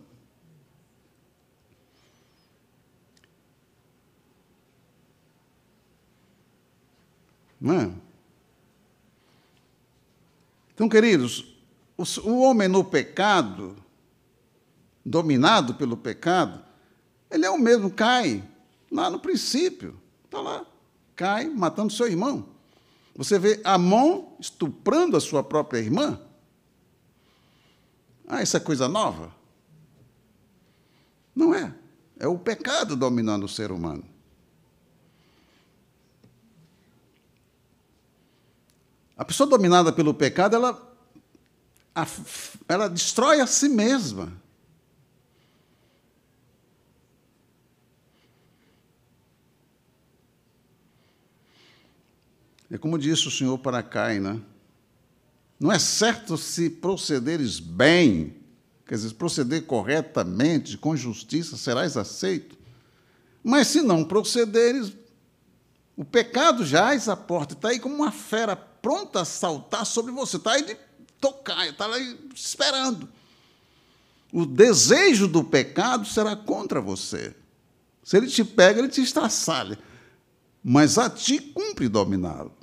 Não 7.60 7.74
é? 7.74 7.92
Então, 10.74 10.88
queridos, 10.88 11.56
o 12.24 12.40
homem 12.40 12.66
no 12.66 12.82
pecado, 12.82 13.76
dominado 15.04 15.74
pelo 15.74 15.96
pecado, 15.96 16.64
ele 17.30 17.46
é 17.46 17.50
o 17.50 17.58
mesmo, 17.58 17.90
cai 17.90 18.42
lá 18.90 19.08
no 19.08 19.20
princípio, 19.20 19.96
está 20.24 20.40
lá, 20.40 20.66
cai 21.22 21.48
matando 21.48 21.92
seu 21.92 22.08
irmão. 22.08 22.48
Você 23.14 23.38
vê 23.38 23.60
Amon 23.62 24.34
estuprando 24.40 25.16
a 25.16 25.20
sua 25.20 25.40
própria 25.40 25.78
irmã? 25.78 26.20
Ah, 28.26 28.42
isso 28.42 28.56
é 28.56 28.60
coisa 28.60 28.88
nova? 28.88 29.32
Não 31.32 31.54
é. 31.54 31.72
É 32.18 32.26
o 32.26 32.36
pecado 32.36 32.96
dominando 32.96 33.44
o 33.44 33.48
ser 33.48 33.70
humano. 33.70 34.04
A 39.16 39.24
pessoa 39.24 39.48
dominada 39.48 39.92
pelo 39.92 40.12
pecado, 40.12 40.56
ela, 40.56 40.96
ela 42.66 42.88
destrói 42.88 43.40
a 43.40 43.46
si 43.46 43.68
mesma. 43.68 44.32
É 52.72 52.78
como 52.78 52.98
disse 52.98 53.28
o 53.28 53.30
Senhor 53.30 53.58
para 53.58 53.82
Caina: 53.82 54.42
não 55.60 55.70
é 55.70 55.78
certo 55.78 56.38
se 56.38 56.70
procederes 56.70 57.60
bem, 57.60 58.34
quer 58.86 58.94
dizer, 58.94 59.12
proceder 59.12 59.66
corretamente, 59.66 60.78
com 60.78 60.96
justiça, 60.96 61.58
serás 61.58 61.98
aceito. 61.98 62.56
Mas 63.44 63.68
se 63.68 63.82
não 63.82 64.02
procederes, 64.02 64.90
o 65.94 66.02
pecado 66.02 66.64
jaz 66.64 67.10
à 67.10 67.16
porta, 67.16 67.52
está 67.52 67.68
aí 67.68 67.78
como 67.78 67.94
uma 67.94 68.10
fera 68.10 68.56
pronta 68.56 69.20
a 69.20 69.24
saltar 69.26 69.84
sobre 69.84 70.10
você, 70.10 70.38
está 70.38 70.52
aí 70.52 70.64
de 70.64 70.76
tocar, 71.20 71.68
está 71.68 71.86
aí 71.94 72.18
esperando. 72.34 73.06
O 74.32 74.46
desejo 74.46 75.28
do 75.28 75.44
pecado 75.44 76.06
será 76.06 76.34
contra 76.34 76.80
você. 76.80 77.36
Se 78.02 78.16
ele 78.16 78.28
te 78.28 78.42
pega, 78.42 78.78
ele 78.78 78.88
te 78.88 79.02
estraçalha. 79.02 79.78
Mas 80.64 80.96
a 80.96 81.10
ti 81.10 81.38
cumpre 81.38 81.86
dominá-lo. 81.86 82.61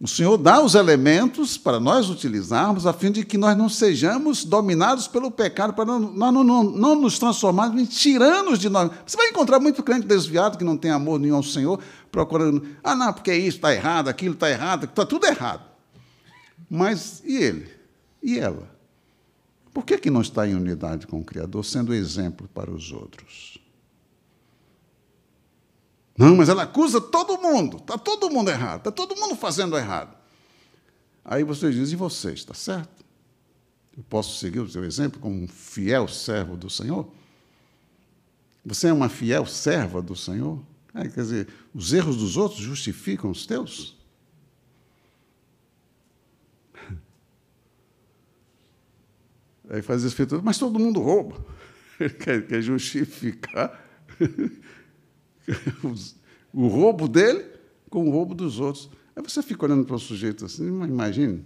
O 0.00 0.06
Senhor 0.06 0.38
dá 0.38 0.62
os 0.62 0.76
elementos 0.76 1.58
para 1.58 1.80
nós 1.80 2.08
utilizarmos, 2.08 2.86
a 2.86 2.92
fim 2.92 3.10
de 3.10 3.24
que 3.24 3.36
nós 3.36 3.56
não 3.56 3.68
sejamos 3.68 4.44
dominados 4.44 5.08
pelo 5.08 5.28
pecado, 5.28 5.72
para 5.72 5.84
não, 5.84 5.98
não, 5.98 6.44
não, 6.44 6.62
não 6.62 6.94
nos 6.94 7.18
transformarmos 7.18 7.82
em 7.82 7.84
tiranos 7.84 8.60
de 8.60 8.68
nós. 8.68 8.92
Você 9.04 9.16
vai 9.16 9.28
encontrar 9.28 9.58
muito 9.58 9.82
crente 9.82 10.06
desviado 10.06 10.56
que 10.56 10.62
não 10.62 10.76
tem 10.76 10.92
amor 10.92 11.18
nenhum 11.18 11.34
ao 11.34 11.42
Senhor, 11.42 11.80
procurando, 12.12 12.64
ah, 12.84 12.94
não, 12.94 13.12
porque 13.12 13.34
isso 13.34 13.56
está 13.56 13.74
errado, 13.74 14.06
aquilo 14.06 14.34
está 14.34 14.48
errado, 14.48 14.84
está 14.84 15.04
tudo 15.04 15.26
errado. 15.26 15.64
Mas 16.70 17.20
e 17.24 17.36
ele? 17.36 17.68
E 18.22 18.38
ela? 18.38 18.70
Por 19.74 19.84
que, 19.84 19.98
que 19.98 20.10
não 20.10 20.20
está 20.20 20.46
em 20.46 20.54
unidade 20.54 21.08
com 21.08 21.18
o 21.18 21.24
Criador, 21.24 21.64
sendo 21.64 21.92
exemplo 21.92 22.48
para 22.54 22.70
os 22.70 22.92
outros? 22.92 23.57
Não, 26.18 26.34
mas 26.34 26.48
ela 26.48 26.64
acusa 26.64 27.00
todo 27.00 27.38
mundo, 27.40 27.76
está 27.76 27.96
todo 27.96 28.28
mundo 28.28 28.50
errado, 28.50 28.78
está 28.78 28.90
todo 28.90 29.14
mundo 29.14 29.36
fazendo 29.36 29.78
errado. 29.78 30.18
Aí 31.24 31.44
você 31.44 31.70
diz, 31.70 31.92
e 31.92 31.96
você, 31.96 32.32
está 32.32 32.52
certo? 32.52 33.04
Eu 33.96 34.02
posso 34.02 34.36
seguir 34.36 34.58
o 34.58 34.68
seu 34.68 34.84
exemplo 34.84 35.20
como 35.20 35.40
um 35.40 35.46
fiel 35.46 36.08
servo 36.08 36.56
do 36.56 36.68
Senhor? 36.68 37.08
Você 38.64 38.88
é 38.88 38.92
uma 38.92 39.08
fiel 39.08 39.46
serva 39.46 40.02
do 40.02 40.16
Senhor? 40.16 40.60
É, 40.92 41.02
quer 41.02 41.20
dizer, 41.20 41.46
os 41.72 41.92
erros 41.92 42.16
dos 42.16 42.36
outros 42.36 42.60
justificam 42.60 43.30
os 43.30 43.46
teus? 43.46 43.96
Aí 49.70 49.82
faz 49.82 50.04
a 50.04 50.08
escritura, 50.08 50.42
mas 50.42 50.58
todo 50.58 50.80
mundo 50.80 51.00
rouba. 51.00 51.36
Ele 52.00 52.10
quer, 52.10 52.44
quer 52.44 52.60
justificar 52.60 53.84
o 56.52 56.66
roubo 56.68 57.08
dele 57.08 57.44
com 57.90 58.06
o 58.08 58.10
roubo 58.10 58.34
dos 58.34 58.60
outros. 58.60 58.88
Aí 59.14 59.22
você 59.22 59.42
fica 59.42 59.64
olhando 59.64 59.84
para 59.84 59.96
o 59.96 59.98
sujeito 59.98 60.44
assim, 60.44 60.66
imagine. 60.66 61.44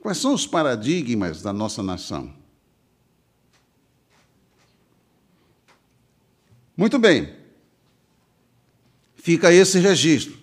Quais 0.00 0.18
são 0.18 0.34
os 0.34 0.46
paradigmas 0.46 1.42
da 1.42 1.52
nossa 1.52 1.82
nação? 1.82 2.34
Muito 6.76 6.98
bem. 6.98 7.36
Fica 9.14 9.52
esse 9.52 9.78
registro. 9.78 10.36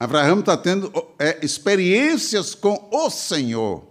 Abraão 0.00 0.40
está 0.40 0.56
tendo 0.56 0.92
é, 1.18 1.44
experiências 1.44 2.54
com 2.54 2.88
o 2.90 3.10
Senhor. 3.10 3.87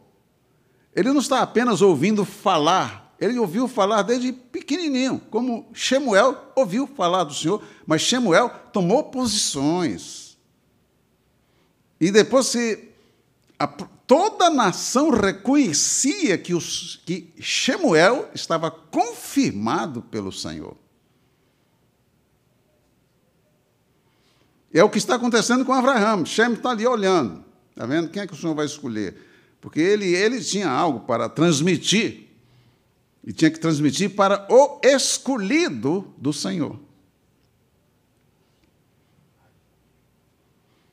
Ele 0.97 1.11
não 1.11 1.21
está 1.21 1.43
apenas 1.43 1.83
ouvindo 1.83 2.25
falar, 2.25 3.15
ele 3.19 3.37
ouviu 3.37 3.67
falar 3.67 4.01
desde 4.01 4.33
pequenininho, 4.33 5.21
como 5.29 5.69
Shemuel 5.71 6.51
ouviu 6.55 6.87
falar 6.87 7.23
do 7.23 7.35
Senhor, 7.35 7.63
mas 7.85 8.01
Shemuel 8.01 8.49
tomou 8.73 9.03
posições. 9.03 10.39
E 12.01 12.09
depois 12.09 12.47
se 12.47 12.89
a, 13.59 13.67
toda 13.67 14.45
a 14.45 14.49
nação 14.49 15.11
reconhecia 15.11 16.35
que, 16.35 16.55
os, 16.55 16.99
que 17.05 17.31
Shemuel 17.39 18.31
estava 18.33 18.71
confirmado 18.71 20.01
pelo 20.01 20.31
Senhor. 20.31 20.75
É 24.73 24.83
o 24.83 24.89
que 24.89 24.97
está 24.97 25.13
acontecendo 25.13 25.63
com 25.63 25.73
Abraão. 25.73 26.25
Shem 26.25 26.53
está 26.53 26.71
ali 26.71 26.87
olhando. 26.87 27.45
Está 27.69 27.85
vendo? 27.85 28.09
Quem 28.09 28.23
é 28.23 28.27
que 28.27 28.33
o 28.33 28.37
Senhor 28.37 28.55
vai 28.55 28.65
escolher? 28.65 29.26
Porque 29.60 29.80
ele, 29.80 30.05
ele 30.14 30.41
tinha 30.41 30.70
algo 30.70 31.01
para 31.01 31.28
transmitir. 31.28 32.28
E 33.24 33.34
tinha 33.34 33.51
que 33.51 33.60
transmitir 33.60 34.12
para 34.12 34.47
o 34.49 34.80
escolhido 34.84 36.14
do 36.18 36.32
Senhor. 36.32 36.80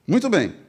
Muito 0.07 0.29
bem. 0.29 0.65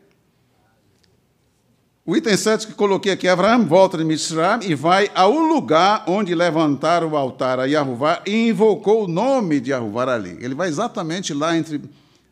O 2.06 2.16
item 2.16 2.38
7 2.38 2.68
que 2.68 2.74
coloquei 2.74 3.12
aqui, 3.12 3.28
Abraão 3.28 3.66
volta 3.66 3.98
de 3.98 4.04
Mitzrayim 4.04 4.70
e 4.70 4.76
vai 4.76 5.10
ao 5.16 5.32
lugar 5.32 6.04
onde 6.08 6.36
levantaram 6.36 7.10
o 7.10 7.18
altar 7.18 7.60
a 7.60 7.66
Yahuvá 7.66 8.22
e 8.28 8.50
invocou 8.50 9.06
o 9.06 9.08
nome 9.08 9.60
de 9.60 9.72
Yahuvá 9.72 10.14
ali. 10.14 10.38
Ele 10.40 10.54
vai 10.54 10.68
exatamente 10.68 11.34
lá 11.34 11.58
entre, 11.58 11.82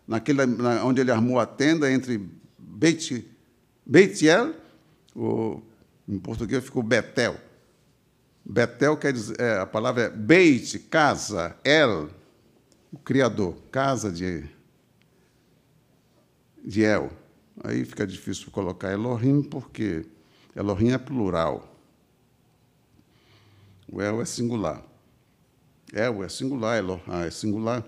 naquele, 0.07 0.45
na, 0.45 0.86
onde 0.86 1.01
ele 1.01 1.11
armou 1.11 1.39
a 1.39 1.47
tenda, 1.47 1.91
entre 1.91 2.24
Beit, 2.59 3.26
Beitiel, 3.84 4.53
o, 5.16 5.61
em 6.07 6.20
português 6.20 6.64
ficou 6.64 6.84
Betel. 6.84 7.38
Betel 8.45 8.97
quer 8.97 9.14
dizer, 9.14 9.39
é, 9.39 9.59
a 9.59 9.66
palavra 9.66 10.03
é 10.03 10.09
Beit, 10.09 10.78
casa, 10.80 11.55
El, 11.64 12.09
o 12.91 12.97
Criador, 12.97 13.55
casa 13.72 14.11
de, 14.11 14.43
de 16.64 16.84
El. 16.84 17.09
Aí 17.64 17.86
fica 17.86 18.05
difícil 18.05 18.51
colocar 18.51 18.91
Elohim, 18.91 19.43
porque 19.43 20.05
Elohim 20.55 20.91
é 20.91 20.97
plural. 20.97 21.70
O 23.91 24.01
El 24.01 24.22
é 24.22 24.26
singular. 24.26 24.84
El 25.93 26.24
é 26.24 26.30
singular, 26.30 26.78
Elohim 26.78 27.26
é 27.26 27.32
singular. 27.32 27.86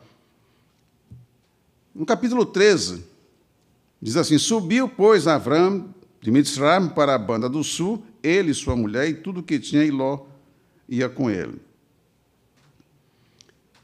No 1.93 2.05
capítulo 2.05 2.45
13, 2.45 3.03
diz 4.01 4.15
assim: 4.15 4.37
Subiu, 4.37 4.87
pois, 4.87 5.27
Avram 5.27 5.94
de 6.25 6.31
Mitzrayim 6.31 6.89
para 6.89 7.13
a 7.13 7.19
banda 7.19 7.47
do 7.47 7.63
sul, 7.63 8.03
ele, 8.23 8.51
sua 8.51 8.75
mulher 8.75 9.07
e 9.07 9.13
tudo 9.13 9.43
que 9.43 9.59
tinha, 9.59 9.83
e 9.83 9.91
Ló 9.91 10.25
ia 10.89 11.07
com 11.07 11.29
ele. 11.29 11.61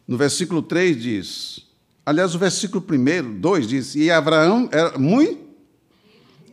No 0.08 0.18
versículo 0.18 0.64
3 0.64 1.00
diz, 1.00 1.68
aliás, 2.04 2.34
o 2.34 2.40
versículo 2.40 2.84
1, 2.84 3.40
2 3.40 3.68
diz: 3.68 3.94
E 3.94 4.10
Abraão 4.10 4.68
era 4.72 4.98
muito 4.98 5.40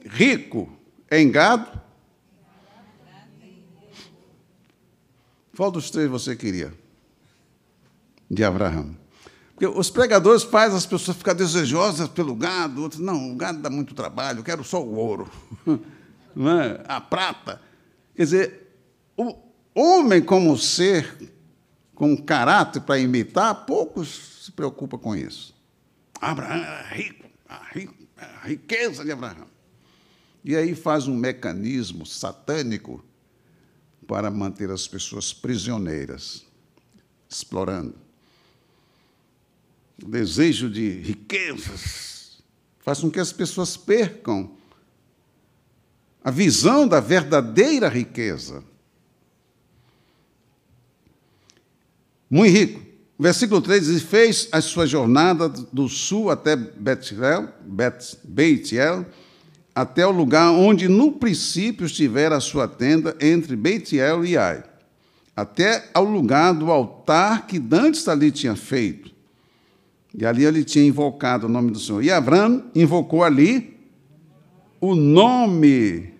rico 0.05 0.71
em 1.11 1.31
gado. 1.31 1.81
Qual 5.57 5.71
dos 5.71 5.91
três 5.91 6.11
você 6.11 6.37
queria? 6.37 6.71
De 8.31 8.45
Abraão. 8.45 8.95
Porque 9.59 9.67
os 9.67 9.91
pregadores 9.91 10.45
fazem 10.45 10.79
as 10.79 10.87
pessoas 10.87 11.17
ficar 11.17 11.33
desejosas 11.33 12.09
pelo 12.09 12.37
gado, 12.37 12.81
outros, 12.81 13.01
não, 13.01 13.33
o 13.33 13.35
gado 13.35 13.59
dá 13.59 13.69
muito 13.69 13.93
trabalho, 13.93 14.39
eu 14.39 14.45
quero 14.45 14.63
só 14.63 14.81
o 14.81 14.95
ouro, 14.95 15.29
não 16.33 16.61
é? 16.61 16.81
a 16.87 17.01
prata. 17.01 17.61
Quer 18.15 18.23
dizer, 18.23 18.73
o 19.17 19.35
homem 19.75 20.23
como 20.23 20.57
ser, 20.57 21.35
com 21.93 22.17
caráter 22.17 22.83
para 22.83 23.01
imitar, 23.01 23.67
poucos 23.67 24.45
se 24.45 24.53
preocupam 24.53 24.97
com 24.97 25.17
isso. 25.17 25.53
Abraão 26.21 26.63
era 26.63 26.83
rico, 26.95 27.29
a 27.49 28.47
riqueza 28.47 29.05
de 29.05 29.11
Abraão. 29.11 29.49
E 30.45 30.55
aí 30.55 30.73
faz 30.77 31.09
um 31.09 31.17
mecanismo 31.17 32.07
satânico 32.07 33.05
para 34.07 34.31
manter 34.31 34.71
as 34.71 34.87
pessoas 34.87 35.33
prisioneiras, 35.33 36.47
explorando. 37.29 38.08
O 40.03 40.09
desejo 40.09 40.71
de 40.71 40.91
riquezas 41.01 42.43
faz 42.79 43.01
com 43.01 43.11
que 43.11 43.21
as 43.21 43.33
pessoas 43.33 43.77
percam 43.77 44.57
a 46.23 46.31
visão 46.31 46.87
da 46.87 47.01
verdadeira 47.01 47.89
riqueza. 47.89 48.63
Muito 52.31 52.53
rico. 52.53 52.89
Versículo 53.19 53.61
3 53.61 53.87
diz: 53.87 54.03
Fez 54.03 54.49
a 54.53 54.61
sua 54.61 54.87
jornada 54.87 55.49
do 55.49 55.89
sul 55.89 56.31
até 56.31 56.55
Betiel, 56.55 57.49
Bet, 57.63 58.17
Beitiel, 58.23 59.05
até 59.75 60.07
o 60.07 60.11
lugar 60.11 60.51
onde 60.53 60.87
no 60.87 61.13
princípio 61.13 61.87
estivera 61.87 62.37
a 62.37 62.41
sua 62.41 62.69
tenda 62.69 63.17
entre 63.21 63.57
Beitiel 63.57 64.25
e 64.25 64.37
Ai, 64.37 64.63
até 65.35 65.91
ao 65.93 66.05
lugar 66.05 66.53
do 66.53 66.71
altar 66.71 67.47
que 67.47 67.59
Dantes 67.59 68.07
ali 68.07 68.31
tinha 68.31 68.55
feito. 68.55 69.18
E 70.15 70.25
ali 70.25 70.45
ele 70.45 70.65
tinha 70.65 70.87
invocado 70.87 71.47
o 71.47 71.49
nome 71.49 71.71
do 71.71 71.79
Senhor. 71.79 72.03
E 72.03 72.11
Abraão 72.11 72.71
invocou 72.75 73.23
ali 73.23 73.79
o 74.81 74.95
nome 74.95 76.15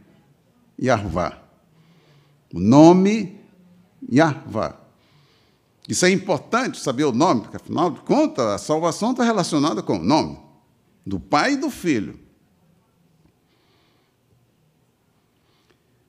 Yahvá. 0.81 1.39
O 2.53 2.61
nome 2.61 3.39
Yahvá. 4.13 4.77
Isso 5.89 6.05
é 6.05 6.11
importante 6.11 6.79
saber 6.79 7.05
o 7.05 7.13
nome, 7.13 7.43
porque 7.43 7.57
afinal 7.57 7.91
de 7.91 8.01
contas 8.01 8.47
a 8.47 8.59
salvação 8.59 9.13
está 9.13 9.25
relacionada 9.25 9.83
com 9.83 9.97
o 9.97 10.05
nome 10.05 10.39
do 11.07 11.19
Pai 11.19 11.55
e 11.55 11.57
do 11.57 11.71
Filho. 11.71 12.19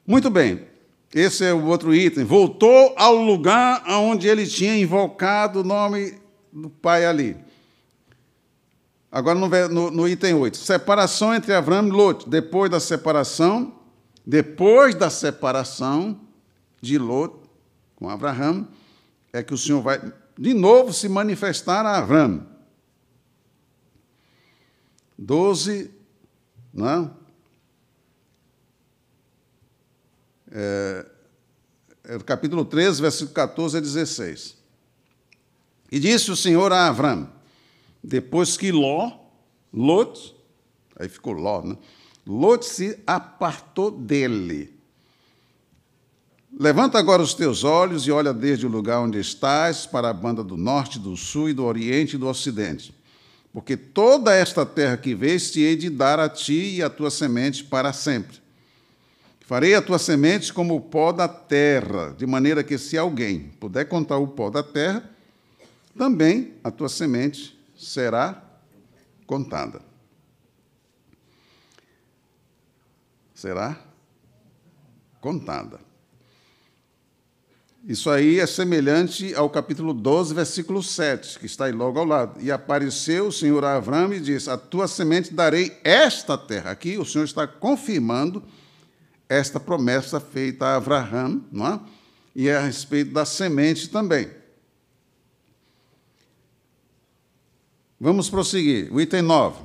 Muito 0.05 0.30
bem, 0.30 0.67
esse 1.13 1.45
é 1.45 1.53
o 1.53 1.65
outro 1.67 1.93
item. 1.93 2.23
Voltou 2.23 2.93
ao 2.97 3.15
lugar 3.15 3.84
onde 3.88 4.27
ele 4.27 4.45
tinha 4.45 4.77
invocado 4.77 5.61
o 5.61 5.63
nome 5.63 6.15
do 6.51 6.69
pai 6.69 7.05
ali. 7.05 7.38
Agora 9.12 9.38
no, 9.38 9.91
no, 9.91 10.07
item 10.07 10.36
8. 10.36 10.57
Separação 10.57 11.34
entre 11.34 11.53
Avram 11.53 11.88
e 11.88 11.91
Lot. 11.91 12.30
Depois 12.30 12.70
da 12.70 12.80
separação, 12.80 13.80
depois 14.26 14.93
da 14.95 15.10
separação 15.10 16.20
de 16.82 16.97
Lot 16.97 17.36
com 17.95 18.10
Abraão, 18.10 18.68
é 19.34 19.43
que 19.43 19.53
o 19.53 19.57
Senhor 19.57 19.82
vai 19.82 19.99
de 20.38 20.53
novo 20.53 20.93
se 20.93 21.10
manifestar 21.10 21.86
a 21.86 21.97
Avram. 21.97 22.47
12, 25.18 25.91
não? 26.74 27.20
é, 30.51 31.05
é 32.03 32.20
capítulo 32.20 32.66
13, 32.66 33.01
versículo 33.01 33.34
14 33.34 33.78
a 33.78 33.80
16. 33.80 34.57
E 35.91 35.99
disse 35.99 36.32
o 36.32 36.36
Senhor 36.36 36.72
a 36.72 36.88
Avram, 36.88 37.30
depois 38.03 38.57
que 38.57 38.71
Ló, 38.71 39.11
Lot, 39.73 40.35
aí 40.97 41.09
ficou 41.09 41.33
Ló, 41.33 41.61
né? 41.61 41.77
Lot 42.25 42.65
se 42.65 42.99
apartou 43.05 43.91
dele. 43.91 44.77
Levanta 46.57 46.97
agora 46.97 47.21
os 47.21 47.33
teus 47.33 47.63
olhos 47.63 48.07
e 48.07 48.11
olha 48.11 48.33
desde 48.33 48.65
o 48.65 48.69
lugar 48.69 49.01
onde 49.01 49.19
estás 49.19 49.85
para 49.85 50.09
a 50.09 50.13
banda 50.13 50.43
do 50.43 50.57
norte, 50.57 50.97
do 50.97 51.15
sul 51.15 51.49
e 51.49 51.53
do 51.53 51.63
oriente 51.63 52.15
e 52.15 52.19
do 52.19 52.27
ocidente. 52.27 52.93
Porque 53.53 53.77
toda 53.77 54.33
esta 54.33 54.65
terra 54.65 54.97
que 54.97 55.13
vês 55.13 55.51
te 55.51 55.61
hei 55.61 55.75
de 55.75 55.89
dar 55.89 56.19
a 56.19 56.29
ti 56.29 56.75
e 56.75 56.83
a 56.83 56.89
tua 56.89 57.11
semente 57.11 57.63
para 57.63 57.93
sempre. 57.93 58.37
Farei 59.41 59.73
a 59.73 59.81
tua 59.81 59.97
semente 59.97 60.53
como 60.53 60.75
o 60.75 60.81
pó 60.81 61.11
da 61.11 61.27
terra, 61.27 62.13
de 62.15 62.27
maneira 62.27 62.63
que, 62.63 62.77
se 62.77 62.97
alguém 62.97 63.51
puder 63.59 63.85
contar 63.85 64.17
o 64.17 64.27
pó 64.27 64.51
da 64.51 64.61
terra, 64.61 65.09
também 65.97 66.53
a 66.63 66.69
tua 66.69 66.87
semente 66.87 67.59
será 67.80 68.43
contada. 69.25 69.82
Será 73.34 73.80
contada. 75.21 75.80
Isso 77.86 78.09
aí 78.09 78.39
é 78.39 78.45
semelhante 78.45 79.34
ao 79.34 79.49
capítulo 79.49 79.93
12, 79.93 80.34
versículo 80.34 80.84
7, 80.84 81.39
que 81.39 81.45
está 81.45 81.65
aí 81.65 81.71
logo 81.71 81.97
ao 81.97 82.05
lado. 82.05 82.41
E 82.41 82.51
apareceu 82.51 83.27
o 83.27 83.32
Senhor 83.32 83.63
a 83.63 83.77
Avram 83.77 84.13
e 84.13 84.19
disse: 84.19 84.49
A 84.49 84.57
tua 84.57 84.86
semente 84.86 85.34
darei 85.34 85.80
esta 85.82 86.38
terra. 86.38 86.71
Aqui 86.71 86.97
o 86.97 87.05
Senhor 87.05 87.23
está 87.23 87.47
confirmando 87.47 88.43
esta 89.30 89.59
promessa 89.59 90.19
feita 90.19 90.65
a 90.65 90.75
Abraão, 90.75 91.41
não 91.49 91.65
é? 91.65 91.80
e 92.36 92.49
é 92.49 92.57
a 92.57 92.61
respeito 92.61 93.13
da 93.13 93.23
semente 93.23 93.89
também. 93.89 94.38
Vamos 97.99 98.29
prosseguir. 98.29 98.93
O 98.93 99.01
item 99.01 99.21
9. 99.21 99.61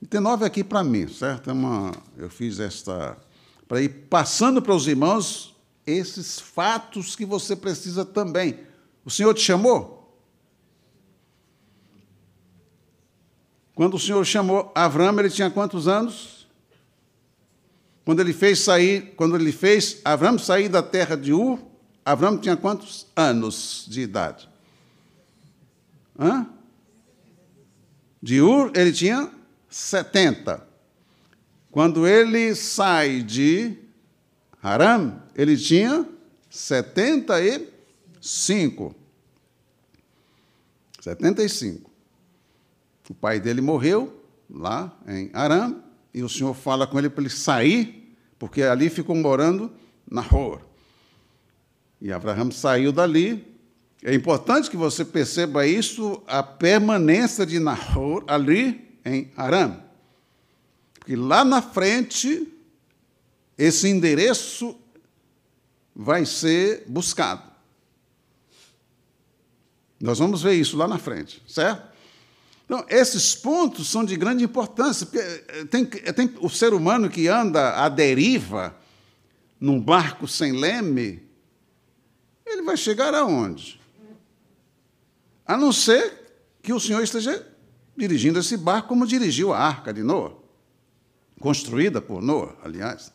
O 0.00 0.04
item 0.04 0.20
9 0.20 0.44
é 0.44 0.46
aqui 0.46 0.62
para 0.62 0.84
mim, 0.84 1.08
certo? 1.08 1.50
É 1.50 1.52
uma, 1.52 1.92
eu 2.16 2.30
fiz 2.30 2.60
esta. 2.60 3.16
Para 3.66 3.82
ir 3.82 3.88
passando 4.08 4.62
para 4.62 4.74
os 4.74 4.86
irmãos 4.86 5.56
esses 5.86 6.38
fatos 6.38 7.16
que 7.16 7.24
você 7.24 7.56
precisa 7.56 8.04
também. 8.04 8.60
O 9.04 9.10
Senhor 9.10 9.34
te 9.34 9.40
chamou? 9.40 10.16
Quando 13.74 13.94
o 13.94 13.98
Senhor 13.98 14.24
chamou 14.24 14.70
Abraão, 14.74 15.18
ele 15.18 15.28
tinha 15.28 15.50
quantos 15.50 15.88
anos? 15.88 16.46
Quando 18.04 18.20
ele 18.20 18.32
fez 18.32 18.60
sair, 18.60 19.14
quando 19.16 19.34
ele 19.34 19.50
fez 19.50 20.00
Abraão 20.04 20.38
sair 20.38 20.68
da 20.68 20.82
terra 20.82 21.16
de 21.16 21.32
Ur, 21.32 21.58
Abraão 22.04 22.38
tinha 22.38 22.56
quantos 22.56 23.06
anos 23.16 23.86
de 23.88 24.02
idade? 24.02 24.48
Hã? 26.16 26.53
De 28.24 28.40
Ur, 28.40 28.72
ele 28.74 28.90
tinha 28.90 29.30
70. 29.68 30.66
Quando 31.70 32.06
ele 32.06 32.54
sai 32.54 33.20
de 33.20 33.76
Haram, 34.62 35.22
ele 35.36 35.58
tinha 35.58 36.08
75 36.48 37.74
75. 38.24 38.94
75. 41.02 41.90
O 43.10 43.14
pai 43.14 43.38
dele 43.38 43.60
morreu 43.60 44.24
lá 44.48 44.98
em 45.06 45.28
Aram, 45.34 45.84
e 46.14 46.22
o 46.22 46.28
Senhor 46.30 46.54
fala 46.54 46.86
com 46.86 46.98
ele 46.98 47.10
para 47.10 47.20
ele 47.20 47.28
sair, 47.28 48.16
porque 48.38 48.62
ali 48.62 48.88
ficou 48.88 49.14
morando 49.14 49.70
Nahor. 50.10 50.62
E 52.00 52.10
Abraão 52.10 52.50
saiu 52.50 52.90
dali. 52.90 53.53
É 54.06 54.12
importante 54.14 54.68
que 54.68 54.76
você 54.76 55.02
perceba 55.02 55.66
isso, 55.66 56.22
a 56.26 56.42
permanência 56.42 57.46
de 57.46 57.58
Nahor 57.58 58.22
ali 58.26 58.98
em 59.02 59.32
Aram. 59.34 59.82
Porque 60.92 61.16
lá 61.16 61.42
na 61.42 61.62
frente, 61.62 62.46
esse 63.56 63.88
endereço 63.88 64.78
vai 65.96 66.26
ser 66.26 66.84
buscado. 66.86 67.50
Nós 69.98 70.18
vamos 70.18 70.42
ver 70.42 70.52
isso 70.52 70.76
lá 70.76 70.86
na 70.86 70.98
frente, 70.98 71.42
certo? 71.48 71.94
Então, 72.66 72.84
esses 72.90 73.34
pontos 73.34 73.88
são 73.88 74.04
de 74.04 74.16
grande 74.16 74.44
importância, 74.44 75.06
porque 75.06 75.18
eh, 75.18 75.64
tem, 75.64 75.86
tem 75.86 76.34
o 76.40 76.50
ser 76.50 76.74
humano 76.74 77.08
que 77.08 77.26
anda 77.26 77.82
à 77.82 77.88
deriva, 77.88 78.76
num 79.58 79.80
barco 79.80 80.28
sem 80.28 80.52
leme, 80.52 81.22
ele 82.44 82.60
vai 82.60 82.76
chegar 82.76 83.14
aonde? 83.14 83.82
A 85.46 85.56
não 85.56 85.72
ser 85.72 86.56
que 86.62 86.72
o 86.72 86.80
Senhor 86.80 87.02
esteja 87.02 87.46
dirigindo 87.96 88.38
esse 88.38 88.56
barco 88.56 88.88
como 88.88 89.06
dirigiu 89.06 89.52
a 89.52 89.58
arca 89.58 89.92
de 89.92 90.02
Noé, 90.02 90.32
construída 91.38 92.00
por 92.00 92.22
Noé, 92.22 92.48
aliás. 92.62 93.12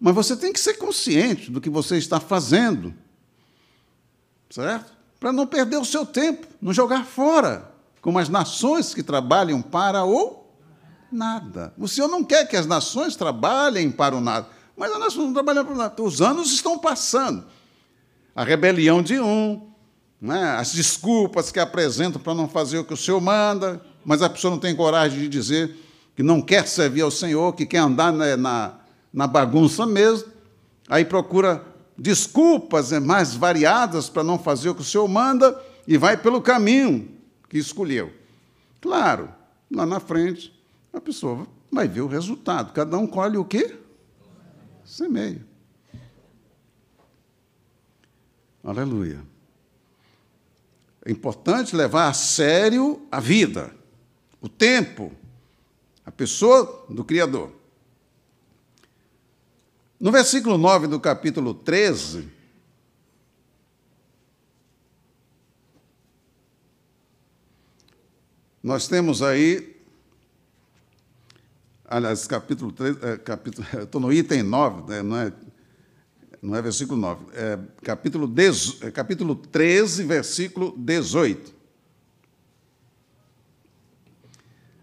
Mas 0.00 0.14
você 0.14 0.36
tem 0.36 0.52
que 0.52 0.58
ser 0.58 0.74
consciente 0.74 1.50
do 1.50 1.60
que 1.60 1.70
você 1.70 1.96
está 1.96 2.18
fazendo, 2.18 2.92
certo? 4.50 4.92
Para 5.20 5.32
não 5.32 5.46
perder 5.46 5.76
o 5.76 5.84
seu 5.84 6.04
tempo, 6.04 6.46
não 6.60 6.72
jogar 6.72 7.04
fora, 7.04 7.72
como 8.00 8.18
as 8.18 8.28
nações 8.28 8.92
que 8.92 9.02
trabalham 9.02 9.62
para 9.62 10.04
o 10.04 10.44
nada. 11.12 11.72
O 11.78 11.86
Senhor 11.86 12.08
não 12.08 12.24
quer 12.24 12.48
que 12.48 12.56
as 12.56 12.66
nações 12.66 13.14
trabalhem 13.14 13.92
para 13.92 14.16
o 14.16 14.20
nada, 14.20 14.48
mas 14.76 14.90
as 14.90 14.98
nações 14.98 15.26
não 15.26 15.32
trabalham 15.34 15.64
para 15.64 15.74
o 15.74 15.76
nada. 15.76 16.02
Os 16.02 16.20
anos 16.20 16.52
estão 16.52 16.78
passando. 16.78 17.46
A 18.34 18.44
rebelião 18.44 19.02
de 19.02 19.20
um, 19.20 19.68
né? 20.20 20.56
as 20.58 20.72
desculpas 20.72 21.50
que 21.50 21.58
apresentam 21.58 22.20
para 22.20 22.34
não 22.34 22.48
fazer 22.48 22.78
o 22.78 22.84
que 22.84 22.94
o 22.94 22.96
Senhor 22.96 23.20
manda, 23.20 23.80
mas 24.04 24.22
a 24.22 24.30
pessoa 24.30 24.50
não 24.50 24.58
tem 24.58 24.74
coragem 24.74 25.18
de 25.18 25.28
dizer 25.28 25.76
que 26.14 26.22
não 26.22 26.40
quer 26.40 26.66
servir 26.66 27.02
ao 27.02 27.10
Senhor, 27.10 27.54
que 27.54 27.66
quer 27.66 27.78
andar 27.78 28.12
na, 28.12 28.36
na, 28.36 28.74
na 29.12 29.26
bagunça 29.26 29.86
mesmo, 29.86 30.30
aí 30.88 31.04
procura 31.04 31.64
desculpas 31.96 32.90
né, 32.90 33.00
mais 33.00 33.34
variadas 33.34 34.08
para 34.08 34.24
não 34.24 34.38
fazer 34.38 34.70
o 34.70 34.74
que 34.74 34.82
o 34.82 34.84
Senhor 34.84 35.06
manda 35.08 35.60
e 35.86 35.96
vai 35.96 36.16
pelo 36.16 36.40
caminho 36.40 37.08
que 37.48 37.58
escolheu. 37.58 38.12
Claro, 38.80 39.28
lá 39.70 39.86
na 39.86 40.00
frente, 40.00 40.52
a 40.92 41.00
pessoa 41.00 41.46
vai 41.70 41.88
ver 41.88 42.00
o 42.00 42.06
resultado. 42.06 42.72
Cada 42.72 42.96
um 42.98 43.06
colhe 43.06 43.36
o 43.36 43.44
quê? 43.44 43.76
Semeia. 44.84 45.51
Aleluia. 48.62 49.20
É 51.04 51.10
importante 51.10 51.74
levar 51.74 52.08
a 52.08 52.12
sério 52.12 53.06
a 53.10 53.18
vida, 53.18 53.74
o 54.40 54.48
tempo, 54.48 55.12
a 56.06 56.12
pessoa 56.12 56.86
do 56.88 57.04
Criador. 57.04 57.52
No 59.98 60.12
versículo 60.12 60.56
9 60.56 60.86
do 60.86 61.00
capítulo 61.00 61.54
13, 61.54 62.28
nós 68.62 68.86
temos 68.86 69.22
aí 69.22 69.72
aliás, 71.92 72.26
capítulo 72.26 72.72
3, 72.72 73.02
é, 73.02 73.16
capítulo, 73.18 73.66
estou 73.84 74.00
no 74.00 74.12
item 74.12 74.42
9, 74.42 74.90
né, 74.90 75.02
não, 75.02 75.16
é, 75.16 75.32
não 76.42 76.56
é 76.56 76.60
versículo 76.60 77.00
9, 77.00 77.26
é 77.34 77.58
capítulo, 77.82 78.26
10, 78.26 78.82
é 78.82 78.90
capítulo 78.90 79.36
13, 79.36 80.02
versículo 80.02 80.74
18. 80.76 81.54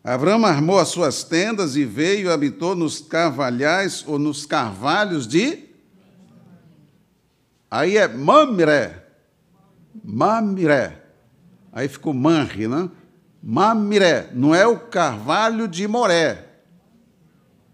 Abraão 0.02 0.46
armou 0.46 0.80
as 0.80 0.88
suas 0.88 1.24
tendas 1.26 1.76
e 1.76 1.84
veio 1.84 2.30
e 2.30 2.32
habitou 2.32 2.76
nos 2.76 3.02
carvalhais 3.02 4.06
ou 4.08 4.18
nos 4.18 4.46
carvalhos 4.46 5.28
de. 5.28 5.66
Aí 7.70 7.98
é 7.98 8.08
Mamré. 8.08 9.06
Mamré. 10.02 11.04
Aí 11.74 11.90
ficou 11.90 12.14
Manri, 12.14 12.70
né? 12.70 12.90
Mamré. 13.44 14.30
Não 14.34 14.56
é 14.56 14.66
o 14.66 14.80
carvalho 14.80 15.68
de 15.68 15.86
Moré. 15.88 16.48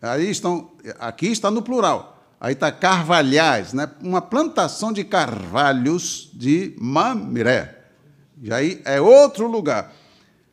Aí 0.01 0.29
estão, 0.29 0.71
aqui 0.99 1.27
está 1.27 1.51
no 1.51 1.61
plural. 1.61 2.14
Aí 2.39 2.53
está 2.53 2.71
carvalhais, 2.71 3.73
né? 3.73 3.89
uma 4.01 4.21
plantação 4.21 4.91
de 4.91 5.03
carvalhos 5.03 6.29
de 6.33 6.75
Mamré. 6.77 7.83
E 8.41 8.53
aí 8.53 8.81
é 8.86 8.99
outro 8.99 9.47
lugar. 9.47 9.93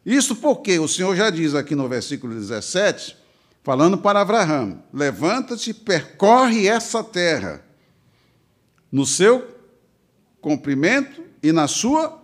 Isso 0.04 0.36
porque 0.36 0.78
o 0.78 0.88
Senhor 0.88 1.14
já 1.16 1.30
diz 1.30 1.54
aqui 1.54 1.74
no 1.74 1.88
versículo 1.88 2.34
17, 2.34 3.16
falando 3.62 3.98
para 3.98 4.20
Abraão: 4.20 4.82
Levanta-te, 4.92 5.74
percorre 5.74 6.66
essa 6.66 7.02
terra, 7.02 7.64
no 8.90 9.04
seu 9.04 9.48
comprimento 10.40 11.22
e 11.42 11.52
na 11.52 11.68
sua 11.68 12.20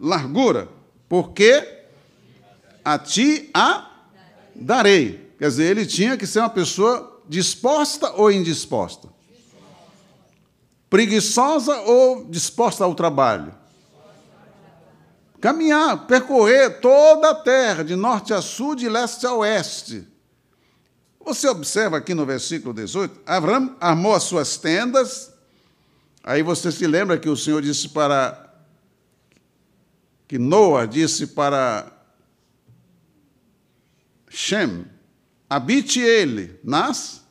largura, 0.00 0.68
porque 1.08 1.66
a 2.84 2.98
ti 2.98 3.50
a 3.54 3.90
darei. 4.54 5.32
Quer 5.38 5.48
dizer, 5.48 5.64
ele 5.64 5.86
tinha 5.86 6.16
que 6.16 6.26
ser 6.26 6.40
uma 6.40 6.50
pessoa 6.50 7.13
disposta 7.28 8.12
ou 8.12 8.30
indisposta? 8.30 9.08
Preguiçosa 10.88 11.74
ou 11.82 12.24
disposta 12.26 12.84
ao 12.84 12.94
trabalho? 12.94 13.54
Caminhar, 15.40 16.06
percorrer 16.06 16.80
toda 16.80 17.30
a 17.30 17.34
terra, 17.34 17.82
de 17.82 17.96
norte 17.96 18.32
a 18.32 18.40
sul, 18.40 18.74
de 18.74 18.88
leste 18.88 19.26
a 19.26 19.34
oeste. 19.34 20.06
Você 21.24 21.48
observa 21.48 21.98
aqui 21.98 22.14
no 22.14 22.24
versículo 22.24 22.72
18: 22.72 23.20
Abraão 23.26 23.76
armou 23.80 24.14
as 24.14 24.22
suas 24.22 24.56
tendas. 24.56 25.32
Aí 26.22 26.42
você 26.42 26.70
se 26.70 26.86
lembra 26.86 27.18
que 27.18 27.28
o 27.28 27.36
Senhor 27.36 27.60
disse 27.60 27.88
para. 27.90 28.54
que 30.26 30.38
Noa 30.38 30.86
disse 30.86 31.26
para 31.26 31.92
Shem: 34.28 34.86
habite 35.54 36.00
ele 36.00 36.58
nas 36.64 37.22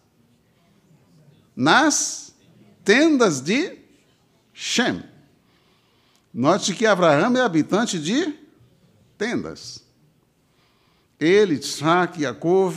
nas 1.55 2.33
tendas 2.83 3.41
de 3.41 3.77
Shem. 4.53 5.03
Note 6.33 6.73
que 6.73 6.85
Abraão 6.85 7.35
é 7.37 7.41
habitante 7.41 7.99
de 7.99 8.33
tendas. 9.17 9.83
Ele, 11.19 11.55
Isaac, 11.55 12.19
Jacob. 12.19 12.75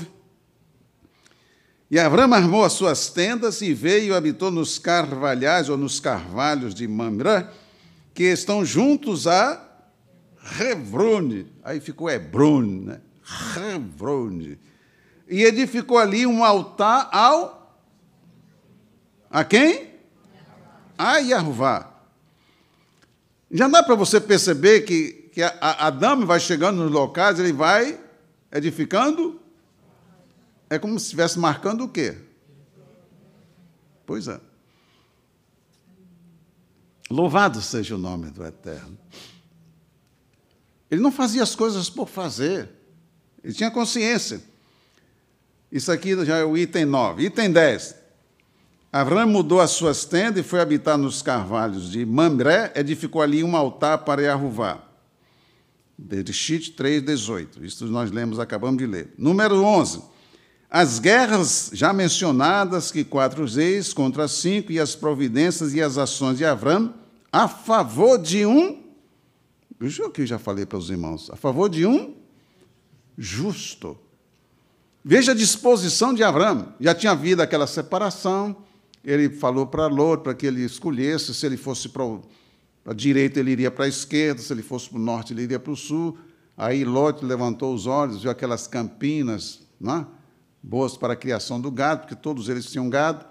E 1.91 1.99
Abraão 1.99 2.35
armou 2.35 2.65
as 2.65 2.75
suas 2.75 3.09
tendas 3.09 3.63
e 3.63 3.73
veio 3.73 4.13
e 4.13 4.17
habitou 4.17 4.51
nos 4.51 4.79
carvalhais 4.79 5.69
ou 5.69 5.79
nos 5.79 6.01
carvalhos 6.01 6.75
de 6.75 6.87
Mamré, 6.87 7.51
que 8.13 8.25
estão 8.25 8.65
juntos 8.65 9.27
a 9.27 9.65
Hebrone. 10.61 11.51
Aí 11.63 11.81
ficou 11.81 12.11
Hebron, 12.11 12.63
né? 12.63 13.01
E 15.29 15.43
edificou 15.43 15.99
ali 15.99 16.27
um 16.27 16.45
altar 16.45 17.09
ao. 17.13 17.77
A 19.31 19.45
quem? 19.45 19.95
A 20.97 21.19
Yahuvá. 21.19 21.93
Já 23.51 23.69
dá 23.69 23.83
para 23.83 23.95
você 23.95 24.21
perceber 24.21 24.83
que, 24.83 25.31
que 25.33 25.43
Adão 25.43 26.25
vai 26.27 26.41
chegando 26.41 26.83
nos 26.83 26.93
locais, 26.93 27.39
ele 27.39 27.53
vai 27.53 28.01
edificando. 28.51 29.41
É 30.69 30.79
como 30.79 30.99
se 30.99 31.07
estivesse 31.07 31.39
marcando 31.39 31.85
o 31.85 31.89
quê? 31.89 32.17
Pois 34.05 34.27
é. 34.29 34.41
Louvado 37.11 37.63
seja 37.63 37.95
o 37.95 37.99
nome 37.99 38.31
do 38.31 38.45
Eterno. 38.45 38.99
Ele 40.91 41.01
não 41.01 41.13
fazia 41.13 41.43
as 41.43 41.55
coisas 41.55 41.89
por 41.89 42.09
fazer. 42.09 42.69
Ele 43.43 43.53
tinha 43.53 43.71
consciência. 43.71 44.43
Isso 45.71 45.91
aqui 45.91 46.25
já 46.25 46.37
é 46.37 46.45
o 46.45 46.57
item 46.57 46.85
9. 46.85 47.25
Item 47.25 47.51
10. 47.51 47.95
Avram 48.93 49.29
mudou 49.29 49.61
as 49.61 49.73
suas 49.73 50.05
tendas 50.05 50.45
e 50.45 50.49
foi 50.49 50.61
habitar 50.61 50.97
nos 50.97 51.21
carvalhos 51.21 51.91
de 51.91 52.07
Mamré, 52.07 52.73
edificou 52.75 53.21
ali 53.21 53.45
um 53.45 53.57
altar 53.57 53.99
para 53.99 54.23
Yahuvá. 54.23 54.83
Bereshit 55.99 56.73
3,18. 56.73 57.63
Isso 57.63 57.87
nós 57.87 58.11
lemos, 58.11 58.39
acabamos 58.39 58.79
de 58.79 58.87
ler. 58.87 59.13
Número 59.19 59.63
11. 59.63 60.03
as 60.71 60.99
guerras 60.99 61.71
já 61.73 61.93
mencionadas, 61.93 62.91
que 62.91 63.05
quatro 63.05 63.45
reis 63.47 63.93
contra 63.93 64.29
cinco, 64.29 64.73
e 64.73 64.81
as 64.81 64.95
providências 64.95 65.75
e 65.75 65.83
as 65.83 65.99
ações 65.99 66.39
de 66.39 66.45
Avram 66.45 66.95
a 67.33 67.49
favor 67.49 68.19
de 68.19 68.47
um. 68.47 68.83
O 69.79 70.11
que 70.11 70.23
eu 70.23 70.27
já 70.27 70.39
falei 70.39 70.65
para 70.65 70.79
os 70.79 70.89
irmãos: 70.89 71.31
a 71.31 71.37
favor 71.37 71.69
de 71.69 71.87
um 71.87 72.15
justo. 73.17 73.99
Veja 75.09 75.31
a 75.31 75.35
disposição 75.37 76.13
de 76.13 76.25
Avram. 76.25 76.75
Já 76.81 76.93
tinha 76.93 77.13
havido 77.13 77.41
aquela 77.41 77.69
separação. 77.69 78.57
Ele 79.05 79.31
falou 79.31 79.65
para 79.65 79.87
Lot 79.87 80.25
para 80.25 80.35
que 80.35 80.45
ele 80.45 80.65
escolhesse. 80.65 81.33
Se 81.33 81.47
ele 81.47 81.57
fosse 81.57 81.89
para 81.89 82.03
a 82.85 82.93
direita, 82.93 83.39
ele 83.39 83.53
iria 83.53 83.71
para 83.71 83.85
a 83.85 83.89
esquerda. 83.89 84.43
Se 84.43 84.53
ele 84.53 84.63
fosse 84.63 84.89
para 84.89 84.99
o 84.99 85.01
norte, 85.01 85.33
ele 85.33 85.43
iria 85.43 85.61
para 85.61 85.71
o 85.71 85.77
sul. 85.77 86.19
Aí 86.57 86.85
Lot 86.85 87.25
levantou 87.25 87.73
os 87.73 87.87
olhos, 87.87 88.23
viu 88.23 88.33
aquelas 88.33 88.67
campinas, 88.67 89.61
é? 89.81 90.05
boas 90.61 90.97
para 90.97 91.13
a 91.13 91.17
criação 91.17 91.61
do 91.61 91.71
gado, 91.71 92.01
porque 92.01 92.17
todos 92.17 92.49
eles 92.49 92.67
tinham 92.67 92.91
gado, 92.91 93.25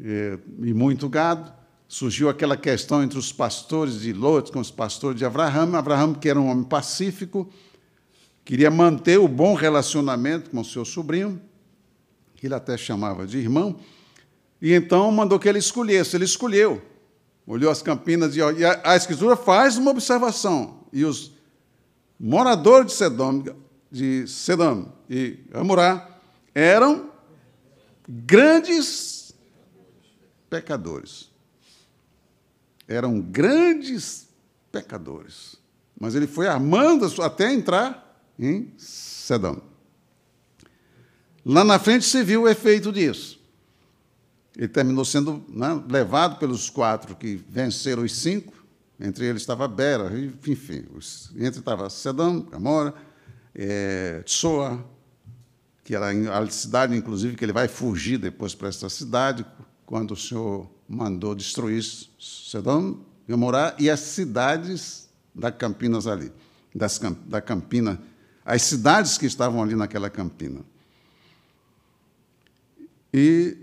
e, 0.00 0.36
e 0.64 0.74
muito 0.74 1.08
gado. 1.08 1.52
Surgiu 1.86 2.28
aquela 2.28 2.56
questão 2.56 3.04
entre 3.04 3.20
os 3.20 3.32
pastores 3.32 4.00
de 4.00 4.12
Lot 4.12 4.50
com 4.50 4.58
os 4.58 4.72
pastores 4.72 5.16
de 5.16 5.24
Abraão. 5.24 5.76
Abraão, 5.76 6.12
que 6.12 6.28
era 6.28 6.40
um 6.40 6.48
homem 6.48 6.64
pacífico, 6.64 7.48
queria 8.48 8.70
manter 8.70 9.18
o 9.18 9.28
bom 9.28 9.52
relacionamento 9.52 10.48
com 10.48 10.64
seu 10.64 10.82
sobrinho, 10.82 11.38
que 12.34 12.46
ele 12.46 12.54
até 12.54 12.78
chamava 12.78 13.26
de 13.26 13.36
irmão, 13.36 13.78
e 14.58 14.72
então 14.72 15.12
mandou 15.12 15.38
que 15.38 15.46
ele 15.46 15.58
escolhesse. 15.58 16.16
Ele 16.16 16.24
escolheu, 16.24 16.80
olhou 17.46 17.70
as 17.70 17.82
campinas 17.82 18.34
e 18.36 18.40
a 18.40 18.96
Escritura 18.96 19.36
faz 19.36 19.76
uma 19.76 19.90
observação. 19.90 20.78
E 20.90 21.04
os 21.04 21.30
moradores 22.18 22.92
de 22.92 22.92
Sedom, 22.94 23.44
de 23.92 24.26
Sedom 24.26 24.94
e 25.10 25.40
Amorá 25.52 26.08
eram 26.54 27.10
grandes 28.08 29.34
pecadores. 30.48 31.30
Eram 32.88 33.20
grandes 33.20 34.26
pecadores. 34.72 35.56
Mas 36.00 36.14
ele 36.14 36.26
foi 36.26 36.48
armando 36.48 37.04
até 37.22 37.52
entrar 37.52 38.07
em 38.38 38.72
Sedão. 38.76 39.62
Lá 41.44 41.64
na 41.64 41.78
frente 41.78 42.04
se 42.04 42.22
viu 42.22 42.42
o 42.42 42.48
efeito 42.48 42.92
disso. 42.92 43.38
Ele 44.56 44.68
terminou 44.68 45.04
sendo 45.04 45.44
né, 45.48 45.82
levado 45.88 46.38
pelos 46.38 46.68
quatro 46.68 47.14
que 47.14 47.42
venceram 47.48 48.02
os 48.02 48.14
cinco. 48.16 48.52
Entre 49.00 49.24
eles 49.24 49.42
estava 49.42 49.68
Bera, 49.68 50.10
enfim. 50.46 50.84
Entre 51.36 51.60
estava 51.60 51.88
Sedão, 51.88 52.40
Gamora, 52.40 52.92
é, 53.54 54.22
Tsoa, 54.24 54.84
que 55.84 55.94
era 55.94 56.10
a 56.10 56.50
cidade, 56.50 56.96
inclusive, 56.96 57.36
que 57.36 57.44
ele 57.44 57.52
vai 57.52 57.68
fugir 57.68 58.18
depois 58.18 58.54
para 58.54 58.68
essa 58.68 58.88
cidade, 58.88 59.46
quando 59.86 60.10
o 60.10 60.16
Senhor 60.16 60.68
mandou 60.88 61.34
destruir 61.34 61.82
Sedom, 62.18 62.98
Gomorrá 63.28 63.74
e 63.78 63.88
as 63.88 64.00
cidades 64.00 65.08
da 65.34 65.52
Campinas 65.52 66.06
ali, 66.06 66.32
das, 66.74 67.00
da 67.26 67.40
Campina, 67.40 68.00
as 68.48 68.62
cidades 68.62 69.18
que 69.18 69.26
estavam 69.26 69.62
ali 69.62 69.76
naquela 69.76 70.08
Campina. 70.08 70.62
E 73.12 73.58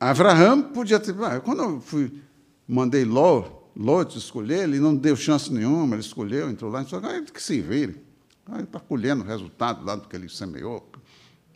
Abraão 0.00 0.60
podia 0.60 0.98
ter. 0.98 1.14
Ah, 1.22 1.38
quando 1.38 1.62
eu 1.62 1.80
fui, 1.80 2.20
mandei 2.66 3.04
Ló, 3.04 3.62
Lot 3.76 4.18
escolher, 4.18 4.64
ele 4.64 4.80
não 4.80 4.92
deu 4.92 5.14
chance 5.14 5.52
nenhuma, 5.52 5.94
ele 5.94 6.00
escolheu, 6.00 6.50
entrou 6.50 6.68
lá, 6.68 6.80
e 6.80 6.84
disse, 6.84 6.96
ah, 6.96 7.22
que 7.32 7.40
se 7.40 7.60
vire. 7.60 8.04
Ah, 8.44 8.56
ele 8.56 8.64
está 8.64 8.80
colhendo 8.80 9.22
o 9.22 9.26
resultado 9.26 9.84
lá 9.84 9.94
do 9.94 10.08
que 10.08 10.16
ele 10.16 10.28
semeou, 10.28 10.90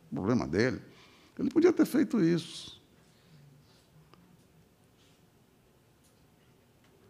problema 0.09 0.47
dele. 0.47 0.81
Ele 1.37 1.51
podia 1.51 1.73
ter 1.73 1.85
feito 1.85 2.23
isso. 2.23 2.81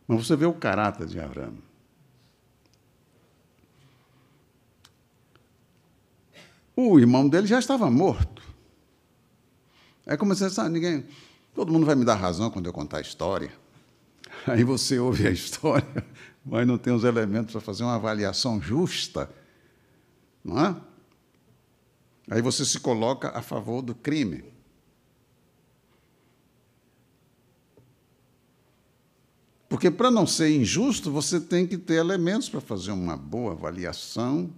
Mas 0.08 0.26
você 0.26 0.34
vê 0.34 0.46
o 0.46 0.54
caráter 0.54 1.06
de 1.06 1.20
Abraão. 1.20 1.69
O 6.88 6.98
irmão 6.98 7.28
dele 7.28 7.46
já 7.46 7.58
estava 7.58 7.90
morto. 7.90 8.42
É 10.06 10.16
como 10.16 10.34
se 10.34 10.44
ah, 10.60 10.68
ninguém, 10.68 11.04
todo 11.54 11.72
mundo 11.72 11.86
vai 11.86 11.94
me 11.94 12.04
dar 12.04 12.14
razão 12.14 12.50
quando 12.50 12.66
eu 12.66 12.72
contar 12.72 12.98
a 12.98 13.02
história. 13.02 13.52
Aí 14.46 14.64
você 14.64 14.98
ouve 14.98 15.26
a 15.26 15.30
história, 15.30 16.06
mas 16.44 16.66
não 16.66 16.78
tem 16.78 16.92
os 16.92 17.04
elementos 17.04 17.52
para 17.52 17.60
fazer 17.60 17.82
uma 17.82 17.96
avaliação 17.96 18.60
justa 18.60 19.28
não 20.44 20.58
é? 20.58 20.76
Aí 22.30 22.42
você 22.42 22.64
se 22.64 22.80
coloca 22.80 23.30
a 23.30 23.42
favor 23.42 23.82
do 23.82 23.94
crime. 23.94 24.44
Porque 29.68 29.90
para 29.90 30.10
não 30.10 30.26
ser 30.26 30.50
injusto, 30.50 31.12
você 31.12 31.40
tem 31.40 31.66
que 31.66 31.78
ter 31.78 31.94
elementos 31.94 32.48
para 32.48 32.60
fazer 32.60 32.90
uma 32.90 33.16
boa 33.16 33.52
avaliação. 33.52 34.52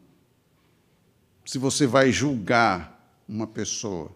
Se 1.44 1.58
você 1.58 1.86
vai 1.86 2.12
julgar 2.12 3.14
uma 3.28 3.46
pessoa, 3.46 4.10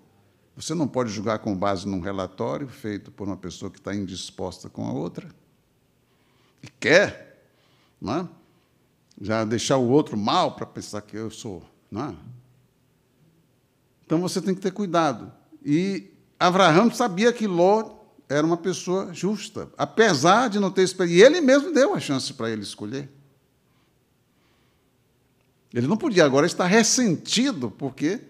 você 0.56 0.74
não 0.74 0.86
pode 0.86 1.10
julgar 1.10 1.38
com 1.40 1.56
base 1.56 1.86
num 1.86 2.00
relatório 2.00 2.68
feito 2.68 3.10
por 3.10 3.26
uma 3.26 3.36
pessoa 3.36 3.70
que 3.70 3.78
está 3.78 3.94
indisposta 3.94 4.68
com 4.68 4.86
a 4.86 4.92
outra 4.92 5.28
e 6.62 6.68
quer, 6.68 7.48
não 8.00 8.14
é? 8.16 8.28
já 9.20 9.44
deixar 9.44 9.76
o 9.76 9.88
outro 9.88 10.16
mal 10.16 10.52
para 10.52 10.66
pensar 10.66 11.00
que 11.00 11.16
eu 11.16 11.30
sou. 11.30 11.62
Não 11.90 12.10
é? 12.10 12.14
Então 14.04 14.20
você 14.20 14.40
tem 14.40 14.54
que 14.54 14.60
ter 14.60 14.70
cuidado. 14.70 15.32
E 15.64 16.10
Abraão 16.38 16.90
sabia 16.90 17.32
que 17.32 17.46
Ló 17.46 17.96
era 18.28 18.46
uma 18.46 18.56
pessoa 18.56 19.12
justa, 19.12 19.68
apesar 19.76 20.48
de 20.48 20.58
não 20.58 20.70
ter 20.70 20.82
experiência. 20.82 21.22
E 21.22 21.26
ele 21.26 21.40
mesmo 21.40 21.72
deu 21.72 21.94
a 21.94 22.00
chance 22.00 22.32
para 22.34 22.50
ele 22.50 22.62
escolher. 22.62 23.08
Ele 25.76 25.86
não 25.86 25.96
podia 25.96 26.24
agora 26.24 26.46
estar 26.46 26.64
ressentido, 26.66 27.70
porque 27.70 28.20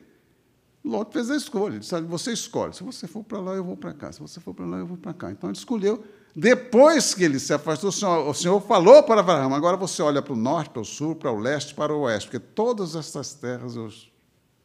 Ló 0.85 1.05
fez 1.05 1.31
a 1.31 1.37
escolha. 1.37 1.75
Ele 1.75 1.79
disse: 1.79 2.01
Você 2.03 2.33
escolhe. 2.33 2.75
Se 2.75 2.83
você 2.83 3.07
for 3.07 3.23
para 3.23 3.39
lá, 3.39 3.55
eu 3.55 3.63
vou 3.63 3.77
para 3.77 3.95
cá. 3.95 4.11
Se 4.11 4.21
você 4.21 4.41
for 4.41 4.53
para 4.53 4.67
lá, 4.67 4.79
eu 4.79 4.87
vou 4.87 4.97
para 4.97 5.15
cá. 5.15 5.31
Então 5.31 5.49
ele 5.49 5.57
escolheu 5.57 6.05
depois 6.39 7.15
que 7.15 7.25
ele 7.25 7.39
se 7.39 7.55
afastou, 7.55 7.89
o 7.89 7.93
Senhor, 7.93 8.29
o 8.29 8.35
Senhor 8.35 8.61
falou 8.61 9.03
para 9.03 9.21
Abraão: 9.21 9.55
agora 9.55 9.75
você 9.75 10.03
olha 10.03 10.21
para 10.21 10.35
o 10.35 10.37
norte, 10.37 10.69
para 10.69 10.83
o 10.83 10.85
sul, 10.85 11.17
para 11.17 11.33
o 11.33 11.39
leste, 11.39 11.75
para 11.75 11.95
o 11.95 12.01
oeste, 12.01 12.29
porque 12.29 12.47
todas 12.47 12.95
essas 12.95 13.33
terras 13.33 13.75
eu 13.75 13.91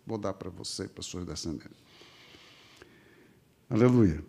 vou 0.06 0.18
dar 0.18 0.34
para 0.34 0.50
você 0.50 0.84
e 0.84 0.88
para 0.90 1.00
os 1.00 1.10
seus 1.10 1.24
descendentes. 1.24 1.78
Aleluia. 3.70 4.22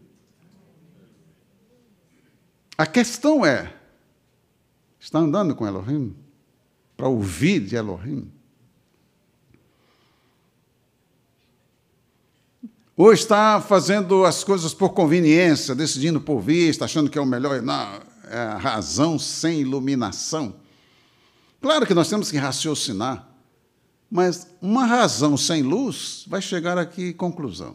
A 2.78 2.86
questão 2.86 3.44
é: 3.44 3.74
está 5.00 5.18
andando 5.18 5.57
com 5.57 5.66
Elohim? 5.66 6.14
Para 6.96 7.09
ouvir 7.09 7.59
de 7.59 7.74
Elohim? 7.74 8.30
Ou 13.03 13.12
está 13.12 13.61
fazendo 13.61 14.24
as 14.24 14.44
coisas 14.44 14.72
por 14.72 14.90
conveniência, 14.90 15.74
decidindo 15.74 16.20
por 16.20 16.40
vista, 16.40 16.84
achando 16.84 17.11
que 17.11 17.18
é 17.18 17.20
o 17.20 17.26
melhor. 17.26 17.61
Não, 17.61 18.00
é 18.30 18.57
razão 18.61 19.18
sem 19.18 19.61
iluminação. 19.61 20.55
Claro 21.61 21.84
que 21.84 21.94
nós 21.94 22.09
temos 22.09 22.30
que 22.30 22.36
raciocinar, 22.36 23.28
mas 24.09 24.46
uma 24.62 24.86
razão 24.86 25.36
sem 25.36 25.64
luz 25.64 26.24
vai 26.28 26.40
chegar 26.40 26.78
aqui 26.78 27.12
conclusão. 27.12 27.74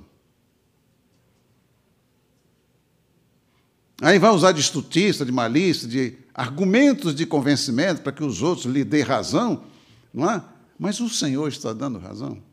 Aí 4.02 4.18
vai 4.20 4.32
usar 4.32 4.54
de 4.54 4.62
estutista, 4.62 5.26
de 5.26 5.32
malícia, 5.34 5.90
de 5.90 6.18
argumentos 6.34 7.14
de 7.14 7.26
convencimento 7.26 8.02
para 8.02 8.14
que 8.14 8.24
os 8.24 8.42
outros 8.42 8.66
lhe 8.66 8.86
dêem 8.86 9.04
razão, 9.04 9.66
não 10.14 10.32
é? 10.32 10.42
Mas 10.80 11.02
o 11.02 11.10
Senhor 11.10 11.50
está 11.50 11.74
dando 11.74 12.00
razão. 12.00 12.47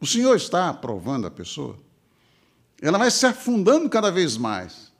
O 0.00 0.06
Senhor 0.06 0.34
está 0.34 0.70
aprovando 0.70 1.26
a 1.26 1.30
pessoa. 1.30 1.78
Ela 2.80 2.96
vai 2.96 3.10
se 3.10 3.26
afundando 3.26 3.88
cada 3.90 4.10
vez 4.10 4.36
mais. 4.36 4.90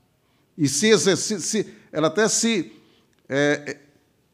E 0.57 0.69
se, 0.69 1.17
se 1.17 1.75
ela 1.91 2.09
até 2.09 2.29
se, 2.29 2.73
é, 3.27 3.65
é, 3.67 3.81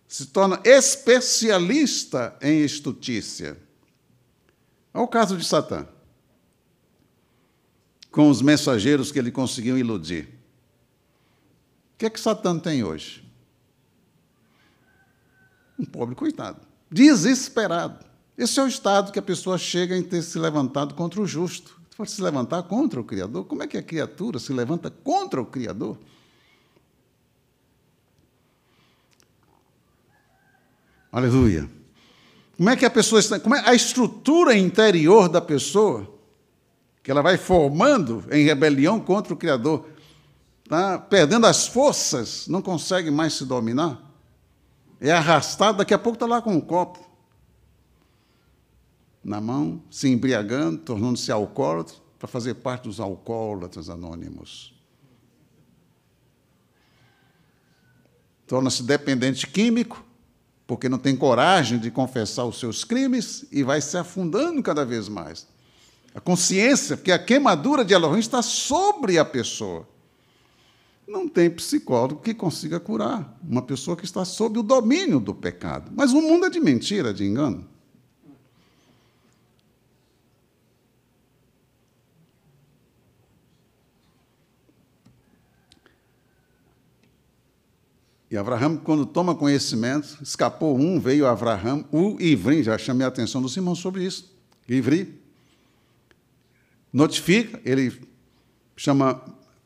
se 0.09 0.27
torna 0.27 0.61
especialista 0.65 2.37
em 2.43 2.63
estutícia. 2.63 3.57
Olha 4.93 5.05
o 5.05 5.09
caso 5.09 5.37
de 5.37 5.45
Satã. 5.45 5.87
Com 8.11 8.29
os 8.31 8.43
mensageiros 8.43 9.13
que 9.13 9.19
ele 9.19 9.31
conseguiu 9.31 9.79
iludir. 9.79 10.25
O 11.95 11.99
que 11.99 12.07
é 12.07 12.11
que 12.11 12.19
Satã 12.19 12.59
tem 12.59 12.83
hoje? 12.83 13.25
Um 15.79 15.85
pobre 15.85 16.15
coitado, 16.15 16.61
desesperado. 16.91 18.06
Esse 18.37 18.61
é 18.61 18.63
o 18.63 18.69
estado 18.69 19.13
que 19.13 19.19
a 19.19 19.23
pessoa 19.23 19.57
chega 19.57 19.97
em 19.97 20.03
ter 20.03 20.23
se 20.23 20.39
levantado 20.39 20.95
contra 20.95 21.21
o 21.21 21.27
justo. 21.27 21.81
Pode 21.97 22.11
se 22.11 22.21
levantar 22.21 22.63
contra 22.65 23.01
o 23.01 23.05
Criador. 23.05 23.47
Como 23.47 23.63
é 23.63 23.67
que 23.67 23.79
a 23.79 23.83
criatura 23.83 24.39
se 24.39 24.53
levanta 24.53 24.91
contra 24.91 25.41
o 25.41 25.47
Criador? 25.47 25.97
Aleluia. 31.11 31.71
Como 32.59 32.69
é 32.69 32.77
que 32.77 32.85
a 32.85 32.91
pessoa 32.91 33.19
está, 33.19 33.41
como 33.41 33.55
é 33.55 33.67
a 33.67 33.75
estrutura 33.75 34.55
interior 34.55 35.31
da 35.31 35.41
pessoa 35.41 36.15
que 37.03 37.11
ela 37.11 37.23
vai 37.23 37.39
formando 37.39 38.25
em 38.31 38.45
rebelião 38.45 39.01
contra 39.01 39.33
o 39.33 39.37
Criador, 39.37 39.87
tá 40.69 40.99
perdendo 40.99 41.47
as 41.47 41.67
forças, 41.67 42.49
não 42.49 42.61
consegue 42.61 43.11
mais 43.11 43.35
se 43.35 43.45
dominar, 43.45 44.03
é 45.01 45.13
arrastado, 45.13 45.79
daqui 45.79 45.95
a 45.95 45.99
pouco 45.99 46.17
está 46.17 46.27
lá 46.27 46.43
com 46.43 46.53
um 46.53 46.61
copo 46.61 47.06
na 49.27 49.41
mão, 49.41 49.83
se 49.91 50.09
embriagando, 50.09 50.79
tornando-se 50.79 51.33
alcoólatra, 51.33 51.97
para 52.17 52.29
fazer 52.29 52.55
parte 52.55 52.85
dos 52.85 53.01
alcoólatras 53.01 53.91
anônimos. 53.91 54.73
Torna-se 58.47 58.85
dependente 58.85 59.45
químico, 59.49 60.05
porque 60.65 60.89
não 60.89 60.97
tem 60.97 61.17
coragem 61.17 61.77
de 61.81 61.91
confessar 61.91 62.45
os 62.45 62.61
seus 62.61 62.85
crimes 62.85 63.45
e 63.51 63.65
vai 63.65 63.81
se 63.81 63.97
afundando 63.99 64.63
cada 64.63 64.85
vez 64.85 65.09
mais. 65.09 65.49
A 66.15 66.21
consciência, 66.21 66.97
porque 66.97 67.11
a 67.11 67.19
queimadura 67.19 67.85
de 67.85 67.93
Elohim 67.93 68.21
está 68.21 68.41
sobre 68.43 69.19
a 69.19 69.25
pessoa. 69.25 69.89
Não 71.07 71.29
tem 71.29 71.51
psicólogo 71.51 72.23
que 72.23 72.33
consiga 72.33 72.79
curar 72.79 73.37
uma 73.43 73.63
pessoa 73.63 73.97
que 73.97 74.05
está 74.05 74.25
sob 74.25 74.61
o 74.61 74.63
domínio 74.63 75.19
do 75.19 75.35
pecado. 75.35 75.91
Mas 75.95 76.13
o 76.13 76.23
mundo 76.23 76.47
é 76.47 76.51
de 76.51 76.61
mentira, 76.61 77.13
de 77.13 77.25
engano. 77.25 77.76
E 88.31 88.37
Abraão, 88.37 88.77
quando 88.77 89.07
toma 89.07 89.35
conhecimento, 89.35 90.19
escapou 90.21 90.77
um, 90.77 90.99
veio 90.99 91.27
Abraão, 91.27 91.85
o 91.93 92.17
Ivrim, 92.21 92.63
já 92.63 92.77
chamei 92.77 93.05
a 93.05 93.09
atenção 93.09 93.41
dos 93.41 93.57
irmãos 93.57 93.79
sobre 93.79 94.05
isso. 94.05 94.35
Ivri 94.69 95.21
notifica, 96.93 97.61
ele 97.65 97.93
chama 98.77 99.23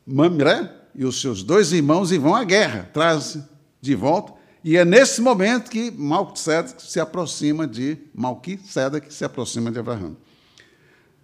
Mamré 0.07 0.71
e 0.95 1.05
os 1.05 1.21
seus 1.21 1.43
dois 1.43 1.73
irmãos 1.73 2.13
e 2.13 2.19
vão 2.19 2.35
à 2.35 2.45
guerra, 2.45 2.91
traz 2.93 3.39
de 3.81 3.95
volta. 3.95 4.35
E 4.63 4.77
é 4.77 4.85
nesse 4.85 5.23
momento 5.23 5.71
que 5.71 5.91
Malquisedec 5.91 6.83
se 6.83 7.01
aproxima 7.01 7.67
de 7.67 7.97
Malquisedec 8.15 9.13
se 9.13 9.25
aproxima 9.25 9.71
de 9.71 9.79
Abraão. 9.79 10.17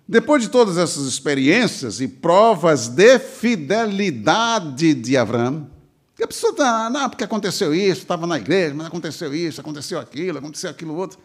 Depois 0.08 0.42
de 0.42 0.48
todas 0.48 0.78
essas 0.78 1.06
experiências 1.06 2.00
e 2.00 2.08
provas 2.08 2.88
de 2.88 3.18
fidelidade 3.18 4.94
de 4.94 5.16
Abraão, 5.16 5.68
porque 6.16 6.24
a 6.24 6.28
pessoa 6.28 6.50
está, 6.52 6.88
não, 6.88 7.10
porque 7.10 7.24
aconteceu 7.24 7.74
isso, 7.74 8.00
estava 8.00 8.26
na 8.26 8.38
igreja, 8.38 8.74
mas 8.74 8.86
aconteceu 8.86 9.34
isso, 9.34 9.60
aconteceu 9.60 10.00
aquilo, 10.00 10.38
aconteceu 10.38 10.70
aquilo 10.70 10.94
outro. 10.94 11.18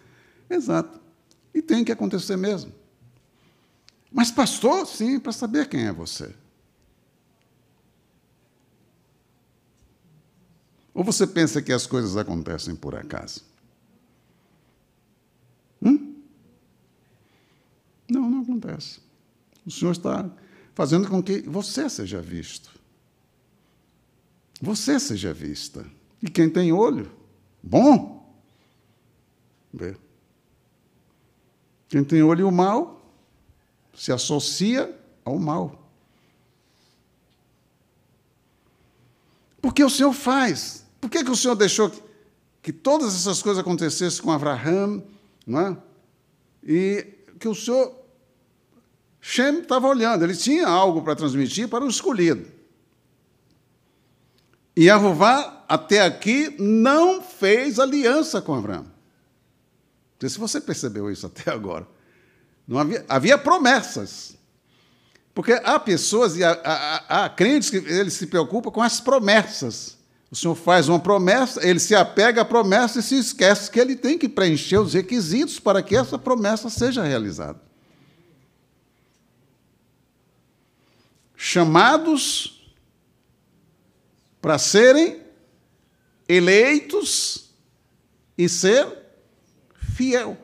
Exato. 0.49 0.99
E 1.53 1.61
tem 1.61 1.85
que 1.85 1.93
acontecer 1.93 2.35
mesmo. 2.35 2.73
Mas, 4.11 4.29
pastor, 4.29 4.85
sim, 4.85 5.17
para 5.17 5.31
saber 5.31 5.69
quem 5.69 5.85
é 5.85 5.93
você. 5.93 6.35
Ou 10.93 11.05
você 11.05 11.25
pensa 11.25 11.61
que 11.61 11.71
as 11.71 11.87
coisas 11.87 12.17
acontecem 12.17 12.75
por 12.75 12.93
acaso? 12.93 13.45
Hum? 15.81 16.15
Não, 18.09 18.29
não 18.29 18.41
acontece. 18.41 18.99
O 19.65 19.71
Senhor 19.71 19.91
está 19.91 20.29
fazendo 20.75 21.07
com 21.07 21.23
que 21.23 21.39
você 21.43 21.89
seja 21.89 22.21
visto 22.21 22.80
você 24.61 24.99
seja 24.99 25.33
vista. 25.33 25.85
E 26.21 26.29
quem 26.29 26.49
tem 26.49 26.71
olho, 26.71 27.11
bom, 27.63 28.31
vê. 29.73 29.95
Quem 31.89 32.03
tem 32.03 32.21
olho 32.21 32.51
mal, 32.51 33.01
se 33.93 34.11
associa 34.11 34.95
ao 35.25 35.39
mal. 35.39 35.89
Porque 39.61 39.83
o 39.83 39.89
Senhor 39.89 40.13
faz. 40.13 40.85
Por 40.99 41.09
que, 41.09 41.23
que 41.23 41.31
o 41.31 41.35
Senhor 41.35 41.55
deixou 41.55 41.89
que, 41.89 42.01
que 42.61 42.71
todas 42.71 43.15
essas 43.15 43.41
coisas 43.41 43.59
acontecessem 43.59 44.21
com 44.21 44.31
Abraão? 44.31 45.03
Não 45.45 45.59
é? 45.59 45.77
E 46.63 47.07
que 47.39 47.47
o 47.47 47.55
Senhor. 47.55 47.99
Shem 49.23 49.59
estava 49.59 49.87
olhando, 49.87 50.23
ele 50.23 50.35
tinha 50.35 50.67
algo 50.67 51.03
para 51.03 51.15
transmitir 51.15 51.67
para 51.67 51.85
o 51.85 51.89
escolhido. 51.89 52.60
E 54.75 54.83
Jeová, 54.83 55.65
até 55.67 56.01
aqui, 56.01 56.55
não 56.59 57.21
fez 57.21 57.79
aliança 57.79 58.41
com 58.41 58.53
Abraão. 58.53 58.83
Não 58.83 58.91
sei 60.19 60.29
se 60.29 60.39
você 60.39 60.61
percebeu 60.61 61.11
isso 61.11 61.25
até 61.25 61.51
agora. 61.51 61.87
Não 62.67 62.77
havia, 62.77 63.05
havia 63.09 63.37
promessas. 63.37 64.35
Porque 65.33 65.53
há 65.53 65.79
pessoas 65.79 66.35
e 66.37 66.43
há, 66.43 66.51
há, 66.63 67.25
há 67.25 67.29
crentes 67.29 67.69
que 67.69 67.77
eles 67.77 68.13
se 68.13 68.27
preocupam 68.27 68.71
com 68.71 68.81
as 68.81 68.99
promessas. 68.99 69.97
O 70.29 70.35
Senhor 70.35 70.55
faz 70.55 70.87
uma 70.87 70.99
promessa, 70.99 71.65
ele 71.67 71.79
se 71.79 71.93
apega 71.93 72.41
à 72.41 72.45
promessa 72.45 72.99
e 72.99 73.03
se 73.03 73.17
esquece 73.17 73.69
que 73.69 73.79
ele 73.79 73.97
tem 73.97 74.17
que 74.17 74.29
preencher 74.29 74.77
os 74.77 74.93
requisitos 74.93 75.59
para 75.59 75.83
que 75.83 75.95
essa 75.95 76.17
promessa 76.17 76.69
seja 76.69 77.03
realizada. 77.03 77.59
Chamados 81.35 82.60
para 84.41 84.57
serem 84.57 85.21
eleitos 86.27 87.53
e 88.37 88.49
ser 88.49 88.87
fiel. 89.95 90.37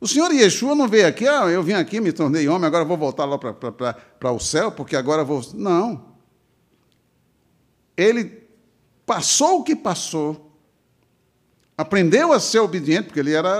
O 0.00 0.08
Senhor 0.08 0.32
Yeshua 0.32 0.74
não 0.74 0.88
veio 0.88 1.06
aqui, 1.06 1.28
ah, 1.28 1.44
eu 1.44 1.62
vim 1.62 1.74
aqui, 1.74 2.00
me 2.00 2.12
tornei 2.12 2.48
homem, 2.48 2.66
agora 2.66 2.84
vou 2.84 2.96
voltar 2.96 3.24
lá 3.24 3.38
para 3.38 4.32
o 4.32 4.40
céu, 4.40 4.72
porque 4.72 4.96
agora 4.96 5.22
vou. 5.22 5.42
Não. 5.54 6.12
Ele 7.96 8.42
passou 9.06 9.60
o 9.60 9.62
que 9.62 9.76
passou, 9.76 10.56
aprendeu 11.76 12.32
a 12.32 12.40
ser 12.40 12.58
obediente, 12.60 13.06
porque 13.06 13.20
ele 13.20 13.32
era 13.32 13.54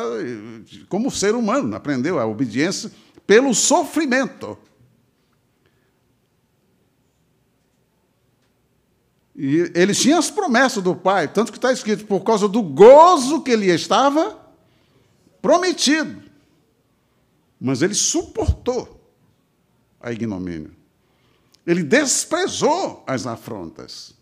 como 0.88 1.10
ser 1.10 1.34
humano, 1.34 1.76
aprendeu 1.76 2.18
a 2.18 2.26
obediência 2.26 2.90
pelo 3.26 3.54
sofrimento. 3.54 4.58
E 9.34 9.72
ele 9.74 9.94
tinha 9.94 10.18
as 10.18 10.30
promessas 10.30 10.82
do 10.82 10.94
Pai, 10.94 11.26
tanto 11.26 11.50
que 11.50 11.58
está 11.58 11.72
escrito, 11.72 12.06
por 12.06 12.20
causa 12.20 12.46
do 12.46 12.62
gozo 12.62 13.42
que 13.42 13.50
ele 13.50 13.66
estava 13.66 14.38
prometido. 15.40 16.22
Mas 17.60 17.80
ele 17.80 17.94
suportou 17.94 19.00
a 20.00 20.12
ignomínia. 20.12 20.70
Ele 21.66 21.82
desprezou 21.82 23.02
as 23.06 23.26
afrontas. 23.26 24.14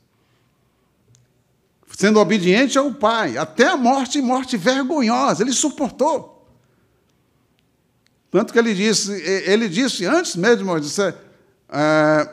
Sendo 1.96 2.20
obediente 2.20 2.78
ao 2.78 2.94
Pai, 2.94 3.36
até 3.36 3.66
a 3.66 3.76
morte 3.76 4.18
e 4.18 4.22
morte 4.22 4.56
vergonhosa, 4.56 5.42
ele 5.42 5.52
suportou. 5.52 6.46
Tanto 8.30 8.52
que 8.52 8.58
ele 8.58 8.74
disse, 8.74 9.12
ele 9.22 9.68
disse 9.68 10.06
antes 10.06 10.36
mesmo, 10.36 10.78
disse, 10.78 11.02
é, 11.68 12.28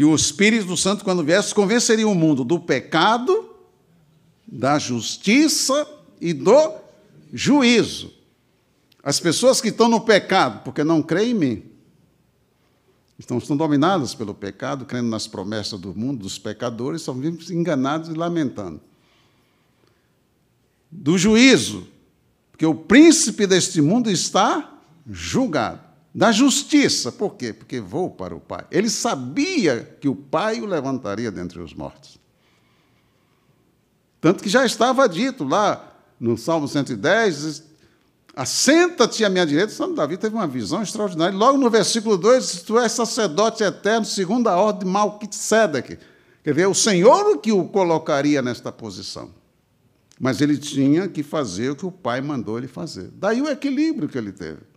que 0.00 0.04
o 0.06 0.14
Espírito 0.14 0.78
Santo, 0.78 1.04
quando 1.04 1.22
viesse, 1.22 1.54
convenceria 1.54 2.08
o 2.08 2.14
mundo 2.14 2.42
do 2.42 2.58
pecado, 2.58 3.50
da 4.50 4.78
justiça 4.78 5.86
e 6.18 6.32
do 6.32 6.72
juízo. 7.30 8.10
As 9.02 9.20
pessoas 9.20 9.60
que 9.60 9.68
estão 9.68 9.90
no 9.90 10.00
pecado, 10.00 10.62
porque 10.64 10.82
não 10.82 11.02
creem 11.02 11.32
em 11.32 11.34
mim, 11.34 11.62
estão, 13.18 13.36
estão 13.36 13.54
dominadas 13.54 14.14
pelo 14.14 14.32
pecado, 14.32 14.86
crendo 14.86 15.10
nas 15.10 15.26
promessas 15.26 15.78
do 15.78 15.94
mundo, 15.94 16.22
dos 16.22 16.38
pecadores, 16.38 17.02
estão 17.02 17.22
enganados 17.50 18.08
e 18.08 18.14
lamentando. 18.14 18.80
Do 20.90 21.18
juízo, 21.18 21.86
porque 22.50 22.64
o 22.64 22.74
príncipe 22.74 23.46
deste 23.46 23.82
mundo 23.82 24.10
está 24.10 24.80
julgado 25.06 25.89
da 26.14 26.32
justiça. 26.32 27.12
Por 27.12 27.36
quê? 27.36 27.52
Porque 27.52 27.80
vou 27.80 28.10
para 28.10 28.34
o 28.34 28.40
Pai. 28.40 28.64
Ele 28.70 28.90
sabia 28.90 29.96
que 30.00 30.08
o 30.08 30.14
Pai 30.14 30.60
o 30.60 30.66
levantaria 30.66 31.30
dentre 31.30 31.60
os 31.60 31.72
mortos. 31.72 32.18
Tanto 34.20 34.42
que 34.42 34.48
já 34.48 34.66
estava 34.66 35.08
dito 35.08 35.44
lá 35.44 35.94
no 36.18 36.36
Salmo 36.36 36.68
110, 36.68 37.64
assenta-te 38.36 39.24
à 39.24 39.30
minha 39.30 39.46
direita. 39.46 39.72
Santo 39.72 39.94
Davi 39.94 40.18
teve 40.18 40.34
uma 40.34 40.46
visão 40.46 40.82
extraordinária. 40.82 41.36
Logo 41.36 41.56
no 41.56 41.70
versículo 41.70 42.18
2, 42.18 42.62
tu 42.62 42.78
és 42.78 42.92
sacerdote 42.92 43.62
eterno, 43.62 44.04
segundo 44.04 44.48
a 44.48 44.56
ordem 44.56 44.86
de 44.86 44.92
Malquisedec. 44.92 45.98
Quer 46.42 46.54
ver, 46.54 46.66
o 46.66 46.74
Senhor 46.74 47.38
que 47.38 47.52
o 47.52 47.64
colocaria 47.68 48.42
nesta 48.42 48.70
posição. 48.70 49.30
Mas 50.18 50.42
ele 50.42 50.58
tinha 50.58 51.08
que 51.08 51.22
fazer 51.22 51.70
o 51.70 51.76
que 51.76 51.86
o 51.86 51.92
Pai 51.92 52.20
mandou 52.20 52.58
ele 52.58 52.68
fazer. 52.68 53.10
Daí 53.14 53.40
o 53.40 53.48
equilíbrio 53.48 54.06
que 54.08 54.18
ele 54.18 54.32
teve. 54.32 54.69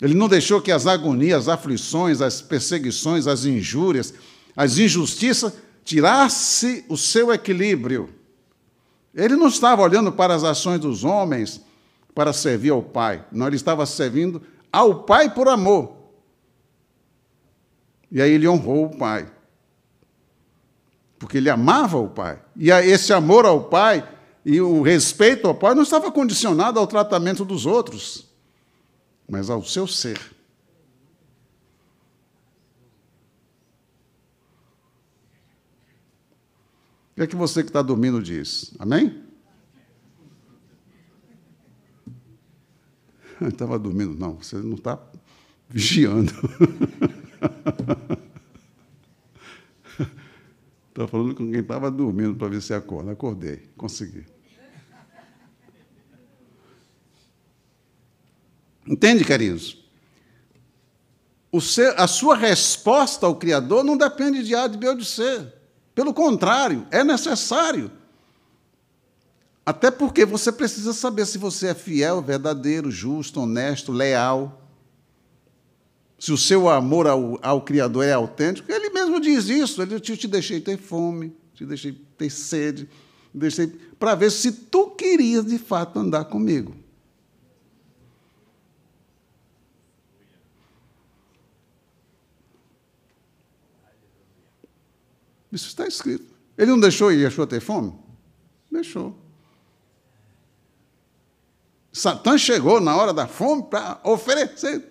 Ele 0.00 0.14
não 0.14 0.28
deixou 0.28 0.60
que 0.60 0.70
as 0.70 0.86
agonias, 0.86 1.42
as 1.42 1.48
aflições, 1.48 2.20
as 2.20 2.42
perseguições, 2.42 3.26
as 3.26 3.44
injúrias, 3.44 4.12
as 4.54 4.78
injustiças 4.78 5.52
tirasse 5.84 6.84
o 6.88 6.96
seu 6.96 7.32
equilíbrio. 7.32 8.10
Ele 9.14 9.36
não 9.36 9.48
estava 9.48 9.80
olhando 9.82 10.12
para 10.12 10.34
as 10.34 10.44
ações 10.44 10.80
dos 10.80 11.04
homens 11.04 11.62
para 12.14 12.32
servir 12.32 12.70
ao 12.70 12.82
Pai. 12.82 13.24
Não, 13.32 13.46
ele 13.46 13.56
estava 13.56 13.86
servindo 13.86 14.42
ao 14.70 15.04
Pai 15.04 15.32
por 15.32 15.48
amor. 15.48 15.96
E 18.10 18.20
aí 18.20 18.32
ele 18.32 18.46
honrou 18.46 18.86
o 18.86 18.96
Pai. 18.96 19.26
Porque 21.18 21.38
ele 21.38 21.48
amava 21.48 21.96
o 21.96 22.08
Pai. 22.08 22.38
E 22.54 22.70
esse 22.70 23.12
amor 23.12 23.46
ao 23.46 23.64
Pai 23.64 24.06
e 24.44 24.60
o 24.60 24.82
respeito 24.82 25.48
ao 25.48 25.54
Pai 25.54 25.74
não 25.74 25.82
estava 25.82 26.12
condicionado 26.12 26.78
ao 26.78 26.86
tratamento 26.86 27.44
dos 27.44 27.64
outros, 27.64 28.25
mas 29.28 29.50
ao 29.50 29.62
seu 29.64 29.86
ser. 29.86 30.18
O 37.12 37.16
que 37.16 37.22
é 37.22 37.26
que 37.26 37.36
você 37.36 37.62
que 37.62 37.70
está 37.70 37.80
dormindo 37.80 38.22
diz? 38.22 38.74
Amém? 38.78 39.24
Estava 43.40 43.78
dormindo. 43.78 44.14
Não, 44.14 44.34
você 44.34 44.56
não 44.56 44.74
está 44.74 45.00
vigiando. 45.68 46.32
Estava 50.88 51.08
falando 51.08 51.34
com 51.34 51.50
quem 51.50 51.60
estava 51.60 51.90
dormindo 51.90 52.36
para 52.36 52.48
ver 52.48 52.62
se 52.62 52.74
acorda. 52.74 53.12
Acordei, 53.12 53.62
consegui. 53.76 54.35
Entende, 58.86 59.24
queridos? 59.24 59.84
Seu, 61.60 61.94
a 61.96 62.06
sua 62.06 62.36
resposta 62.36 63.26
ao 63.26 63.36
Criador 63.36 63.82
não 63.82 63.96
depende 63.96 64.42
de 64.42 64.54
A, 64.54 64.66
de 64.66 64.76
B 64.76 64.88
ou 64.88 64.96
de 64.96 65.04
C. 65.04 65.46
Pelo 65.94 66.12
contrário, 66.12 66.86
é 66.90 67.02
necessário. 67.02 67.90
Até 69.64 69.90
porque 69.90 70.24
você 70.24 70.52
precisa 70.52 70.92
saber 70.92 71.26
se 71.26 71.38
você 71.38 71.68
é 71.68 71.74
fiel, 71.74 72.22
verdadeiro, 72.22 72.90
justo, 72.90 73.40
honesto, 73.40 73.90
leal. 73.90 74.62
Se 76.18 76.30
o 76.32 76.36
seu 76.36 76.68
amor 76.68 77.06
ao, 77.06 77.38
ao 77.42 77.62
Criador 77.62 78.04
é 78.04 78.12
autêntico, 78.12 78.70
ele 78.70 78.90
mesmo 78.90 79.18
diz 79.18 79.48
isso. 79.48 79.82
Ele 79.82 79.98
te, 79.98 80.16
te 80.16 80.28
deixei 80.28 80.60
ter 80.60 80.78
fome, 80.78 81.34
te 81.54 81.64
deixei 81.64 81.92
ter 82.16 82.30
sede, 82.30 82.88
deixei 83.32 83.66
para 83.98 84.14
ver 84.14 84.30
se 84.30 84.52
tu 84.52 84.90
querias 84.90 85.46
de 85.46 85.58
fato 85.58 85.98
andar 85.98 86.26
comigo. 86.26 86.85
Isso 95.52 95.68
está 95.68 95.86
escrito. 95.86 96.34
Ele 96.56 96.70
não 96.70 96.80
deixou 96.80 97.12
Yeshua 97.12 97.46
ter 97.46 97.60
fome? 97.60 97.92
Deixou. 98.70 99.16
Satã 101.92 102.36
chegou 102.36 102.80
na 102.80 102.94
hora 102.94 103.12
da 103.12 103.26
fome 103.26 103.62
para 103.64 104.00
oferecer. 104.04 104.84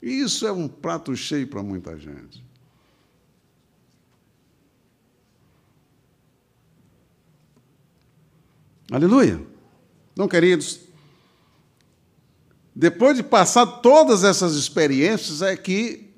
Isso 0.00 0.46
é 0.46 0.52
um 0.52 0.68
prato 0.68 1.16
cheio 1.16 1.46
para 1.48 1.62
muita 1.62 1.98
gente. 1.98 2.44
Aleluia. 8.90 9.44
Então, 10.12 10.28
queridos, 10.28 10.80
depois 12.74 13.16
de 13.16 13.22
passar 13.22 13.66
todas 13.66 14.22
essas 14.22 14.54
experiências, 14.54 15.42
é 15.42 15.56
que 15.56 16.14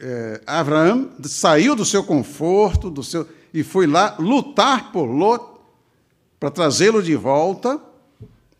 é, 0.00 0.40
Abraão 0.46 1.10
saiu 1.24 1.74
do 1.74 1.84
seu 1.84 2.04
conforto 2.04 2.90
do 2.90 3.02
seu, 3.02 3.26
e 3.52 3.62
foi 3.62 3.86
lá 3.86 4.16
lutar 4.18 4.92
por 4.92 5.04
Lot 5.04 5.44
para 6.38 6.50
trazê-lo 6.50 7.02
de 7.02 7.14
volta. 7.14 7.80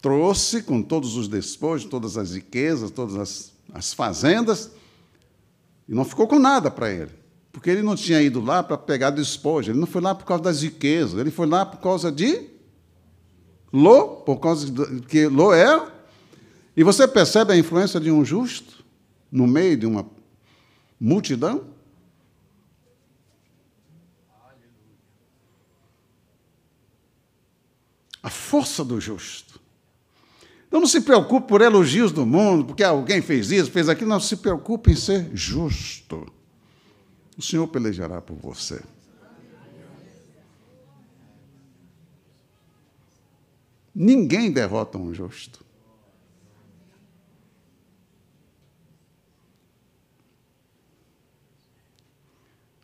Trouxe 0.00 0.62
com 0.62 0.82
todos 0.82 1.16
os 1.16 1.28
despojos, 1.28 1.88
todas 1.88 2.16
as 2.16 2.32
riquezas, 2.32 2.90
todas 2.90 3.16
as, 3.16 3.52
as 3.72 3.92
fazendas, 3.92 4.70
e 5.88 5.94
não 5.94 6.04
ficou 6.04 6.26
com 6.26 6.38
nada 6.38 6.70
para 6.70 6.90
ele. 6.90 7.10
Porque 7.52 7.70
ele 7.70 7.82
não 7.82 7.94
tinha 7.94 8.20
ido 8.20 8.40
lá 8.40 8.62
para 8.62 8.78
pegar 8.78 9.10
despojo, 9.10 9.70
ele 9.70 9.78
não 9.78 9.86
foi 9.86 10.00
lá 10.00 10.14
por 10.14 10.24
causa 10.24 10.42
das 10.42 10.62
riquezas, 10.62 11.20
ele 11.20 11.30
foi 11.30 11.46
lá 11.46 11.66
por 11.66 11.78
causa 11.78 12.10
de 12.10 12.50
Ló, 13.72 14.04
por 14.04 14.38
causa 14.38 14.70
de 14.70 15.02
que 15.02 15.26
Ló 15.26 15.54
é. 15.54 15.86
E 16.76 16.82
você 16.82 17.06
percebe 17.06 17.52
a 17.52 17.56
influência 17.56 18.00
de 18.00 18.10
um 18.10 18.24
justo 18.24 18.82
no 19.30 19.46
meio 19.46 19.76
de 19.76 19.86
uma 19.86 20.06
multidão? 21.02 21.66
A 28.22 28.30
força 28.30 28.84
do 28.84 29.00
justo. 29.00 29.60
Então 30.68 30.78
não 30.78 30.86
se 30.86 31.00
preocupe 31.00 31.48
por 31.48 31.60
elogios 31.60 32.12
do 32.12 32.24
mundo, 32.24 32.66
porque 32.66 32.84
alguém 32.84 33.20
fez 33.20 33.50
isso, 33.50 33.70
fez 33.70 33.88
aquilo. 33.88 34.08
Não 34.08 34.20
se 34.20 34.36
preocupe 34.36 34.92
em 34.92 34.96
ser 34.96 35.28
justo. 35.34 36.32
O 37.36 37.42
Senhor 37.42 37.66
pelejará 37.66 38.20
por 38.22 38.36
você. 38.36 38.80
Ninguém 43.92 44.52
derrota 44.52 44.96
um 44.96 45.12
justo. 45.12 45.62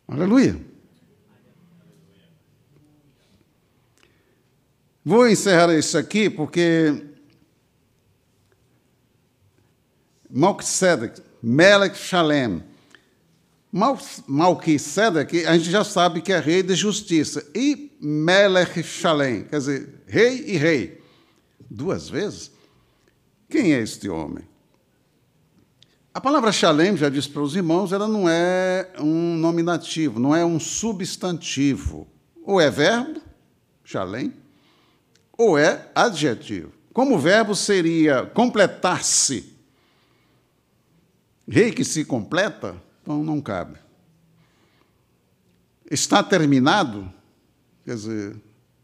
Aleluia. 0.09 0.59
Vou 5.05 5.27
encerrar 5.27 5.71
isso 5.77 5.97
aqui 5.99 6.31
porque 6.31 7.05
Malquisedec, 10.27 11.21
Melech 11.43 11.95
Shalem. 11.95 12.63
Malquisedec, 14.27 15.45
a 15.45 15.55
gente 15.55 15.69
já 15.69 15.83
sabe 15.83 16.21
que 16.23 16.33
é 16.33 16.39
rei 16.39 16.63
de 16.63 16.73
justiça. 16.73 17.47
E 17.53 17.95
Melech 18.01 18.81
Shalem, 18.81 19.43
quer 19.43 19.59
dizer, 19.59 20.03
rei 20.07 20.43
e 20.47 20.57
rei. 20.57 21.03
Duas 21.69 22.09
vezes? 22.09 22.51
Quem 23.47 23.73
é 23.75 23.79
este 23.79 24.09
homem? 24.09 24.43
A 26.11 26.19
palavra 26.19 26.51
Shalem, 26.51 26.97
já 26.97 27.07
disse 27.07 27.29
para 27.29 27.41
os 27.41 27.55
irmãos, 27.55 27.93
ela 27.93 28.07
não 28.07 28.27
é 28.27 28.89
um 28.99 29.35
nominativo, 29.35 30.19
não 30.19 30.35
é 30.35 30.43
um 30.43 30.59
substantivo. 30.59 32.07
Ou 32.43 32.59
é 32.59 32.69
verbo, 32.69 33.21
Shalem, 33.83 34.33
ou 35.37 35.57
é 35.57 35.87
adjetivo. 35.93 36.71
Como 36.91 37.19
verbo 37.19 37.55
seria 37.55 38.25
completar-se. 38.25 39.55
Rei 41.47 41.71
que 41.71 41.83
se 41.83 42.03
completa, 42.03 42.75
então 43.01 43.23
não 43.23 43.39
cabe. 43.39 43.77
Está 45.89 46.23
terminado, 46.23 47.11
quer 47.85 47.95
dizer, 47.95 48.35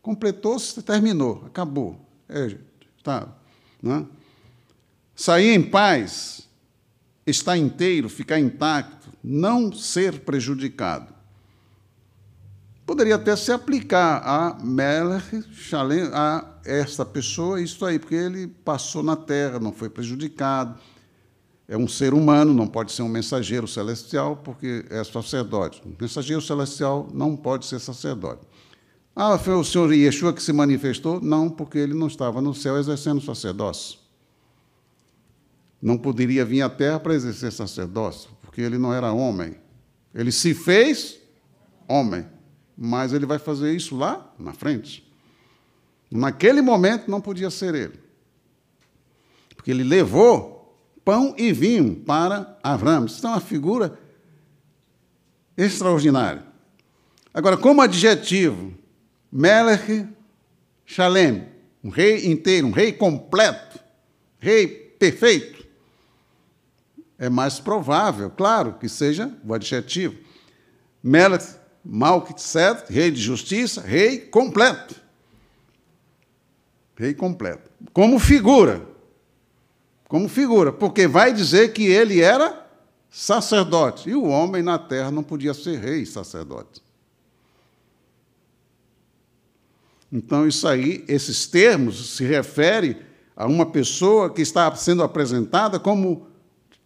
completou-se, 0.02 0.82
terminou, 0.84 1.44
acabou. 1.48 2.00
É, 2.30 2.56
tá, 3.04 3.28
né? 3.82 4.06
Sair 5.16 5.54
em 5.54 5.62
paz, 5.62 6.45
estar 7.26 7.58
inteiro, 7.58 8.08
ficar 8.08 8.40
intacto, 8.40 9.10
não 9.24 9.72
ser 9.72 10.20
prejudicado. 10.20 11.14
Poderia 12.86 13.16
até 13.16 13.36
se 13.36 13.52
aplicar 13.52 14.22
a 14.24 14.64
Melech 14.64 15.44
a 16.14 16.46
esta 16.64 17.04
pessoa, 17.04 17.60
isso 17.60 17.84
aí, 17.84 17.98
porque 17.98 18.14
ele 18.14 18.48
passou 18.48 19.02
na 19.02 19.16
terra, 19.16 19.60
não 19.60 19.74
foi 19.74 19.90
prejudicado. 19.90 20.80
É 21.68 21.76
um 21.76 21.88
ser 21.88 22.14
humano, 22.14 22.54
não 22.54 22.68
pode 22.68 22.92
ser 22.92 23.02
um 23.02 23.08
mensageiro 23.08 23.68
celestial, 23.68 24.38
porque 24.38 24.86
é 24.92 25.04
sacerdote. 25.04 25.82
Um 25.84 25.96
mensageiro 26.00 26.44
celestial 26.44 27.10
não 27.12 27.36
pode 27.36 27.66
ser 27.66 27.80
sacerdote. 27.80 28.46
Ah, 29.16 29.40
foi 29.40 29.56
o 29.56 29.64
senhor 29.64 29.92
Yeshua 29.92 30.32
que 30.32 30.44
se 30.44 30.54
manifestou? 30.54 31.20
Não, 31.20 31.50
porque 31.50 31.80
ele 31.80 31.96
não 31.96 32.06
estava 32.06 32.40
no 32.40 32.54
céu 32.54 32.78
exercendo 32.78 33.20
sacerdócio 33.20 34.05
não 35.86 36.00
poderia 36.00 36.44
vir 36.44 36.64
à 36.64 36.70
terra 36.70 37.00
para 37.00 37.14
exercer 37.14 37.52
sacerdócio, 37.52 38.32
porque 38.42 38.60
ele 38.60 38.76
não 38.76 38.92
era 38.92 39.14
homem. 39.14 39.56
Ele 40.16 40.32
se 40.32 40.56
fez 40.56 41.20
homem, 41.88 42.26
mas 42.76 43.14
ele 43.14 43.28
vai 43.28 43.38
fazer 43.38 43.72
isso 43.72 43.96
lá 43.96 44.34
na 44.40 44.52
frente. 44.52 45.08
Naquele 46.10 46.60
momento 46.60 47.12
não 47.12 47.22
podia 47.22 47.52
ser 47.52 47.76
ele, 47.76 48.00
porque 49.56 49.70
ele 49.70 49.84
levou 49.84 50.76
pão 51.06 51.36
e 51.38 51.54
vinho 51.54 51.98
para 51.98 52.58
Abraão. 52.64 53.06
Isso 53.06 53.24
é 53.24 53.30
uma 53.30 53.40
figura 53.40 53.96
extraordinária. 55.56 56.44
Agora, 57.32 57.58
como 57.58 57.84
adjetivo, 57.84 58.74
Melech 59.32 60.08
Shalem, 60.84 61.48
um 61.84 61.90
rei 61.90 62.26
inteiro, 62.26 62.66
um 62.66 62.72
rei 62.72 62.92
completo, 62.92 63.80
rei 64.40 64.68
perfeito 64.68 65.55
é 67.18 67.30
mais 67.30 67.60
provável, 67.60 68.30
claro, 68.30 68.74
que 68.74 68.90
seja 68.90 69.32
o 69.46 69.54
adjetivo. 69.54 70.16
Melech 71.02 71.56
Malkitzed, 71.84 72.86
rei 72.90 73.12
de 73.12 73.22
justiça, 73.22 73.82
rei 73.82 74.20
completo. 74.20 74.96
Rei 76.96 77.14
completo. 77.14 77.70
Como 77.94 78.18
figura. 78.20 78.86
Como 80.08 80.28
figura, 80.28 80.72
porque 80.72 81.08
vai 81.08 81.34
dizer 81.34 81.74
que 81.74 81.86
ele 81.86 82.22
era 82.22 82.66
sacerdote. 83.10 84.10
E 84.10 84.16
o 84.16 84.26
homem 84.26 84.62
na 84.62 84.78
terra 84.78 85.12
não 85.12 85.24
podia 85.24 85.54
ser 85.54 85.80
rei 85.80 86.06
sacerdote. 86.06 86.84
Então, 90.12 90.48
isso 90.48 90.68
aí, 90.68 91.04
esses 91.08 91.48
termos 91.48 92.16
se 92.16 92.24
refere 92.24 92.98
a 93.36 93.46
uma 93.46 93.66
pessoa 93.66 94.30
que 94.30 94.42
está 94.42 94.74
sendo 94.76 95.04
apresentada 95.04 95.80
como 95.80 96.28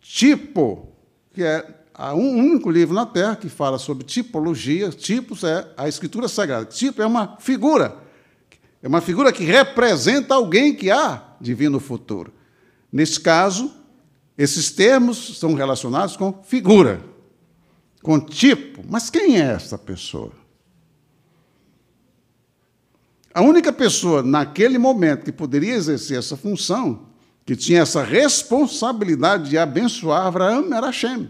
tipo, 0.01 0.87
que 1.33 1.43
é 1.43 1.65
um 2.13 2.37
único 2.37 2.69
livro 2.69 2.95
na 2.95 3.05
Terra 3.05 3.35
que 3.35 3.49
fala 3.49 3.77
sobre 3.77 4.05
tipologia. 4.05 4.89
Tipos 4.89 5.43
é 5.43 5.71
a 5.75 5.87
Escritura 5.87 6.27
Sagrada. 6.27 6.65
Tipo 6.65 7.01
é 7.01 7.05
uma 7.05 7.37
figura. 7.39 7.97
É 8.81 8.87
uma 8.87 9.01
figura 9.01 9.31
que 9.33 9.43
representa 9.43 10.33
alguém 10.33 10.73
que 10.73 10.89
há 10.89 11.35
de 11.41 11.53
vir 11.53 11.69
no 11.69 11.79
futuro. 11.79 12.33
Nesse 12.91 13.19
caso, 13.19 13.71
esses 14.37 14.71
termos 14.71 15.37
são 15.37 15.53
relacionados 15.53 16.15
com 16.15 16.41
figura, 16.43 17.03
com 18.01 18.19
tipo. 18.19 18.81
Mas 18.89 19.09
quem 19.09 19.37
é 19.37 19.51
essa 19.51 19.77
pessoa? 19.77 20.31
A 23.33 23.41
única 23.41 23.71
pessoa 23.71 24.23
naquele 24.23 24.77
momento 24.77 25.25
que 25.25 25.31
poderia 25.31 25.73
exercer 25.73 26.17
essa 26.17 26.37
função, 26.37 27.09
que 27.49 27.55
tinha 27.55 27.81
essa 27.81 28.03
responsabilidade 28.03 29.49
de 29.49 29.57
abençoar 29.57 30.27
Abraão, 30.27 30.71
era 30.71 30.91
Shem. 30.91 31.27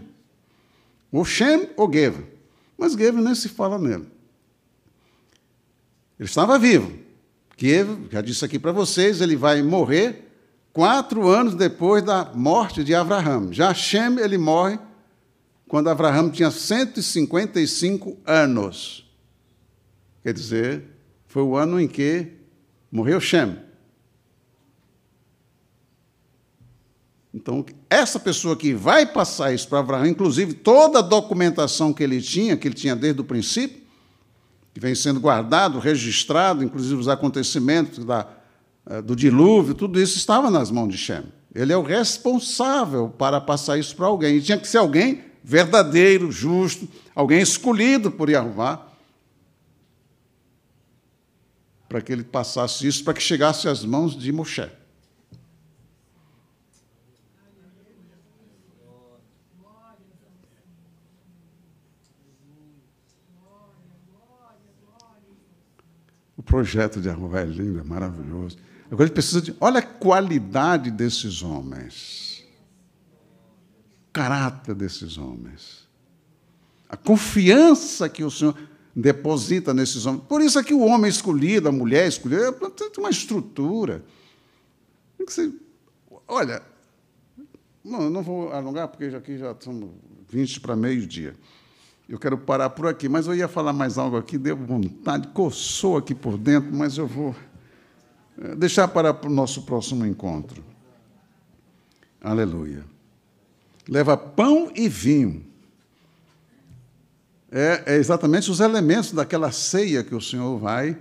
Ou 1.10 1.24
Shem 1.24 1.70
ou 1.78 1.90
Geva. 1.90 2.22
Mas 2.76 2.92
Geva 2.92 3.18
nem 3.22 3.34
se 3.34 3.48
fala 3.48 3.78
nele. 3.78 4.06
Ele 6.18 6.28
estava 6.28 6.58
vivo. 6.58 6.92
Geva, 7.56 7.98
já 8.10 8.20
disse 8.20 8.44
aqui 8.44 8.58
para 8.58 8.70
vocês, 8.70 9.22
ele 9.22 9.34
vai 9.34 9.62
morrer 9.62 10.30
quatro 10.74 11.26
anos 11.26 11.54
depois 11.54 12.02
da 12.02 12.30
morte 12.34 12.84
de 12.84 12.94
Abraão. 12.94 13.50
Já 13.50 13.72
Shem, 13.72 14.18
ele 14.18 14.36
morre 14.36 14.78
quando 15.66 15.88
Abraão 15.88 16.28
tinha 16.28 16.50
155 16.50 18.18
anos. 18.26 19.10
Quer 20.22 20.34
dizer, 20.34 20.84
foi 21.26 21.42
o 21.42 21.56
ano 21.56 21.80
em 21.80 21.88
que 21.88 22.26
morreu 22.92 23.18
Shem. 23.22 23.69
Então, 27.32 27.64
essa 27.88 28.18
pessoa 28.18 28.56
que 28.56 28.74
vai 28.74 29.06
passar 29.06 29.54
isso 29.54 29.68
para 29.68 29.78
Abraão, 29.78 30.06
inclusive 30.06 30.52
toda 30.52 30.98
a 30.98 31.02
documentação 31.02 31.92
que 31.92 32.02
ele 32.02 32.20
tinha, 32.20 32.56
que 32.56 32.66
ele 32.66 32.74
tinha 32.74 32.96
desde 32.96 33.20
o 33.20 33.24
princípio, 33.24 33.80
que 34.74 34.80
vem 34.80 34.94
sendo 34.94 35.20
guardado, 35.20 35.78
registrado, 35.78 36.64
inclusive 36.64 36.94
os 36.94 37.08
acontecimentos 37.08 38.04
da, 38.04 38.26
eh, 38.86 39.02
do 39.02 39.14
dilúvio, 39.14 39.74
tudo 39.74 40.00
isso 40.00 40.16
estava 40.16 40.50
nas 40.50 40.70
mãos 40.70 40.88
de 40.88 40.98
Shem. 40.98 41.24
Ele 41.54 41.72
é 41.72 41.76
o 41.76 41.82
responsável 41.82 43.08
para 43.08 43.40
passar 43.40 43.78
isso 43.78 43.94
para 43.94 44.06
alguém. 44.06 44.36
E 44.36 44.42
tinha 44.42 44.58
que 44.58 44.68
ser 44.68 44.78
alguém 44.78 45.24
verdadeiro, 45.42 46.30
justo, 46.30 46.88
alguém 47.14 47.40
escolhido 47.40 48.10
por 48.10 48.28
Yahová, 48.28 48.86
para 51.88 52.00
que 52.00 52.12
ele 52.12 52.22
passasse 52.22 52.86
isso, 52.86 53.02
para 53.02 53.14
que 53.14 53.22
chegasse 53.22 53.68
às 53.68 53.84
mãos 53.84 54.16
de 54.16 54.30
Moshe. 54.30 54.79
O 66.40 66.42
projeto 66.42 67.02
de 67.02 67.10
Arruá 67.10 67.40
é 67.40 67.44
lindo, 67.44 67.80
é 67.80 67.82
maravilhoso. 67.82 68.56
Agora 68.90 69.02
ele 69.02 69.12
precisa 69.12 69.42
de. 69.42 69.54
Olha 69.60 69.80
a 69.80 69.82
qualidade 69.82 70.90
desses 70.90 71.42
homens. 71.42 72.42
O 74.08 74.10
caráter 74.10 74.74
desses 74.74 75.18
homens. 75.18 75.86
A 76.88 76.96
confiança 76.96 78.08
que 78.08 78.24
o 78.24 78.30
Senhor 78.30 78.56
deposita 78.96 79.74
nesses 79.74 80.06
homens. 80.06 80.24
Por 80.26 80.40
isso 80.40 80.58
é 80.58 80.64
que 80.64 80.72
o 80.72 80.80
homem 80.80 81.10
escolhido, 81.10 81.68
a 81.68 81.72
mulher 81.72 82.08
escolhida, 82.08 82.50
tem 82.52 82.90
uma 82.96 83.10
estrutura. 83.10 84.02
Tem 85.18 85.26
que 85.26 85.34
ser. 85.34 85.52
Olha, 86.26 86.62
não, 87.84 88.08
não 88.08 88.22
vou 88.22 88.50
alongar, 88.50 88.88
porque 88.88 89.14
aqui 89.14 89.36
já 89.36 89.54
são 89.60 89.92
20 90.30 90.60
para 90.60 90.74
meio-dia. 90.74 91.36
Eu 92.10 92.18
quero 92.18 92.36
parar 92.36 92.70
por 92.70 92.88
aqui, 92.88 93.08
mas 93.08 93.28
eu 93.28 93.36
ia 93.36 93.46
falar 93.46 93.72
mais 93.72 93.96
algo 93.96 94.16
aqui, 94.16 94.36
deu 94.36 94.56
vontade, 94.56 95.28
coçou 95.28 95.96
aqui 95.96 96.12
por 96.12 96.36
dentro, 96.36 96.74
mas 96.74 96.98
eu 96.98 97.06
vou 97.06 97.36
eh, 98.36 98.56
deixar 98.56 98.88
para 98.88 99.16
o 99.28 99.30
nosso 99.30 99.62
próximo 99.62 100.04
encontro. 100.04 100.64
Aleluia. 102.20 102.84
Leva 103.88 104.16
pão 104.16 104.72
e 104.74 104.88
vinho. 104.88 105.46
É, 107.48 107.94
é 107.94 107.96
exatamente 107.96 108.50
os 108.50 108.58
elementos 108.58 109.12
daquela 109.12 109.52
ceia 109.52 110.02
que 110.02 110.14
o 110.14 110.20
Senhor 110.20 110.58
vai 110.58 110.98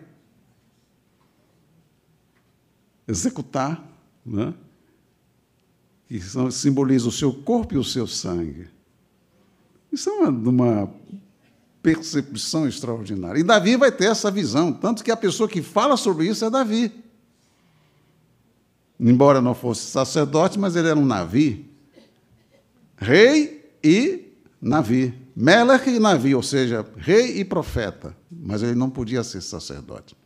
executar, 3.07 3.83
né? 4.23 4.53
que 6.07 6.21
simboliza 6.51 7.07
o 7.07 7.11
seu 7.11 7.33
corpo 7.33 7.73
e 7.73 7.77
o 7.79 7.83
seu 7.83 8.05
sangue. 8.05 8.67
Isso 9.91 10.09
é 10.09 10.13
uma, 10.13 10.29
uma 10.29 10.93
percepção 11.81 12.67
extraordinária. 12.67 13.39
E 13.39 13.43
Davi 13.43 13.75
vai 13.75 13.91
ter 13.91 14.05
essa 14.05 14.29
visão, 14.29 14.71
tanto 14.71 15.03
que 15.03 15.11
a 15.11 15.17
pessoa 15.17 15.47
que 15.47 15.61
fala 15.61 15.97
sobre 15.97 16.27
isso 16.27 16.45
é 16.45 16.49
Davi. 16.49 16.91
Embora 18.99 19.41
não 19.41 19.55
fosse 19.55 19.87
sacerdote, 19.87 20.59
mas 20.59 20.75
ele 20.75 20.89
era 20.89 20.99
um 20.99 21.05
Navi. 21.05 21.65
Rei 22.97 23.71
e 23.83 24.33
Navi. 24.61 25.13
Melech 25.35 25.89
e 25.89 25.99
Navi, 25.99 26.35
ou 26.35 26.43
seja, 26.43 26.85
rei 26.97 27.39
e 27.39 27.45
profeta. 27.45 28.15
Mas 28.29 28.61
ele 28.61 28.75
não 28.75 28.89
podia 28.89 29.23
ser 29.23 29.41
sacerdote. 29.41 30.17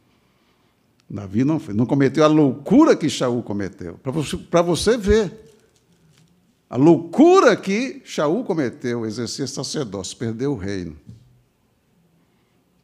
Davi 1.07 1.43
não, 1.43 1.61
não 1.75 1.85
cometeu 1.85 2.23
a 2.23 2.27
loucura 2.27 2.95
que 2.95 3.07
Shaul 3.07 3.43
cometeu. 3.43 3.99
Para 4.01 4.11
você, 4.11 4.37
você 4.65 4.97
ver 4.97 5.52
a 6.73 6.75
loucura 6.75 7.55
que 7.55 8.01
Shaul 8.03 8.43
cometeu, 8.43 9.05
exercer 9.05 9.47
sacerdócio, 9.47 10.17
perdeu 10.17 10.53
o 10.53 10.57
reino. 10.57 10.97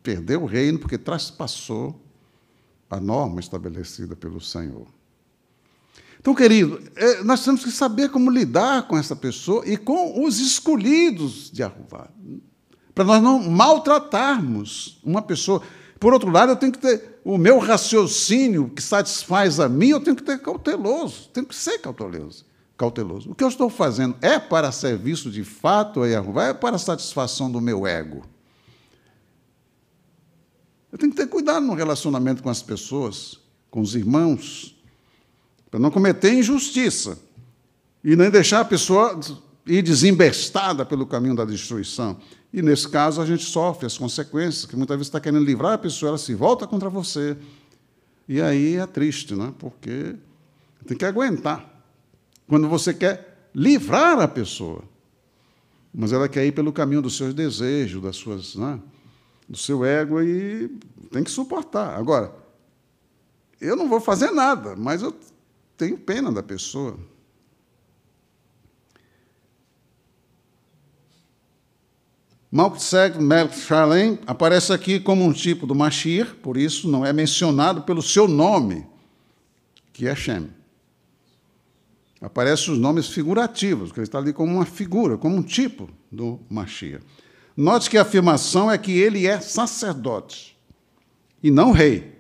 Perdeu 0.03 0.43
o 0.43 0.45
reino 0.45 0.77
porque 0.77 0.95
traspassou 0.95 1.99
a 2.87 2.99
norma 2.99 3.39
estabelecida 3.39 4.15
pelo 4.15 4.39
Senhor. 4.39 4.85
Então, 6.19 6.35
querido, 6.35 6.79
é, 6.95 7.23
nós 7.23 7.43
temos 7.43 7.63
que 7.63 7.71
saber 7.71 8.09
como 8.09 8.29
lidar 8.29 8.87
com 8.87 8.95
essa 8.95 9.15
pessoa 9.15 9.67
e 9.67 9.75
com 9.75 10.23
os 10.23 10.39
escolhidos 10.39 11.49
de 11.49 11.63
Arruvá, 11.63 12.11
para 12.93 13.05
nós 13.05 13.23
não 13.23 13.49
maltratarmos 13.49 14.99
uma 15.03 15.23
pessoa. 15.23 15.63
Por 15.99 16.13
outro 16.13 16.29
lado, 16.29 16.51
eu 16.51 16.57
tenho 16.57 16.73
que 16.73 16.77
ter 16.77 17.19
o 17.25 17.39
meu 17.39 17.57
raciocínio 17.57 18.69
que 18.69 18.83
satisfaz 18.83 19.59
a 19.59 19.67
mim, 19.67 19.87
eu 19.87 19.99
tenho 19.99 20.15
que 20.15 20.21
ter 20.21 20.37
cauteloso, 20.37 21.27
tenho 21.33 21.47
que 21.47 21.55
ser 21.55 21.79
cauteloso 21.79 22.47
cauteloso. 22.80 23.30
O 23.30 23.35
que 23.35 23.43
eu 23.43 23.49
estou 23.49 23.69
fazendo 23.69 24.15
é 24.22 24.39
para 24.39 24.72
serviço 24.72 25.30
de 25.30 25.43
fato 25.43 26.06
Yahweh, 26.06 26.51
é 26.51 26.53
para 26.53 26.77
satisfação 26.77 27.51
do 27.51 27.60
meu 27.60 27.85
ego. 27.85 28.23
Eu 30.89 30.97
tenho 30.97 31.11
que 31.11 31.18
ter 31.18 31.27
cuidado 31.27 31.65
no 31.65 31.73
relacionamento 31.73 32.41
com 32.41 32.49
as 32.49 32.64
pessoas, 32.64 33.38
com 33.69 33.81
os 33.81 33.95
irmãos, 33.95 34.81
para 35.69 35.80
não 35.80 35.91
cometer 35.91 36.34
injustiça 36.34 37.19
e 38.01 38.15
nem 38.15 38.31
deixar 38.31 38.61
a 38.61 38.65
pessoa 38.65 39.19
ir 39.68 39.84
desembestada 39.84 40.85
pelo 40.85 41.06
caminho 41.06 41.35
da 41.35 41.43
destruição. 41.43 42.18
E, 42.51 42.61
nesse 42.61 42.88
caso, 42.88 43.22
a 43.22 43.26
gente 43.26 43.43
sofre 43.43 43.85
as 43.85 43.97
consequências, 43.97 44.65
que 44.65 44.76
muitas 44.76 44.95
vezes 44.95 45.10
está 45.10 45.19
querendo 45.19 45.43
livrar 45.43 45.73
a 45.73 45.77
pessoa, 45.77 46.10
ela 46.10 46.18
se 46.18 46.34
volta 46.34 46.65
contra 46.65 46.89
você. 46.89 47.38
E 48.27 48.41
aí 48.41 48.77
é 48.77 48.88
triste, 48.88 49.35
né? 49.35 49.53
porque 49.60 50.15
tem 50.88 50.97
que 50.97 51.06
aguentar 51.06 51.68
quando 52.49 52.67
você 52.67 52.93
quer 52.93 53.47
livrar 53.53 54.19
a 54.19 54.27
pessoa. 54.27 54.84
Mas 55.93 56.11
ela 56.11 56.27
quer 56.27 56.45
ir 56.45 56.51
pelo 56.51 56.73
caminho 56.73 57.01
dos 57.01 57.15
seus 57.15 57.34
desejos, 57.34 58.01
das 58.01 58.15
suas, 58.15 58.55
né, 58.55 58.80
do 59.47 59.55
seu 59.57 59.85
ego 59.85 60.21
e 60.21 60.67
tem 61.11 61.23
que 61.23 61.31
suportar. 61.31 61.97
Agora, 61.97 62.35
eu 63.61 63.76
não 63.76 63.88
vou 63.88 64.01
fazer 64.01 64.31
nada, 64.31 64.76
mas 64.76 65.03
eu 65.03 65.15
tenho 65.77 65.97
pena 65.97 66.31
da 66.31 66.41
pessoa. 66.41 66.99
Malkseg 72.51 73.21
Melchalem 73.21 74.17
aparece 74.26 74.73
aqui 74.73 74.99
como 74.99 75.23
um 75.23 75.31
tipo 75.31 75.67
do 75.67 75.76
Mashir, 75.76 76.35
por 76.38 76.57
isso 76.57 76.89
não 76.89 77.05
é 77.05 77.13
mencionado 77.13 77.84
pelo 77.84 78.01
seu 78.01 78.27
nome, 78.27 78.88
que 79.93 80.07
é 80.07 80.15
Shem. 80.15 80.59
Aparecem 82.21 82.73
os 82.73 82.79
nomes 82.79 83.07
figurativos, 83.07 83.91
que 83.91 83.99
ele 83.99 84.07
está 84.07 84.17
ali 84.17 84.33
como 84.33 84.53
uma 84.53 84.65
figura, 84.65 85.17
como 85.17 85.37
um 85.37 85.43
tipo 85.43 85.89
do 86.11 86.39
Machia. 86.49 86.99
Note 87.55 87.89
que 87.89 87.97
a 87.97 88.01
afirmação 88.01 88.69
é 88.69 88.77
que 88.77 88.91
ele 88.91 89.25
é 89.25 89.39
sacerdote 89.39 90.57
e 91.41 91.49
não 91.49 91.71
rei. 91.71 92.19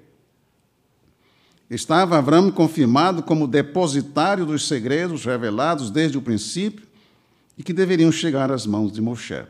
Estava 1.69 2.17
Abraão 2.17 2.49
confirmado 2.49 3.21
como 3.21 3.47
depositário 3.47 4.45
dos 4.45 4.67
segredos 4.67 5.23
revelados 5.25 5.91
desde 5.91 6.17
o 6.17 6.21
princípio 6.21 6.87
e 7.57 7.63
que 7.63 7.73
deveriam 7.73 8.11
chegar 8.11 8.51
às 8.51 8.65
mãos 8.65 8.91
de 8.91 9.01
Moshe. 9.01 9.45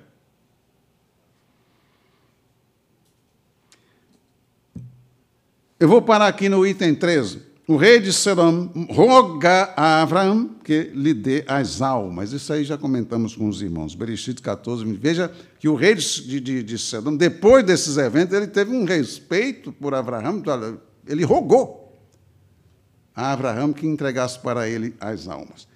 Eu 5.79 5.87
vou 5.87 6.01
parar 6.01 6.27
aqui 6.27 6.49
no 6.49 6.67
item 6.67 6.93
13. 6.93 7.48
O 7.69 7.77
rei 7.77 7.99
de 7.99 8.11
Sedom 8.11 8.67
roga 8.89 9.71
a 9.77 10.01
Abraão 10.01 10.55
que 10.63 10.89
lhe 10.91 11.13
dê 11.13 11.43
as 11.47 11.83
almas. 11.83 12.31
Isso 12.31 12.51
aí 12.51 12.63
já 12.63 12.79
comentamos 12.79 13.35
com 13.35 13.47
os 13.47 13.61
irmãos. 13.61 13.93
Bereshit 13.93 14.41
14. 14.41 14.83
Veja 14.93 15.31
que 15.59 15.69
o 15.69 15.75
rei 15.75 15.93
de, 15.93 16.39
de, 16.39 16.63
de 16.63 16.75
depois 17.15 17.63
desses 17.63 17.97
eventos, 17.97 18.35
ele 18.35 18.47
teve 18.47 18.71
um 18.71 18.85
respeito 18.85 19.71
por 19.71 19.93
Abraão. 19.93 20.41
Ele 21.05 21.23
rogou 21.23 21.95
a 23.15 23.33
Abraão 23.33 23.71
que 23.71 23.85
entregasse 23.85 24.39
para 24.39 24.67
ele 24.67 24.95
as 24.99 25.27
almas. 25.27 25.67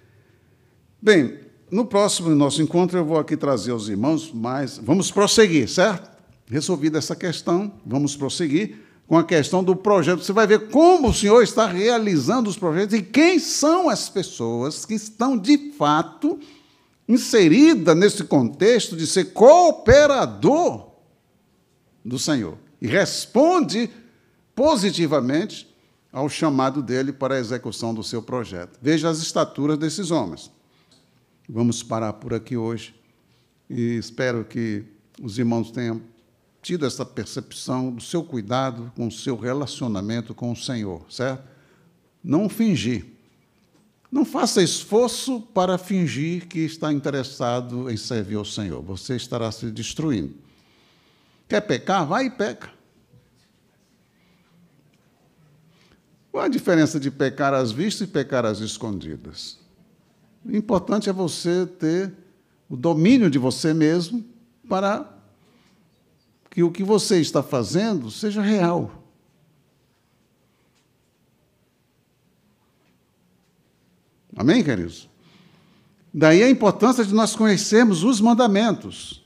Bem, 1.00 1.42
no 1.70 1.86
próximo 1.86 2.32
nosso 2.32 2.60
encontro 2.60 2.98
eu 2.98 3.06
vou 3.06 3.20
aqui 3.20 3.38
trazer 3.38 3.70
aos 3.70 3.88
irmãos, 3.88 4.32
mas 4.34 4.80
vamos 4.80 5.12
prosseguir, 5.12 5.70
certo? 5.70 6.10
Resolvida 6.48 6.98
essa 6.98 7.16
questão, 7.16 7.72
vamos 7.86 8.16
prosseguir 8.16 8.83
com 9.08 9.18
a 9.18 9.24
questão 9.24 9.64
do 9.64 9.76
projeto. 9.76 10.24
Você 10.24 10.34
vai 10.34 10.48
ver 10.48 10.70
como 10.70 11.10
o 11.10 11.14
Senhor 11.14 11.42
está 11.44 11.66
realizando 11.66 12.50
os 12.50 12.58
projetos 12.58 12.98
e 12.98 13.02
quem 13.02 13.40
são 13.40 13.90
as 13.90 14.10
pessoas 14.10 14.86
que 14.86 14.94
estão, 14.94 15.38
de 15.38 15.72
fato, 15.74 16.40
inseridas 17.08 17.96
nesse 17.96 18.24
contexto 18.24 18.96
de 18.96 19.06
ser 19.06 19.34
cooperador 19.34 20.92
do 22.04 22.18
Senhor. 22.18 22.58
E 22.82 22.88
responde 22.88 23.90
positivamente 24.56 25.72
ao 26.12 26.30
chamado 26.30 26.82
dele 26.82 27.12
para 27.12 27.36
a 27.36 27.40
execução 27.40 27.94
do 27.94 28.04
seu 28.04 28.22
projeto. 28.22 28.78
Veja 28.82 29.10
as 29.10 29.20
estaturas 29.20 29.78
desses 29.78 30.12
homens. 30.12 30.52
Vamos 31.50 31.84
parar 31.84 32.14
por 32.14 32.34
aqui 32.34 32.56
hoje 32.56 32.96
e 33.70 33.98
espero 33.98 34.46
que 34.46 34.84
os 35.22 35.38
irmãos 35.38 35.72
tenham 35.72 36.02
tido 36.64 36.86
essa 36.86 37.06
percepção 37.06 37.92
do 37.92 38.02
seu 38.02 38.24
cuidado 38.24 38.92
com 38.96 39.08
o 39.08 39.12
seu 39.12 39.38
relacionamento 39.38 40.34
com 40.34 40.52
o 40.52 40.56
Senhor, 40.56 41.06
certo? 41.12 41.44
Não 42.24 42.48
fingir. 42.48 43.06
Não 44.10 44.24
faça 44.24 44.64
esforço 44.64 45.42
para 45.42 45.78
fingir 45.78 46.48
que 46.48 46.60
está 46.60 46.94
interessado 46.94 47.92
em 47.92 47.98
servir 47.98 48.36
ao 48.36 48.46
Senhor. 48.46 48.82
Você 48.82 49.18
estará 49.18 49.52
se 49.52 49.70
destruindo. 49.70 50.34
Quer 51.50 51.62
pecar? 51.62 52.08
Vai 52.08 52.28
e 52.28 52.30
peca. 52.30 52.72
Qual 56.32 56.46
a 56.46 56.48
diferença 56.48 57.00
de 57.00 57.12
pecar 57.12 57.54
às 57.54 57.72
vistas 57.72 58.08
e 58.08 58.12
pecar 58.12 58.46
às 58.46 58.60
escondidas? 58.60 59.60
O 60.46 60.56
importante 60.56 61.10
é 61.10 61.14
você 61.14 61.66
ter 61.66 62.14
o 62.70 62.78
domínio 62.78 63.30
de 63.30 63.38
você 63.38 63.74
mesmo 63.74 64.24
para 64.68 65.13
que 66.54 66.62
o 66.62 66.70
que 66.70 66.84
você 66.84 67.20
está 67.20 67.42
fazendo 67.42 68.12
seja 68.12 68.40
real. 68.40 69.04
Amém, 74.36 74.64
queridos? 74.64 75.10
Daí 76.14 76.44
a 76.44 76.50
importância 76.50 77.04
de 77.04 77.12
nós 77.12 77.36
conhecermos 77.36 78.04
os 78.04 78.22
mandamentos. 78.22 79.26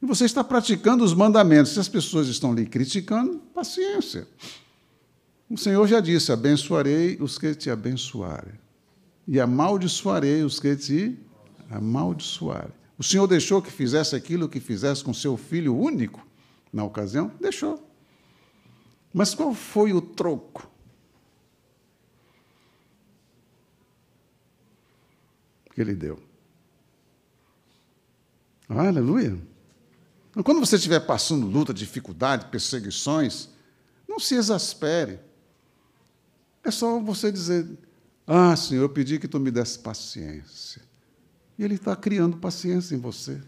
E 0.00 0.06
você 0.06 0.24
está 0.24 0.44
praticando 0.44 1.02
os 1.02 1.14
mandamentos. 1.14 1.72
Se 1.72 1.80
as 1.80 1.88
pessoas 1.88 2.28
estão 2.28 2.54
lhe 2.54 2.64
criticando, 2.64 3.40
paciência. 3.52 4.28
O 5.50 5.58
Senhor 5.58 5.84
já 5.88 5.98
disse: 5.98 6.30
abençoarei 6.30 7.18
os 7.20 7.38
que 7.38 7.56
te 7.56 7.70
abençoarem, 7.70 8.54
e 9.26 9.40
amaldiçoarei 9.40 10.44
os 10.44 10.60
que 10.60 10.76
te 10.76 11.18
amaldiçoarem. 11.68 12.81
O 12.98 13.02
Senhor 13.02 13.26
deixou 13.26 13.60
que 13.60 13.70
fizesse 13.70 14.14
aquilo 14.14 14.48
que 14.48 14.60
fizesse 14.60 15.02
com 15.02 15.12
seu 15.12 15.36
filho 15.36 15.76
único 15.76 16.26
na 16.72 16.84
ocasião? 16.84 17.32
Deixou. 17.40 17.86
Mas 19.12 19.34
qual 19.34 19.54
foi 19.54 19.92
o 19.92 20.00
troco? 20.00 20.70
Que 25.74 25.80
ele 25.80 25.94
deu. 25.94 26.18
Aleluia. 28.68 29.38
Quando 30.44 30.60
você 30.60 30.76
estiver 30.76 31.00
passando 31.00 31.46
luta, 31.46 31.74
dificuldade, 31.74 32.46
perseguições, 32.46 33.50
não 34.08 34.18
se 34.18 34.34
exaspere. 34.34 35.20
É 36.64 36.70
só 36.70 36.98
você 37.00 37.30
dizer: 37.30 37.68
Ah, 38.26 38.56
Senhor, 38.56 38.82
eu 38.82 38.88
pedi 38.88 39.18
que 39.18 39.28
tu 39.28 39.38
me 39.38 39.50
desse 39.50 39.78
paciência. 39.78 40.82
Ele 41.64 41.74
está 41.74 41.94
criando 41.94 42.36
paciência 42.36 42.94
em 42.94 42.98
você. 42.98 43.40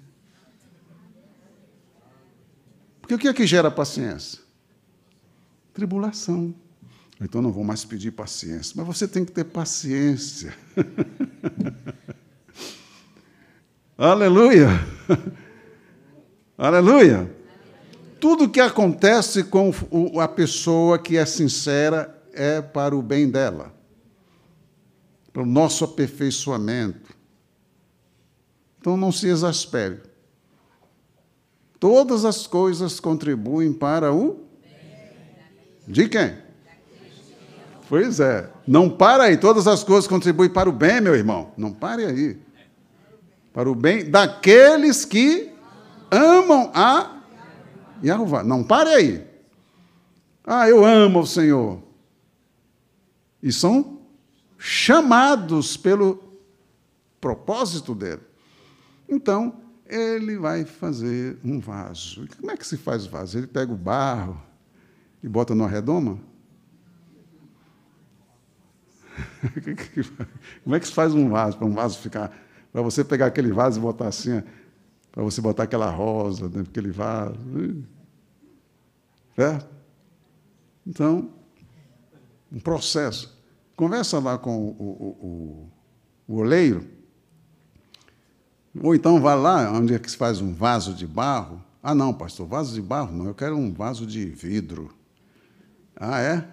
Porque 3.00 3.14
o 3.14 3.18
que 3.18 3.28
é 3.28 3.34
que 3.34 3.46
gera 3.46 3.70
paciência? 3.70 4.40
Tribulação. 5.72 6.54
Então 7.20 7.42
não 7.42 7.52
vou 7.52 7.64
mais 7.64 7.84
pedir 7.84 8.12
paciência. 8.12 8.74
Mas 8.76 8.86
você 8.86 9.06
tem 9.06 9.24
que 9.24 9.32
ter 9.32 9.44
paciência. 9.44 10.54
Aleluia! 13.96 14.68
Aleluia! 16.56 17.30
Tudo 18.20 18.48
que 18.48 18.60
acontece 18.60 19.44
com 19.44 19.70
a 20.20 20.26
pessoa 20.26 20.98
que 20.98 21.16
é 21.16 21.26
sincera 21.26 22.22
é 22.32 22.62
para 22.62 22.96
o 22.96 23.02
bem 23.02 23.28
dela, 23.28 23.74
para 25.32 25.42
o 25.42 25.46
nosso 25.46 25.84
aperfeiçoamento. 25.84 27.03
Então 28.84 28.98
não 28.98 29.10
se 29.10 29.26
exaspere. 29.28 29.98
Todas 31.80 32.26
as 32.26 32.46
coisas 32.46 33.00
contribuem 33.00 33.72
para 33.72 34.12
o. 34.12 34.44
De 35.88 36.06
quem? 36.06 36.36
Pois 37.88 38.20
é. 38.20 38.50
Não 38.66 38.90
para 38.90 39.24
aí. 39.24 39.38
Todas 39.38 39.66
as 39.66 39.82
coisas 39.82 40.06
contribuem 40.06 40.50
para 40.50 40.68
o 40.68 40.72
bem, 40.72 41.00
meu 41.00 41.14
irmão. 41.14 41.50
Não 41.56 41.72
pare 41.72 42.04
aí. 42.04 42.38
Para 43.54 43.70
o 43.70 43.74
bem 43.74 44.10
daqueles 44.10 45.06
que 45.06 45.50
amam 46.10 46.70
a 46.74 47.22
Yahweh. 48.04 48.42
Não 48.42 48.62
pare 48.62 48.90
aí. 48.90 49.26
Ah, 50.46 50.68
eu 50.68 50.84
amo 50.84 51.20
o 51.20 51.26
Senhor. 51.26 51.82
E 53.42 53.50
são 53.50 54.00
chamados 54.58 55.74
pelo 55.74 56.22
propósito 57.18 57.94
dele. 57.94 58.33
Então, 59.08 59.60
ele 59.86 60.38
vai 60.38 60.64
fazer 60.64 61.38
um 61.44 61.60
vaso. 61.60 62.26
Como 62.38 62.50
é 62.50 62.56
que 62.56 62.66
se 62.66 62.76
faz 62.76 63.06
vaso? 63.06 63.38
Ele 63.38 63.46
pega 63.46 63.72
o 63.72 63.76
barro 63.76 64.40
e 65.22 65.28
bota 65.28 65.54
numa 65.54 65.68
redoma? 65.68 66.18
Como 70.64 70.74
é 70.74 70.80
que 70.80 70.86
se 70.86 70.92
faz 70.92 71.14
um 71.14 71.28
vaso 71.28 71.56
para 71.56 71.66
um 71.66 71.72
vaso 71.72 71.98
ficar. 71.98 72.32
Para 72.72 72.82
você 72.82 73.04
pegar 73.04 73.26
aquele 73.26 73.52
vaso 73.52 73.78
e 73.78 73.82
botar 73.82 74.08
assim, 74.08 74.42
para 75.12 75.22
você 75.22 75.40
botar 75.40 75.62
aquela 75.64 75.90
rosa 75.90 76.48
dentro 76.48 76.64
daquele 76.64 76.90
vaso. 76.90 77.84
Certo? 79.36 79.68
Então, 80.86 81.30
um 82.50 82.58
processo. 82.58 83.38
Conversa 83.76 84.18
lá 84.18 84.38
com 84.38 84.56
o, 84.56 84.70
o, 84.70 85.70
o, 86.28 86.34
o 86.34 86.36
oleiro 86.38 86.93
ou 88.82 88.94
então 88.94 89.20
vai 89.20 89.36
lá 89.36 89.70
onde 89.72 89.94
é 89.94 89.98
que 89.98 90.10
se 90.10 90.16
faz 90.16 90.40
um 90.40 90.52
vaso 90.52 90.94
de 90.94 91.06
barro. 91.06 91.62
Ah, 91.82 91.94
não, 91.94 92.12
pastor, 92.12 92.46
vaso 92.46 92.74
de 92.74 92.82
barro 92.82 93.14
não, 93.14 93.26
eu 93.26 93.34
quero 93.34 93.56
um 93.56 93.72
vaso 93.72 94.06
de 94.06 94.24
vidro. 94.24 94.92
Ah, 95.96 96.20
é? 96.20 96.48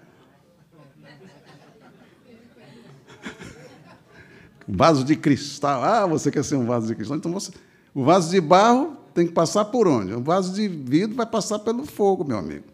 vaso 4.67 5.03
de 5.03 5.15
cristal. 5.15 5.83
Ah, 5.83 6.05
você 6.05 6.29
quer 6.29 6.43
ser 6.43 6.55
um 6.55 6.65
vaso 6.65 6.87
de 6.87 6.95
cristal? 6.95 7.17
Então 7.17 7.31
você. 7.31 7.51
O 7.93 8.03
vaso 8.03 8.29
de 8.29 8.39
barro 8.39 8.97
tem 9.13 9.25
que 9.25 9.33
passar 9.33 9.65
por 9.65 9.87
onde? 9.87 10.13
O 10.13 10.21
vaso 10.21 10.53
de 10.53 10.67
vidro 10.67 11.15
vai 11.15 11.25
passar 11.25 11.59
pelo 11.59 11.85
fogo, 11.85 12.23
meu 12.23 12.37
amigo. 12.37 12.65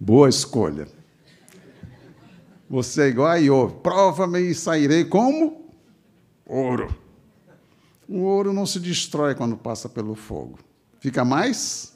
Boa 0.00 0.28
escolha. 0.28 0.88
Você 2.70 3.02
é 3.02 3.08
igual 3.08 3.28
a 3.28 3.36
Iov. 3.36 3.80
Prova-me 3.82 4.40
e 4.40 4.54
sairei 4.54 5.04
como 5.04 5.70
ouro. 6.46 7.07
O 8.08 8.20
ouro 8.20 8.52
não 8.52 8.64
se 8.64 8.80
destrói 8.80 9.34
quando 9.34 9.56
passa 9.56 9.88
pelo 9.88 10.14
fogo. 10.14 10.58
Fica 10.98 11.24
mais 11.24 11.94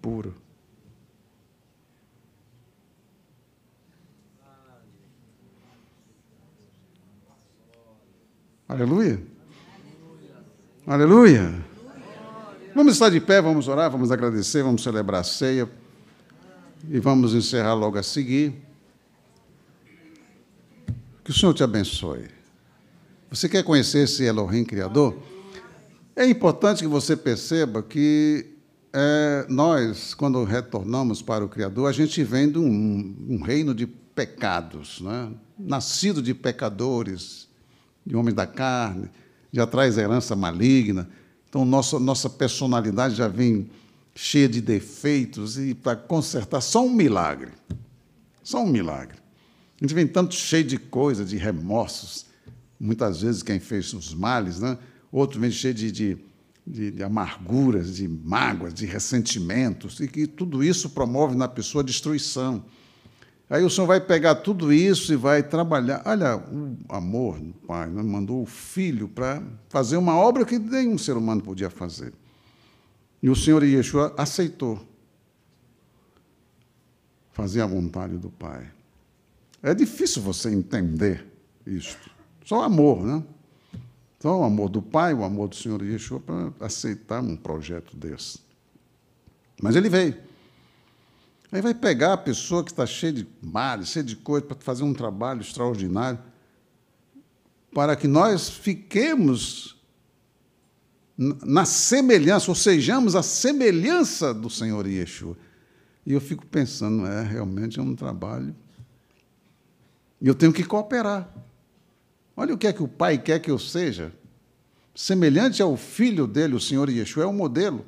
puro. 0.00 0.34
Aleluia. 8.66 9.22
Aleluia. 10.86 11.62
Vamos 12.74 12.94
estar 12.94 13.10
de 13.10 13.20
pé, 13.20 13.42
vamos 13.42 13.68
orar, 13.68 13.90
vamos 13.90 14.10
agradecer, 14.10 14.62
vamos 14.62 14.82
celebrar 14.82 15.20
a 15.20 15.24
ceia. 15.24 15.68
e 16.88 16.98
vamos 16.98 17.34
encerrar 17.34 17.74
logo 17.74 17.98
a 17.98 18.02
seguir. 18.02 18.54
Que 21.22 21.30
o 21.30 21.34
Senhor 21.34 21.54
te 21.54 21.62
abençoe. 21.62 22.41
Você 23.32 23.48
quer 23.48 23.64
conhecer 23.64 24.00
esse 24.00 24.24
Elohim 24.24 24.62
Criador? 24.62 25.16
É 26.14 26.26
importante 26.26 26.82
que 26.82 26.86
você 26.86 27.16
perceba 27.16 27.82
que 27.82 28.44
é, 28.92 29.46
nós, 29.48 30.12
quando 30.12 30.44
retornamos 30.44 31.22
para 31.22 31.42
o 31.42 31.48
Criador, 31.48 31.88
a 31.88 31.92
gente 31.92 32.22
vem 32.22 32.52
de 32.52 32.58
um, 32.58 33.16
um 33.30 33.42
reino 33.42 33.74
de 33.74 33.86
pecados, 33.86 35.00
né? 35.00 35.32
nascido 35.58 36.20
de 36.20 36.34
pecadores, 36.34 37.48
de 38.04 38.14
homens 38.14 38.34
da 38.34 38.46
carne, 38.46 39.08
já 39.50 39.66
traz 39.66 39.96
herança 39.96 40.36
maligna. 40.36 41.08
Então, 41.48 41.64
nossa, 41.64 41.98
nossa 41.98 42.28
personalidade 42.28 43.14
já 43.14 43.28
vem 43.28 43.70
cheia 44.14 44.46
de 44.46 44.60
defeitos 44.60 45.56
e 45.56 45.74
para 45.74 45.96
consertar, 45.96 46.60
só 46.60 46.84
um 46.84 46.92
milagre. 46.92 47.52
Só 48.42 48.62
um 48.62 48.68
milagre. 48.68 49.16
A 49.80 49.84
gente 49.84 49.94
vem 49.94 50.06
tanto 50.06 50.34
cheio 50.34 50.64
de 50.64 50.76
coisa, 50.76 51.24
de 51.24 51.38
remorsos. 51.38 52.30
Muitas 52.82 53.22
vezes 53.22 53.44
quem 53.44 53.60
fez 53.60 53.92
os 53.94 54.12
males, 54.12 54.58
né? 54.58 54.76
outro 55.12 55.38
vem 55.38 55.52
cheio 55.52 55.72
de, 55.72 55.92
de, 55.92 56.18
de, 56.66 56.90
de 56.90 57.02
amarguras, 57.04 57.94
de 57.94 58.08
mágoas, 58.08 58.74
de 58.74 58.86
ressentimentos, 58.86 60.00
e 60.00 60.08
que 60.08 60.26
tudo 60.26 60.64
isso 60.64 60.90
promove 60.90 61.36
na 61.36 61.46
pessoa 61.46 61.84
destruição. 61.84 62.64
Aí 63.48 63.62
o 63.62 63.70
Senhor 63.70 63.86
vai 63.86 64.00
pegar 64.00 64.34
tudo 64.36 64.72
isso 64.72 65.12
e 65.12 65.16
vai 65.16 65.44
trabalhar. 65.44 66.02
Olha, 66.04 66.36
o 66.36 66.76
amor 66.88 67.38
do 67.38 67.52
Pai 67.52 67.88
né? 67.88 68.02
mandou 68.02 68.42
o 68.42 68.46
Filho 68.46 69.06
para 69.06 69.40
fazer 69.68 69.96
uma 69.96 70.16
obra 70.16 70.44
que 70.44 70.58
nenhum 70.58 70.98
ser 70.98 71.16
humano 71.16 71.40
podia 71.40 71.70
fazer. 71.70 72.12
E 73.22 73.30
o 73.30 73.36
Senhor 73.36 73.62
Yeshua 73.62 74.12
aceitou 74.18 74.84
fazer 77.32 77.60
a 77.60 77.66
vontade 77.66 78.18
do 78.18 78.28
Pai. 78.28 78.68
É 79.62 79.72
difícil 79.72 80.20
você 80.20 80.50
entender 80.50 81.24
isto. 81.64 82.11
Só 82.44 82.62
amor, 82.62 83.04
né? 83.04 83.22
Só 84.20 84.40
o 84.40 84.44
amor 84.44 84.68
do 84.68 84.80
Pai, 84.80 85.12
o 85.12 85.24
amor 85.24 85.48
do 85.48 85.56
Senhor 85.56 85.82
Yeshua 85.82 86.20
para 86.20 86.52
aceitar 86.60 87.20
um 87.20 87.36
projeto 87.36 87.96
desse. 87.96 88.38
Mas 89.60 89.74
ele 89.74 89.88
veio. 89.88 90.16
Aí 91.50 91.60
vai 91.60 91.74
pegar 91.74 92.14
a 92.14 92.16
pessoa 92.16 92.64
que 92.64 92.70
está 92.70 92.86
cheia 92.86 93.12
de 93.12 93.26
males, 93.42 93.88
cheia 93.88 94.04
de 94.04 94.16
coisa, 94.16 94.46
para 94.46 94.56
fazer 94.60 94.84
um 94.84 94.94
trabalho 94.94 95.40
extraordinário, 95.40 96.18
para 97.74 97.94
que 97.94 98.06
nós 98.06 98.48
fiquemos 98.48 99.76
na 101.16 101.64
semelhança, 101.64 102.50
ou 102.50 102.54
sejamos 102.54 103.14
a 103.14 103.22
semelhança 103.22 104.32
do 104.32 104.48
Senhor 104.48 104.86
Yeshua. 104.86 105.36
E 106.06 106.12
eu 106.12 106.20
fico 106.20 106.46
pensando, 106.46 107.06
é, 107.06 107.22
realmente 107.22 107.78
é 107.78 107.82
um 107.82 107.94
trabalho. 107.94 108.54
E 110.20 110.26
eu 110.26 110.34
tenho 110.34 110.52
que 110.52 110.64
cooperar. 110.64 111.28
Olha 112.36 112.54
o 112.54 112.58
que 112.58 112.66
é 112.66 112.72
que 112.72 112.82
o 112.82 112.88
Pai 112.88 113.18
quer 113.18 113.38
que 113.40 113.50
eu 113.50 113.58
seja. 113.58 114.12
Semelhante 114.94 115.62
ao 115.62 115.76
filho 115.76 116.26
dele, 116.26 116.54
o 116.54 116.60
Senhor 116.60 116.88
Yeshua, 116.88 117.24
é 117.24 117.26
o 117.26 117.32
modelo. 117.32 117.84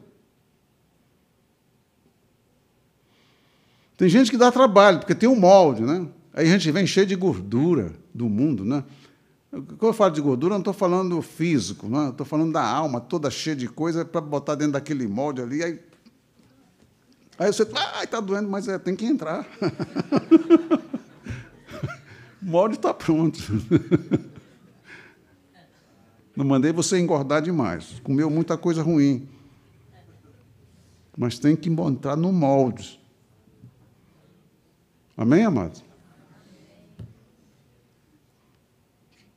Tem 3.97 4.09
gente 4.09 4.31
que 4.31 4.37
dá 4.37 4.51
trabalho, 4.51 4.99
porque 4.99 5.15
tem 5.15 5.29
um 5.29 5.37
molde, 5.37 5.83
né? 5.83 6.07
Aí 6.33 6.47
a 6.47 6.51
gente 6.51 6.71
vem 6.71 6.87
cheio 6.87 7.07
de 7.07 7.15
gordura 7.15 7.93
do 8.13 8.29
mundo, 8.29 8.65
né? 8.65 8.83
Quando 9.51 9.83
eu 9.83 9.93
falo 9.93 10.13
de 10.13 10.21
gordura, 10.21 10.55
não 10.55 10.61
estou 10.61 10.75
falando 10.75 11.23
físico, 11.23 11.89
não 11.89 12.11
estou 12.11 12.27
falando 12.27 12.53
da 12.53 12.67
alma 12.67 13.01
toda 13.01 13.31
cheia 13.31 13.55
de 13.55 13.69
coisa 13.69 14.05
para 14.05 14.21
botar 14.21 14.57
dentro 14.57 14.73
daquele 14.73 15.07
molde 15.07 15.41
ali. 15.41 15.63
Aí, 15.63 15.81
aí 17.39 17.53
você, 17.53 17.65
ah, 17.73 18.03
está 18.03 18.19
doendo, 18.19 18.49
mas 18.51 18.67
é, 18.67 18.79
tem 18.79 18.97
que 18.97 19.07
entrar. 19.07 19.47
o 22.43 22.47
molde 22.47 22.75
está 22.75 22.93
pronto. 22.93 23.39
Não 26.37 26.45
mandei 26.45 26.73
você 26.73 26.99
engordar 26.99 27.43
demais. 27.43 28.01
Comeu 28.03 28.29
muita 28.29 28.57
coisa 28.59 28.83
ruim. 28.83 29.29
Mas 31.17 31.39
tem 31.39 31.55
que 31.55 31.71
entrar 31.71 32.17
no 32.17 32.33
molde. 32.33 33.01
Amém, 35.17 35.45
amados? 35.45 35.85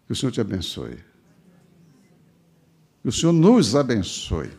Que 0.07 0.13
o 0.13 0.15
Senhor 0.15 0.31
te 0.31 0.41
abençoe. 0.41 0.97
Que 3.03 3.09
o 3.09 3.11
Senhor 3.11 3.33
nos 3.33 3.75
abençoe. 3.75 4.49